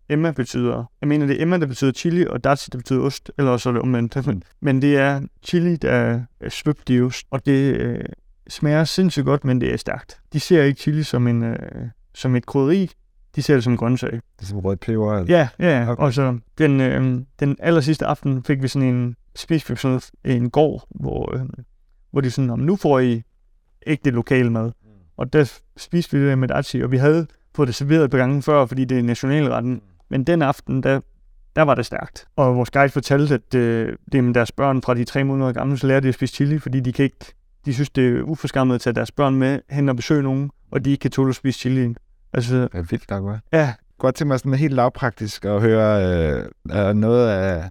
Emma 0.08 0.30
betyder, 0.30 0.84
jeg 1.00 1.08
mener 1.08 1.26
det 1.26 1.38
er 1.38 1.42
Emma, 1.42 1.58
der 1.58 1.66
betyder 1.66 1.92
chili, 1.92 2.26
og 2.26 2.44
dachi, 2.44 2.68
der 2.72 2.78
betyder 2.78 3.00
ost, 3.00 3.30
eller 3.38 3.50
også 3.50 3.68
er 3.68 3.72
det 3.72 3.82
omvendt. 3.82 4.26
Men, 4.26 4.42
men 4.60 4.82
det 4.82 4.96
er 4.96 5.20
chili, 5.42 5.76
der 5.76 5.90
er 5.90 6.20
svøbt 6.48 6.90
i 6.90 7.00
ost, 7.00 7.26
og 7.30 7.46
det 7.46 7.74
øh, 7.76 8.04
smager 8.48 8.84
sindssygt 8.84 9.24
godt, 9.26 9.44
men 9.44 9.60
det 9.60 9.72
er 9.72 9.76
stærkt. 9.76 10.20
De 10.32 10.40
ser 10.40 10.62
ikke 10.62 10.80
chili 10.80 11.02
som, 11.02 11.26
en, 11.26 11.42
øh, 11.42 11.56
som 12.14 12.36
et 12.36 12.46
krydderi, 12.46 12.90
de 13.36 13.42
ser 13.42 13.54
det 13.54 13.64
som 13.64 13.72
en 13.72 13.76
grøntsag. 13.76 14.12
Det 14.12 14.22
er 14.42 14.44
som 14.46 14.58
rød 14.58 14.76
peber. 14.76 15.14
eller- 15.18 15.36
Ja, 15.36 15.48
ja, 15.58 15.90
Okay. 15.90 16.02
og 16.02 16.14
så 16.14 16.38
den, 16.58 16.80
øh, 16.80 17.20
den 17.40 17.56
aller 17.58 17.80
sidste 17.80 18.06
aften 18.06 18.44
fik 18.44 18.62
vi 18.62 18.68
sådan 18.68 18.88
en, 18.88 19.16
noget- 19.84 20.10
en 20.24 20.50
gård, 20.50 20.86
hvor, 20.90 21.34
øh, 21.34 21.42
hvor 22.10 22.20
de 22.20 22.30
sådan, 22.30 22.50
om 22.50 22.58
nu 22.58 22.76
får 22.76 22.98
I 22.98 23.22
ikke 23.86 24.04
det 24.04 24.12
lokale 24.14 24.50
mad. 24.50 24.72
Og 25.16 25.32
der 25.32 25.52
spiste 25.76 26.16
vi 26.18 26.26
det 26.26 26.38
med 26.38 26.48
dachi, 26.48 26.80
og 26.82 26.90
vi 26.90 26.96
havde 26.96 27.26
fået 27.56 27.66
det 27.66 27.74
serveret 27.74 28.04
et 28.04 28.10
par 28.10 28.18
gange 28.18 28.42
før, 28.42 28.66
fordi 28.66 28.84
det 28.84 28.98
er 28.98 29.02
nationalretten. 29.02 29.82
Men 30.10 30.24
den 30.24 30.42
aften, 30.42 30.82
der 30.82 31.00
der 31.56 31.62
var 31.62 31.74
det 31.74 31.86
stærkt. 31.86 32.26
Og 32.36 32.56
vores 32.56 32.70
guide 32.70 32.92
fortalte, 32.92 33.34
at 33.34 33.54
øh, 33.54 33.96
det 34.12 34.24
med 34.24 34.34
deres 34.34 34.52
børn 34.52 34.82
fra 34.82 34.94
de 34.94 35.04
tre 35.04 35.24
måneder 35.24 35.52
gamle, 35.52 35.78
så 35.78 35.86
lærer 35.86 36.00
de 36.00 36.08
at 36.08 36.14
spise 36.14 36.34
chili, 36.34 36.58
fordi 36.58 36.80
de 36.80 36.92
kan 36.92 37.04
ikke, 37.04 37.16
de 37.64 37.74
synes, 37.74 37.90
det 37.90 38.18
er 38.18 38.22
uforskammet 38.22 38.74
at 38.74 38.80
tage 38.80 38.94
deres 38.94 39.12
børn 39.12 39.34
med 39.34 39.60
hen 39.70 39.88
og 39.88 39.96
besøge 39.96 40.22
nogen, 40.22 40.50
og 40.70 40.84
de 40.84 40.90
ikke 40.90 41.00
kan 41.02 41.10
tåle 41.10 41.28
at 41.28 41.34
spise 41.34 41.58
chili. 41.58 41.94
Altså, 42.32 42.56
Det 42.56 42.68
er 42.72 42.82
vildt 42.82 43.10
nok, 43.10 43.34
hva'? 43.34 43.48
ja, 43.52 43.74
Godt 43.98 44.14
til 44.14 44.26
mig 44.26 44.38
sådan 44.38 44.54
helt 44.54 44.74
lavpraktisk 44.74 45.44
at 45.44 45.60
høre 45.60 46.06
øh, 46.70 46.94
noget 46.94 47.28
af 47.28 47.70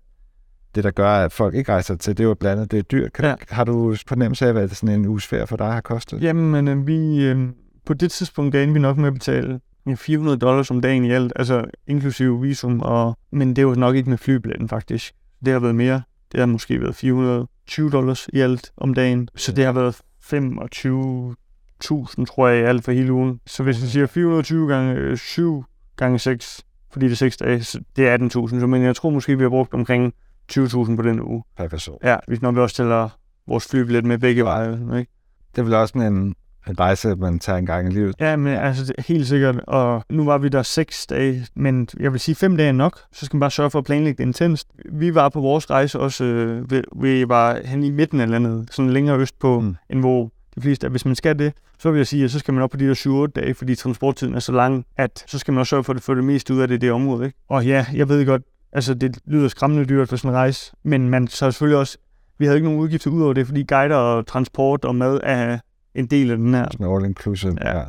det, 0.79 0.83
der 0.83 0.91
gør, 1.03 1.09
at 1.09 1.31
folk 1.31 1.55
ikke 1.55 1.71
rejser 1.71 1.95
til. 1.95 2.17
Det 2.17 2.23
er 2.23 2.27
jo 2.27 2.33
blandt 2.33 2.59
andet, 2.59 2.71
det 2.71 2.79
er 2.79 2.83
dyrt. 2.83 3.13
Kan, 3.13 3.25
Ja. 3.25 3.35
Har 3.49 3.63
du 3.63 3.95
fornemmelse 4.07 4.47
af, 4.47 4.53
hvad 4.53 4.67
sådan 4.67 4.99
en 4.99 5.05
uges 5.05 5.27
ferie 5.27 5.47
for 5.47 5.57
dig 5.57 5.73
har 5.73 5.81
kostet? 5.81 6.21
Jamen, 6.21 6.67
øh, 6.67 6.87
vi, 6.87 7.23
øh, 7.23 7.47
på 7.85 7.93
det 7.93 8.11
tidspunkt 8.11 8.55
endte 8.55 8.73
vi 8.73 8.79
nok 8.79 8.97
med 8.97 9.07
at 9.07 9.13
betale 9.13 9.59
ja, 9.87 9.93
400 9.93 10.37
dollars 10.37 10.71
om 10.71 10.81
dagen 10.81 11.05
i 11.05 11.11
alt, 11.11 11.33
altså 11.35 11.65
inklusive 11.87 12.41
visum, 12.41 12.81
og, 12.81 13.17
men 13.31 13.55
det 13.55 13.67
var 13.67 13.75
nok 13.75 13.95
ikke 13.95 14.09
med 14.09 14.17
flybilletten 14.17 14.69
faktisk. 14.69 15.13
Det 15.45 15.53
har 15.53 15.59
været 15.59 15.75
mere. 15.75 16.01
Det 16.31 16.39
har 16.39 16.47
måske 16.47 16.81
været 16.81 16.95
420 16.95 17.89
dollars 17.89 18.27
i 18.33 18.39
alt 18.39 18.71
om 18.77 18.93
dagen, 18.93 19.29
så 19.35 19.51
det 19.51 19.65
har 19.65 19.71
været 19.71 19.95
25.000, 19.95 22.25
tror 22.25 22.47
jeg, 22.47 22.59
i 22.59 22.63
alt 22.63 22.83
for 22.83 22.91
hele 22.91 23.13
ugen. 23.13 23.39
Så 23.47 23.63
hvis 23.63 23.81
vi 23.81 23.87
siger 23.87 24.07
420 24.07 24.67
gange 24.67 24.93
øh, 24.93 25.17
7 25.17 25.63
gange 25.97 26.19
6, 26.19 26.63
fordi 26.91 27.05
det 27.05 27.11
er 27.11 27.15
6 27.15 27.37
dage, 27.37 27.63
så 27.63 27.79
det 27.95 28.07
er 28.07 28.17
18.000. 28.17 28.59
Så 28.59 28.67
men 28.67 28.83
jeg 28.83 28.95
tror 28.95 29.09
måske, 29.09 29.37
vi 29.37 29.43
har 29.43 29.49
brugt 29.49 29.73
omkring 29.73 30.13
20.000 30.51 30.95
på 30.95 31.01
den 31.01 31.21
uge. 31.21 31.43
Per 31.57 31.67
person. 31.67 31.97
Ja, 32.03 32.15
hvis 32.27 32.41
når 32.41 32.51
vi 32.51 32.59
også 32.59 32.75
tæller 32.75 33.09
vores 33.47 33.67
flybillet 33.67 34.05
med 34.05 34.17
begge 34.17 34.43
veje, 34.43 34.73
ikke? 34.99 35.11
Det 35.55 35.61
er 35.61 35.65
vel 35.65 35.73
også 35.73 35.97
en, 35.97 36.03
en 36.67 36.79
rejse, 36.79 37.15
man 37.15 37.39
tager 37.39 37.57
en 37.59 37.65
gang 37.65 37.87
i 37.87 37.91
livet. 37.95 38.15
Ja, 38.19 38.35
men 38.35 38.53
altså 38.53 38.85
det 38.85 38.93
er 38.97 39.01
helt 39.01 39.27
sikkert. 39.27 39.59
Og 39.67 40.03
nu 40.09 40.25
var 40.25 40.37
vi 40.37 40.49
der 40.49 40.63
seks 40.63 41.07
dage, 41.07 41.45
men 41.55 41.87
jeg 41.99 42.11
vil 42.11 42.19
sige 42.19 42.35
fem 42.35 42.57
dage 42.57 42.73
nok. 42.73 42.99
Så 43.11 43.25
skal 43.25 43.35
man 43.35 43.39
bare 43.39 43.51
sørge 43.51 43.69
for 43.69 43.79
at 43.79 43.85
planlægge 43.85 44.17
det 44.17 44.23
intenst. 44.23 44.67
Vi 44.91 45.15
var 45.15 45.29
på 45.29 45.41
vores 45.41 45.69
rejse 45.69 45.99
også, 45.99 46.23
øh, 46.23 46.71
ved- 46.71 46.83
vi 47.01 47.29
var 47.29 47.59
hen 47.65 47.83
i 47.83 47.91
midten 47.91 48.19
af 48.21 48.29
landet, 48.29 48.67
sådan 48.71 48.91
længere 48.91 49.17
øst 49.17 49.39
på, 49.39 49.59
mm. 49.59 49.75
End 49.89 49.99
hvor 49.99 50.31
de 50.55 50.61
fleste 50.61 50.87
er. 50.87 50.91
Hvis 50.91 51.05
man 51.05 51.15
skal 51.15 51.39
det, 51.39 51.53
så 51.79 51.91
vil 51.91 51.97
jeg 51.99 52.07
sige, 52.07 52.23
at 52.23 52.31
så 52.31 52.39
skal 52.39 52.53
man 52.53 52.63
op 52.63 52.69
på 52.69 52.77
de 52.77 52.87
der 52.87 52.93
7-8 52.93 53.31
dage, 53.41 53.53
fordi 53.53 53.75
transporttiden 53.75 54.35
er 54.35 54.39
så 54.39 54.51
lang, 54.51 54.85
at 54.97 55.23
så 55.27 55.39
skal 55.39 55.51
man 55.51 55.59
også 55.59 55.69
sørge 55.69 55.83
for 55.83 55.93
at 55.93 56.01
få 56.01 56.15
det 56.15 56.23
meste 56.23 56.53
ud 56.53 56.59
af 56.59 56.67
det 56.67 56.75
i 56.75 56.77
det 56.79 56.91
område. 56.91 57.25
Ikke? 57.25 57.37
Og 57.49 57.65
ja, 57.65 57.85
jeg 57.93 58.09
ved 58.09 58.25
godt, 58.25 58.41
altså 58.73 58.93
det 58.93 59.19
lyder 59.25 59.47
skræmmende 59.47 59.85
dyrt 59.85 60.09
for 60.09 60.15
sådan 60.15 60.29
en 60.31 60.35
rejse, 60.35 60.71
men 60.83 61.09
man 61.09 61.27
så 61.27 61.51
selvfølgelig 61.51 61.79
også, 61.79 61.97
vi 62.37 62.45
havde 62.45 62.57
ikke 62.57 62.67
nogen 62.67 62.79
udgifter 62.79 63.11
ud 63.11 63.21
over 63.21 63.33
det, 63.33 63.47
fordi 63.47 63.63
guider 63.63 63.95
og 63.95 64.27
transport 64.27 64.85
og 64.85 64.95
mad 64.95 65.19
er 65.23 65.59
en 65.95 66.05
del 66.05 66.31
af 66.31 66.37
den 66.37 66.53
her. 66.53 66.67
Sådan 66.71 66.95
all 66.95 67.05
inclusive. 67.05 67.57
Ja. 67.61 67.77
Ja. 67.77 67.85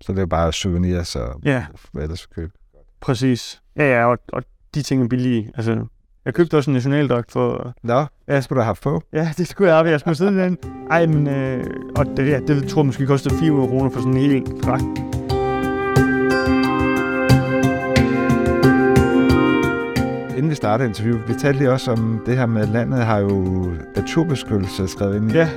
Så 0.00 0.12
det 0.12 0.22
er 0.22 0.26
bare 0.26 0.52
souvenirs 0.52 1.16
og 1.16 1.40
Ja, 1.44 1.66
hvad 1.92 2.02
ellers 2.02 2.26
købe. 2.26 2.52
Præcis. 3.00 3.62
Ja, 3.76 3.98
ja, 3.98 4.04
og, 4.04 4.18
og 4.32 4.42
de 4.74 4.82
ting 4.82 5.02
er 5.02 5.08
billige. 5.08 5.50
Altså, 5.54 5.86
jeg 6.24 6.34
købte 6.34 6.56
også 6.56 6.70
en 6.70 6.74
nationaldragt 6.74 7.32
for... 7.32 7.74
Nå, 7.82 8.04
hvad 8.26 8.42
skulle 8.42 8.60
du 8.60 8.64
have 8.64 8.76
på? 8.82 9.02
Ja, 9.12 9.32
det 9.38 9.48
skulle 9.48 9.68
jeg 9.68 9.78
have. 9.78 9.90
Jeg 9.90 10.00
skulle 10.00 10.14
sidde 10.14 10.32
i 10.32 10.44
den. 10.44 10.58
Ej, 10.90 11.06
men... 11.06 11.26
Øh, 11.26 11.64
og 11.96 12.06
det, 12.06 12.28
ja, 12.28 12.40
det 12.40 12.68
tror 12.68 12.80
jeg 12.80 12.86
måske 12.86 13.06
kostede 13.06 13.34
400 13.38 13.68
kroner 13.68 13.90
for 13.90 14.00
sådan 14.00 14.16
en 14.16 14.30
hel 14.30 14.42
dragt. 14.42 15.05
Startede 20.56 20.88
interviewet, 20.88 21.28
vi 21.28 21.34
talte 21.34 21.58
lige 21.58 21.70
også 21.70 21.92
om 21.92 22.22
det 22.26 22.36
her 22.36 22.46
med, 22.46 22.62
at 22.62 22.68
landet 22.68 23.04
har 23.04 23.18
jo 23.18 23.66
naturbeskyttelse 23.96 24.88
skrevet 24.88 25.16
ind 25.16 25.30
i. 25.30 25.34
Ja. 25.34 25.48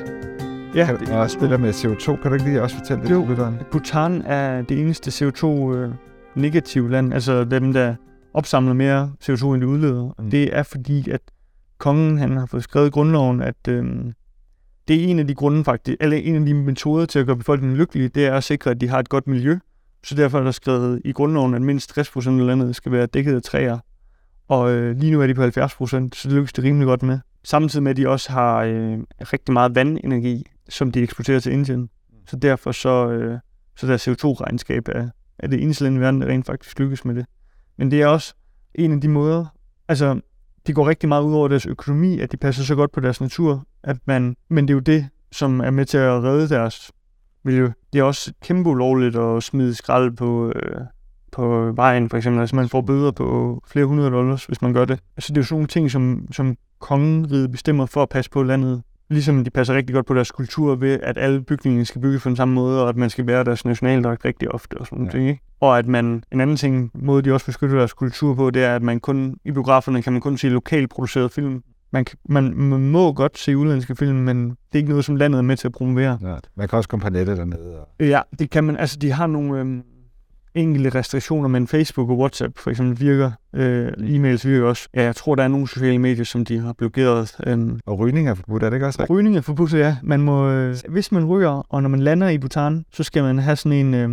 Ja, 0.76 0.86
Kan, 0.86 1.12
og 1.12 1.30
det 1.42 1.50
der 1.50 1.58
med 1.58 1.74
CO2. 1.74 2.22
Kan 2.22 2.32
du 2.32 2.34
ikke 2.34 2.46
lige 2.46 2.62
også 2.62 2.76
fortælle 2.78 3.04
det 3.04 3.12
Jo. 3.12 3.22
til 3.22 3.30
lytteren? 3.30 3.56
Bhutan 3.72 4.22
er 4.22 4.62
det 4.62 4.80
eneste 4.80 5.26
CO2-negative 5.28 6.92
land, 6.92 7.14
altså 7.14 7.44
dem, 7.44 7.74
der 7.74 7.96
opsamler 8.34 8.74
mere 8.74 9.12
CO2, 9.24 9.46
end 9.54 9.62
de 9.62 9.68
udleder. 9.68 10.16
Mm. 10.20 10.30
Det 10.30 10.58
er 10.58 10.64
fordi, 10.64 11.10
at 11.10 11.22
kongen 11.78 12.18
han 12.18 12.38
har 12.38 12.46
fået 12.46 12.64
skrevet 12.64 12.88
i 12.88 12.90
grundloven, 12.90 13.42
at 13.42 13.68
øhm, 13.68 14.14
det 14.88 15.04
er 15.04 15.08
en 15.08 15.20
af 15.20 15.28
de 15.28 15.36
grunde 15.36 15.64
faktisk, 15.64 15.98
eller 16.00 16.18
en 16.18 16.36
af 16.36 16.46
de 16.46 16.54
metoder 16.54 17.06
til 17.06 17.20
at 17.20 17.26
gøre 17.26 17.36
befolkningen 17.38 17.78
lykkelig, 17.78 18.16
det 18.16 18.26
er 18.26 18.34
at 18.34 18.44
sikre, 18.44 18.72
at 18.72 18.82
de 18.82 18.88
har 18.88 19.00
et 19.00 19.10
godt 19.10 19.28
miljø. 19.28 19.58
Så 20.04 20.16
derfor 20.16 20.40
er 20.40 20.44
der 20.44 20.52
skrevet 20.52 21.02
i 21.06 21.12
grundloven, 21.12 21.54
at 21.54 21.62
mindst 21.62 21.98
60% 22.00 22.30
af 22.30 22.46
landet 22.46 22.76
skal 22.76 22.92
være 22.92 23.06
dækket 23.06 23.36
af 23.36 23.42
træer. 23.42 23.78
Og 24.50 24.72
øh, 24.72 24.98
lige 24.98 25.12
nu 25.12 25.22
er 25.22 25.28
de 25.28 25.34
på 25.34 25.44
70%, 25.44 25.50
så 26.14 26.20
det 26.24 26.32
lykkes 26.32 26.54
det 26.54 26.64
rimelig 26.64 26.86
godt 26.86 27.04
med. 27.04 27.20
Samtidig 27.44 27.84
med, 27.84 27.92
at 27.92 27.98
de 27.98 28.10
også 28.10 28.32
har 28.32 28.64
øh, 28.64 29.00
rigtig 29.20 29.54
meget 29.54 29.76
vandenergi, 29.76 30.46
som 30.70 30.92
de 30.92 31.02
eksporterer 31.02 31.40
til 31.40 31.52
Indien. 31.52 31.90
Så 32.28 32.36
derfor 32.36 32.72
så, 32.72 33.10
øh, 33.10 33.40
så 33.76 33.88
deres 33.88 34.08
CO2-regnskab 34.08 34.88
er, 34.88 35.10
er 35.40 35.48
det 35.48 35.64
eneste 35.64 35.84
land 35.84 35.98
i 35.98 36.00
verden, 36.00 36.22
der 36.22 36.28
rent 36.28 36.46
faktisk 36.46 36.80
lykkes 36.80 37.06
med 37.06 37.16
det. 37.16 37.26
Men 37.78 37.92
det 37.92 38.02
er 38.02 38.08
også 38.08 38.34
en 38.76 38.92
af 38.94 39.02
de 39.02 39.08
måder, 39.08 39.46
altså 39.88 40.22
det 40.68 40.76
går 40.76 40.88
rigtig 40.88 41.10
meget 41.10 41.24
ud 41.24 41.34
over 41.34 41.48
deres 41.48 41.66
økonomi, 41.66 42.20
at 42.20 42.32
de 42.32 42.38
passer 42.38 42.64
så 42.64 42.76
godt 42.76 42.92
på 42.92 43.00
deres 43.00 43.22
natur, 43.22 43.64
at 43.84 43.98
man, 44.06 44.36
men 44.50 44.68
det 44.68 44.74
er 44.74 44.76
jo 44.76 44.80
det, 44.80 45.08
som 45.32 45.60
er 45.60 45.72
med 45.72 45.86
til 45.86 45.98
at 45.98 46.24
redde 46.24 46.50
deres 46.50 46.92
miljø. 47.44 47.72
Det 47.94 48.00
er 48.00 48.04
også 48.04 48.34
kæmpe 48.42 48.70
ulovligt 48.70 49.16
at 49.16 49.44
smide 49.44 49.76
skrald 49.76 50.12
på, 50.12 50.54
øh, 50.56 50.82
på 51.32 51.72
vejen, 51.76 52.10
for 52.10 52.18
eksempel. 52.18 52.40
Altså 52.42 52.56
man 52.56 52.70
får 52.70 52.82
bøder 52.82 53.12
på 53.12 53.62
flere 53.68 53.86
hundrede 53.86 54.12
dollars, 54.12 54.46
hvis 54.46 54.62
man 54.62 54.74
gør 54.74 54.86
det. 54.86 55.00
Altså 55.18 55.34
det 55.34 55.38
er 55.38 55.42
jo 55.42 55.46
sådan 55.46 55.56
nogle 55.56 55.68
ting, 55.68 55.92
som, 55.92 56.28
som 56.32 56.56
kongeriget 56.80 57.52
bestemmer 57.52 57.86
for 57.86 58.04
at 58.04 58.10
passe 58.10 58.32
på 58.32 58.44
landet. 58.44 58.82
Ligesom 59.10 59.44
de 59.44 59.50
passer 59.50 59.74
rigtig 59.74 59.94
godt 59.94 60.06
på 60.06 60.14
deres 60.14 60.32
kultur 60.32 60.76
ved, 60.76 61.00
at 61.04 61.18
alle 61.18 61.42
bygninger 61.42 61.84
skal 61.84 62.02
bygges 62.02 62.24
på 62.24 62.30
den 62.30 62.36
samme 62.36 62.54
måde, 62.54 62.84
og 62.84 62.90
at 62.90 62.96
man 62.96 63.10
skal 63.10 63.26
bære 63.26 63.44
deres 63.44 63.66
nationaldragt 63.66 64.26
rigtig 64.26 64.52
ofte 64.52 64.78
og 64.78 64.88
sådan 64.88 65.06
Ja. 65.06 65.12
ting. 65.12 65.30
Ikke? 65.30 65.42
Og 65.62 65.78
at 65.78 65.88
man, 65.88 66.24
en 66.32 66.42
anden 66.42 66.58
ting, 66.58 66.92
måde 66.94 67.22
de 67.22 67.34
også 67.34 67.46
beskytter 67.46 67.78
deres 67.78 67.94
kultur 67.94 68.36
på, 68.36 68.50
det 68.50 68.64
er, 68.64 68.76
at 68.76 68.84
man 68.84 69.00
kun, 69.00 69.36
i 69.46 69.52
biograferne 69.52 70.02
kan 70.02 70.14
man 70.14 70.22
kun 70.22 70.38
se 70.38 70.50
lokalt 70.50 70.90
produceret 70.90 71.32
film. 71.32 71.64
Man, 71.92 72.06
kan- 72.06 72.18
man, 72.30 72.54
man 72.54 72.90
må 72.92 73.14
godt 73.14 73.38
se 73.38 73.58
udenlandske 73.58 73.96
film, 73.96 74.16
men 74.18 74.50
det 74.50 74.56
er 74.74 74.78
ikke 74.78 74.90
noget, 74.90 75.06
som 75.06 75.16
landet 75.16 75.38
er 75.38 75.42
med 75.42 75.58
til 75.58 75.68
at 75.68 75.72
promovere. 75.72 76.18
Ja. 76.22 76.36
Man 76.56 76.68
kan 76.68 76.78
også 76.78 76.90
komme 76.90 77.04
på 77.04 77.10
nettet 77.10 77.38
dernede. 77.38 77.80
Og... 77.80 77.88
Ja, 78.00 78.22
det 78.40 78.50
kan 78.50 78.64
man. 78.64 78.78
Altså, 78.78 78.98
de 79.02 79.12
har 79.12 79.28
nogle 79.28 79.60
øhm, 79.60 79.82
enkelte 80.56 80.90
restriktioner, 80.90 81.48
men 81.48 81.68
Facebook 81.68 82.10
og 82.10 82.18
WhatsApp 82.18 82.58
for 82.58 82.70
eksempel 82.70 83.00
virker. 83.00 83.32
Øh, 83.56 83.88
e-mails 83.88 84.48
virker 84.48 84.68
også. 84.68 84.88
Ja, 84.96 85.04
jeg 85.04 85.16
tror, 85.16 85.36
der 85.36 85.44
er 85.44 85.48
nogle 85.48 85.68
sociale 85.68 86.00
medier, 86.00 86.24
som 86.24 86.46
de 86.46 86.60
har 86.60 86.74
blokeret. 86.74 87.36
Øhm, 87.48 87.80
og 87.86 88.00
rygning 88.00 88.30
er 88.30 88.34
forbudt, 88.34 88.64
er 88.64 88.70
det 88.70 88.78
ikke 88.78 88.86
også 88.86 89.00
rigtigt? 89.00 89.18
Rygning 89.18 89.38
er 89.38 89.42
forbudt, 89.42 89.74
ja. 89.74 89.98
Man 90.04 90.22
må, 90.22 90.50
øh, 90.50 90.76
hvis 90.90 91.12
man 91.12 91.26
ryger, 91.26 91.66
og 91.70 91.82
når 91.82 91.90
man 91.90 92.00
lander 92.00 92.30
i 92.30 92.38
Bhutan, 92.38 92.86
så 92.94 93.04
skal 93.04 93.24
man 93.24 93.40
have 93.40 93.56
sådan 93.56 93.72
en 93.72 93.94
øh, 93.94 94.10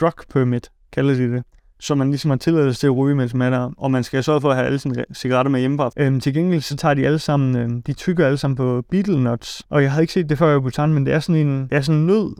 drug 0.00 0.14
permit, 0.30 0.70
kalder 0.92 1.14
de 1.14 1.32
det. 1.32 1.42
Så 1.82 1.94
man 1.94 2.10
ligesom 2.10 2.30
har 2.30 2.36
tilladelse 2.36 2.80
til 2.80 2.86
at 2.86 2.96
ryge, 2.96 3.14
mens 3.14 3.34
man 3.34 3.52
er 3.52 3.58
der. 3.58 3.70
Og 3.78 3.90
man 3.90 4.04
skal 4.04 4.24
sørge 4.24 4.40
for 4.40 4.50
at 4.50 4.56
have 4.56 4.66
alle 4.66 4.78
sine 4.78 5.00
re- 5.00 5.14
cigaretter 5.14 5.50
med 5.50 5.60
hjemmefra. 5.60 5.90
Øhm, 5.96 6.20
til 6.20 6.34
gengæld 6.34 6.60
så 6.60 6.76
tager 6.76 6.94
de 6.94 7.06
alle 7.06 7.18
sammen, 7.18 7.56
øh, 7.56 7.82
de 7.86 7.92
tykker 7.92 8.26
alle 8.26 8.38
sammen 8.38 8.56
på 8.56 8.82
beetle 8.90 9.22
nuts. 9.22 9.62
Og 9.70 9.82
jeg 9.82 9.90
havde 9.90 10.02
ikke 10.02 10.12
set 10.12 10.28
det 10.28 10.38
før 10.38 10.56
i 10.56 10.60
Bhutan, 10.60 10.94
men 10.94 11.06
det 11.06 11.14
er 11.14 11.20
sådan 11.20 11.46
en, 11.46 11.62
det 11.62 11.72
er 11.72 11.80
sådan 11.80 12.00
en 12.00 12.06
nød 12.06 12.34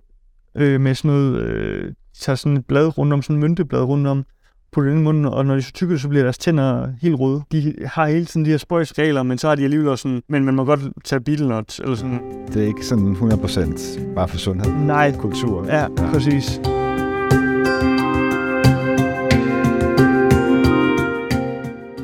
øh, 0.55 0.81
med 0.81 0.95
sådan 0.95 1.11
noget, 1.11 1.43
øh, 1.43 1.93
tager 2.21 2.37
sådan 2.37 2.57
et 2.57 2.67
blad 2.67 2.99
rundt 2.99 3.13
om, 3.13 3.23
sådan 3.23 3.37
en 3.37 3.41
mynteblad 3.41 3.83
rundt 3.83 4.07
om, 4.07 4.25
putter 4.73 4.91
det 4.91 4.97
ind 4.97 5.01
i 5.01 5.05
munden, 5.05 5.25
og 5.25 5.47
når 5.47 5.55
de 5.55 5.63
så 5.63 5.73
tykker, 5.73 5.97
så 5.97 6.09
bliver 6.09 6.23
deres 6.23 6.39
tænder 6.39 6.89
helt 7.03 7.21
røde. 7.21 7.43
De 7.53 7.75
har 7.87 8.07
hele 8.07 8.25
tiden 8.25 8.45
de 8.45 8.51
her 8.51 8.59
spøjsregler, 8.59 9.23
men 9.23 9.39
så 9.39 9.49
har 9.49 9.55
de 9.55 9.65
alligevel 9.65 9.89
også 9.89 10.03
sådan, 10.03 10.23
men 10.29 10.45
man 10.45 10.55
må 10.55 10.65
godt 10.65 10.81
tage 11.05 11.47
nuts, 11.47 11.79
eller 11.79 11.95
sådan. 11.95 12.21
Det 12.49 12.63
er 12.63 12.67
ikke 12.67 12.87
sådan 12.87 13.13
100% 13.13 14.15
bare 14.15 14.29
for 14.29 14.39
sundhed. 14.39 14.73
Nej, 14.73 15.17
Kultur. 15.17 15.67
Ja, 15.67 15.81
ja, 15.81 15.89
præcis. 16.13 16.61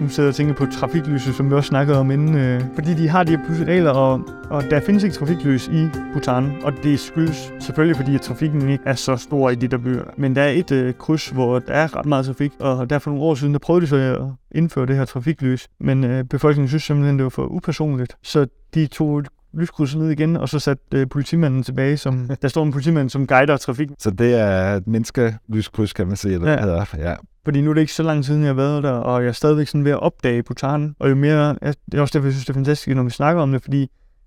Nu 0.06 0.10
sidder 0.10 0.26
jeg 0.26 0.32
og 0.32 0.34
tænker 0.34 0.54
på 0.54 0.66
trafiklyset, 0.66 1.34
som 1.34 1.50
vi 1.50 1.54
også 1.54 1.68
snakkede 1.68 1.98
om 1.98 2.10
inden. 2.10 2.34
Øh, 2.34 2.62
fordi 2.74 2.94
de 2.94 3.08
har 3.08 3.24
de 3.24 3.36
her 3.36 3.44
pludselig 3.44 3.90
og, 3.90 4.20
og 4.50 4.62
der 4.70 4.80
findes 4.80 5.04
ikke 5.04 5.16
trafiklys 5.16 5.68
i 5.68 5.88
Bhutan. 6.12 6.52
Og 6.62 6.72
det 6.82 7.00
skyldes 7.00 7.52
selvfølgelig, 7.58 7.96
fordi 7.96 8.14
at 8.14 8.20
trafikken 8.20 8.68
ikke 8.68 8.84
er 8.86 8.94
så 8.94 9.16
stor 9.16 9.50
i 9.50 9.54
de 9.54 9.68
der 9.68 9.78
byer. 9.78 10.04
Men 10.16 10.36
der 10.36 10.42
er 10.42 10.48
et 10.48 10.72
øh, 10.72 10.94
kryds, 10.94 11.28
hvor 11.28 11.58
der 11.58 11.72
er 11.72 11.96
ret 11.96 12.06
meget 12.06 12.26
trafik, 12.26 12.52
og 12.60 12.90
der 12.90 12.98
for 12.98 13.10
nogle 13.10 13.24
år 13.24 13.34
siden, 13.34 13.52
der 13.52 13.58
prøvede 13.58 13.82
de 13.82 13.86
så 13.86 13.96
at 13.96 14.58
indføre 14.58 14.86
det 14.86 14.96
her 14.96 15.04
trafiklys. 15.04 15.68
Men 15.80 16.04
øh, 16.04 16.24
befolkningen 16.24 16.68
synes 16.68 16.82
simpelthen, 16.82 17.16
det 17.16 17.24
var 17.24 17.30
for 17.30 17.46
upersonligt. 17.46 18.16
Så 18.22 18.46
de 18.74 18.86
tog 18.86 19.22
lyskrydset 19.56 19.98
ned 20.00 20.10
igen, 20.10 20.36
og 20.36 20.48
så 20.48 20.58
satte 20.58 20.82
øh, 20.94 21.08
politimanden 21.08 21.62
tilbage, 21.62 21.96
som 21.96 22.30
der 22.42 22.48
står 22.48 22.62
en 22.64 22.72
politimand, 22.72 23.10
som 23.10 23.26
guider 23.26 23.56
trafikken. 23.56 23.96
Så 23.98 24.10
det 24.10 24.34
er 24.34 24.74
et 24.74 24.86
menneskellyskryds, 24.86 25.92
kan 25.92 26.06
man 26.06 26.16
sige, 26.16 26.34
eller 26.34 26.50
Ja. 26.52 26.60
hedder. 26.60 26.84
Ja. 26.98 27.14
Fordi 27.44 27.60
nu 27.60 27.70
er 27.70 27.74
det 27.74 27.80
ikke 27.80 27.92
så 27.92 28.02
lang 28.02 28.18
tid, 28.18 28.24
siden 28.24 28.40
jeg 28.42 28.48
har 28.48 28.54
været 28.54 28.82
der, 28.82 28.90
og 28.90 29.22
jeg 29.22 29.28
er 29.28 29.32
stadigvæk 29.32 29.66
sådan 29.68 29.84
ved 29.84 29.92
at 29.92 30.00
opdage 30.00 30.42
Bhutan. 30.42 30.94
Og 30.98 31.10
jo 31.10 31.14
mere, 31.14 31.56
jeg, 31.62 31.74
det 31.92 31.98
er 31.98 32.00
også 32.02 32.12
derfor, 32.18 32.26
jeg 32.26 32.32
synes, 32.32 32.44
det 32.46 32.50
er 32.50 32.54
fantastisk, 32.54 32.96
når 32.96 33.02
vi 33.02 33.10
snakker 33.10 33.42
om 33.42 33.52
det, 33.52 33.62
fordi 33.62 33.80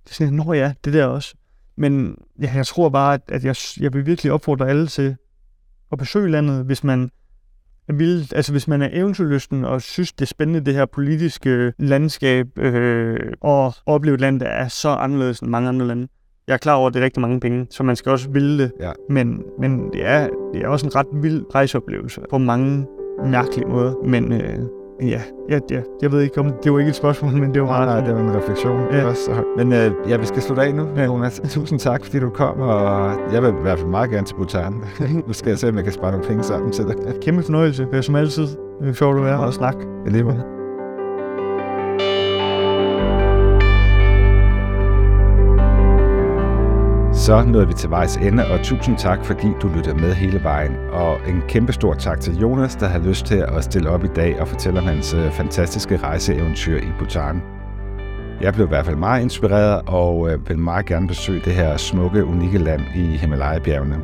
det 0.03 0.10
er 0.10 0.14
sådan, 0.14 0.34
nå 0.34 0.53
ja, 0.53 0.74
det 0.86 0.93
der 0.93 1.06
også. 1.06 1.34
Men 1.78 2.16
ja, 2.41 2.51
jeg 2.56 2.66
tror 2.68 2.89
bare, 2.89 3.14
at, 3.14 3.22
at 3.28 3.45
jeg, 3.45 3.56
jeg 3.80 3.93
vil 3.93 4.06
virkelig 4.06 4.32
opfordre 4.32 4.70
alle 4.70 4.88
til 4.88 5.16
at 5.91 5.97
besøge 5.97 6.32
landet, 6.32 6.66
hvis 6.66 6.84
man 6.84 7.10
vil, 7.94 8.32
altså 8.36 8.52
hvis 8.52 8.68
man 8.68 8.82
er 8.82 8.90
eventyrlysten 8.92 9.66
og 9.66 9.82
synes, 9.82 10.12
det 10.12 10.22
er 10.22 10.26
spændende, 10.26 10.60
det 10.60 10.74
her 10.74 10.86
politiske 10.86 11.74
landskab, 11.80 12.48
øh, 12.58 13.20
og 13.42 13.74
opleve 13.86 14.16
et 14.16 14.22
land, 14.22 14.40
der 14.40 14.48
er 14.48 14.68
så 14.68 14.90
anderledes 14.90 15.40
end 15.40 15.50
mange 15.50 15.70
andre 15.70 15.88
lande. 15.88 16.08
Jeg 16.48 16.54
er 16.54 16.58
klar 16.58 16.74
over, 16.74 16.88
at 16.88 16.94
det 16.94 17.00
er 17.00 17.04
rigtig 17.04 17.22
mange 17.22 17.40
penge, 17.40 17.68
så 17.70 17.84
man 17.84 17.96
skal 17.96 18.12
også 18.12 18.30
ville 18.30 18.64
det. 18.64 18.72
Ja. 18.80 18.92
Men, 19.10 19.44
men 19.60 19.94
det, 19.94 20.06
er, 20.06 20.30
det 20.54 20.62
er 20.62 20.68
også 20.68 20.86
en 20.86 20.96
ret 20.96 21.08
vild 21.14 21.44
rejseoplevelse 21.56 22.22
på 22.30 22.38
mange 22.38 22.86
mærkelige 23.26 23.68
måder. 23.68 23.94
Men 24.06 24.34
øh, 24.34 24.60
Ja, 25.02 25.22
ja, 25.50 25.60
ja, 25.72 25.82
jeg 26.02 26.12
ved 26.12 26.22
ikke 26.22 26.39
om 26.39 26.52
det 26.64 26.74
var 26.74 26.80
ikke 26.80 26.89
et 26.89 26.95
spørgsmål, 26.95 27.32
men 27.32 27.54
det 27.54 27.62
var 27.62 27.68
Nej, 27.68 27.86
meget... 27.86 28.04
nej, 28.04 28.08
det 28.08 28.16
var 28.26 28.32
en 28.32 28.38
refleksion. 28.41 28.82
Ja. 28.91 29.06
Også. 29.06 29.32
Men 29.58 29.74
øh, 29.74 29.91
ja, 30.10 30.18
vi 30.18 30.26
skal 30.26 30.41
slutte 30.41 30.64
af 30.64 30.76
nu, 30.76 30.88
Ja. 30.95 31.06
Jonas. 31.06 31.41
Tusind 31.50 31.80
tak, 31.80 32.04
fordi 32.06 32.20
du 32.20 32.30
kom, 32.30 32.60
og 32.60 33.12
jeg 33.34 33.41
vil 33.43 33.50
i 33.50 33.62
hvert 33.62 33.80
fald 33.80 33.89
meget 33.89 34.10
gerne 34.10 34.26
til 34.26 34.36
Bhutan. 34.36 34.74
nu 35.28 35.34
skal 35.34 35.50
jeg 35.50 35.60
se, 35.60 35.70
om 35.70 35.76
jeg 35.76 35.84
kan 35.84 35.93
spare 35.93 36.12
nogle 36.12 36.28
penge 36.28 36.43
sammen 36.43 36.72
til 36.72 36.86
det. 36.86 36.95
Kæmpe 37.22 37.43
fornøjelse. 37.43 37.86
Det 37.91 37.97
er 37.97 38.02
som 38.02 38.16
altid 38.16 38.47
øh, 38.82 38.93
sjovt 38.93 39.18
at 39.18 39.24
være 39.24 39.39
og 39.39 39.54
snakke. 39.54 39.80
I 40.08 40.10
lige 40.10 40.24
måde. 40.24 40.59
Så 47.30 47.43
nåede 47.43 47.67
vi 47.67 47.73
til 47.73 47.89
vejs 47.89 48.17
ende, 48.17 48.47
og 48.51 48.59
tusind 48.63 48.97
tak, 48.97 49.25
fordi 49.25 49.47
du 49.61 49.67
lyttede 49.75 49.95
med 49.95 50.13
hele 50.13 50.43
vejen. 50.43 50.75
Og 50.91 51.17
en 51.27 51.41
kæmpe 51.47 51.73
stor 51.73 51.93
tak 51.93 52.19
til 52.19 52.38
Jonas, 52.38 52.75
der 52.75 52.88
har 52.88 52.99
lyst 52.99 53.25
til 53.25 53.36
at 53.36 53.63
stille 53.63 53.89
op 53.89 54.03
i 54.03 54.07
dag 54.07 54.41
og 54.41 54.47
fortælle 54.47 54.80
om 54.80 54.86
hans 54.86 55.13
øh, 55.13 55.32
fantastiske 55.32 55.97
rejseeventyr 55.97 56.77
i 56.77 56.88
Bhutan. 56.99 57.41
Jeg 58.41 58.53
blev 58.53 58.65
i 58.65 58.69
hvert 58.69 58.86
fald 58.86 58.95
meget 58.95 59.21
inspireret 59.21 59.82
og 59.88 60.32
øh, 60.32 60.49
vil 60.49 60.59
meget 60.59 60.86
gerne 60.86 61.07
besøge 61.07 61.41
det 61.45 61.53
her 61.53 61.77
smukke, 61.77 62.25
unikke 62.25 62.57
land 62.57 62.82
i 62.95 63.17
Himalaya-bjergene. 63.17 63.97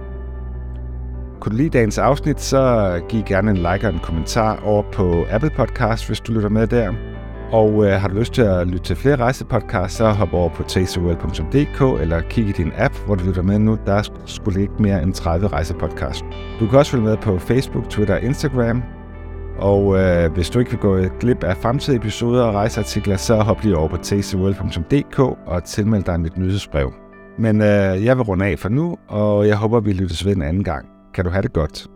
Kunne 1.39 1.51
du 1.51 1.57
lide 1.57 1.69
dagens 1.69 1.97
afsnit, 1.97 2.41
så 2.41 2.93
giv 3.09 3.23
gerne 3.23 3.51
en 3.51 3.57
like 3.57 3.88
og 3.88 3.93
en 3.93 3.99
kommentar 3.99 4.59
over 4.63 4.84
på 4.93 5.26
Apple 5.32 5.51
Podcast, 5.57 6.07
hvis 6.07 6.19
du 6.19 6.32
lytter 6.34 6.49
med 6.49 6.67
der. 6.67 6.93
Og 7.52 7.86
øh, 7.86 7.91
har 7.91 8.08
du 8.08 8.16
lyst 8.16 8.34
til 8.34 8.41
at 8.41 8.68
lytte 8.68 8.84
til 8.86 8.96
flere 8.96 9.16
rejsepodcasts, 9.16 9.98
så 9.98 10.10
hop 10.10 10.34
over 10.34 10.50
på 10.50 10.64
tasteworld.dk 10.64 12.02
eller 12.02 12.22
kig 12.30 12.48
i 12.48 12.52
din 12.52 12.72
app, 12.78 12.96
hvor 13.06 13.16
du 13.16 13.24
lytter 13.26 13.41
med 13.41 13.60
nu. 13.60 13.78
Der 13.86 13.93
er 13.93 14.10
skulle 14.26 14.62
ikke 14.62 14.74
mere 14.80 15.04
end 15.04 15.14
30 15.14 15.48
rejsepodcasts. 15.48 16.26
Du 16.60 16.68
kan 16.68 16.80
også 16.80 16.91
følge 16.91 17.04
med 17.04 17.18
på 17.18 17.38
Facebook, 17.39 17.89
Twitter 17.89 18.16
og 18.16 18.22
Instagram. 18.22 18.84
Og 19.60 20.00
øh, 20.00 20.32
hvis 20.34 20.50
du 20.50 20.60
ikke 20.60 20.72
vil 20.72 20.80
gå 20.80 20.98
glip 21.20 21.43
af 21.43 21.58
fremtidige 21.58 21.98
episoder 21.98 22.43
og 22.43 22.54
rejseartikler, 22.54 23.18
så 23.18 23.36
hop 23.36 23.64
lige 23.64 23.78
over 23.78 23.88
på 23.88 23.98
tasteworld.dk 23.98 25.20
og 25.20 25.64
tilmeld 25.64 26.04
dig 26.04 26.20
mit 26.20 26.38
nyhedsbrev. 26.38 26.93
Men 27.39 27.62
øh, 27.62 28.06
jeg 28.06 28.18
vil 28.18 28.24
runde 28.24 28.46
af 28.46 28.60
for 28.60 28.70
nu, 28.70 28.98
og 29.08 29.48
jeg 29.48 29.58
håber, 29.58 29.80
vi 29.80 29.93
lyttes 29.93 30.26
ved 30.26 30.36
en 30.36 30.41
anden 30.41 30.64
gang. 30.64 30.86
Kan 31.14 31.26
du 31.26 31.30
have 31.30 31.41
det 31.41 31.54
godt. 31.54 31.95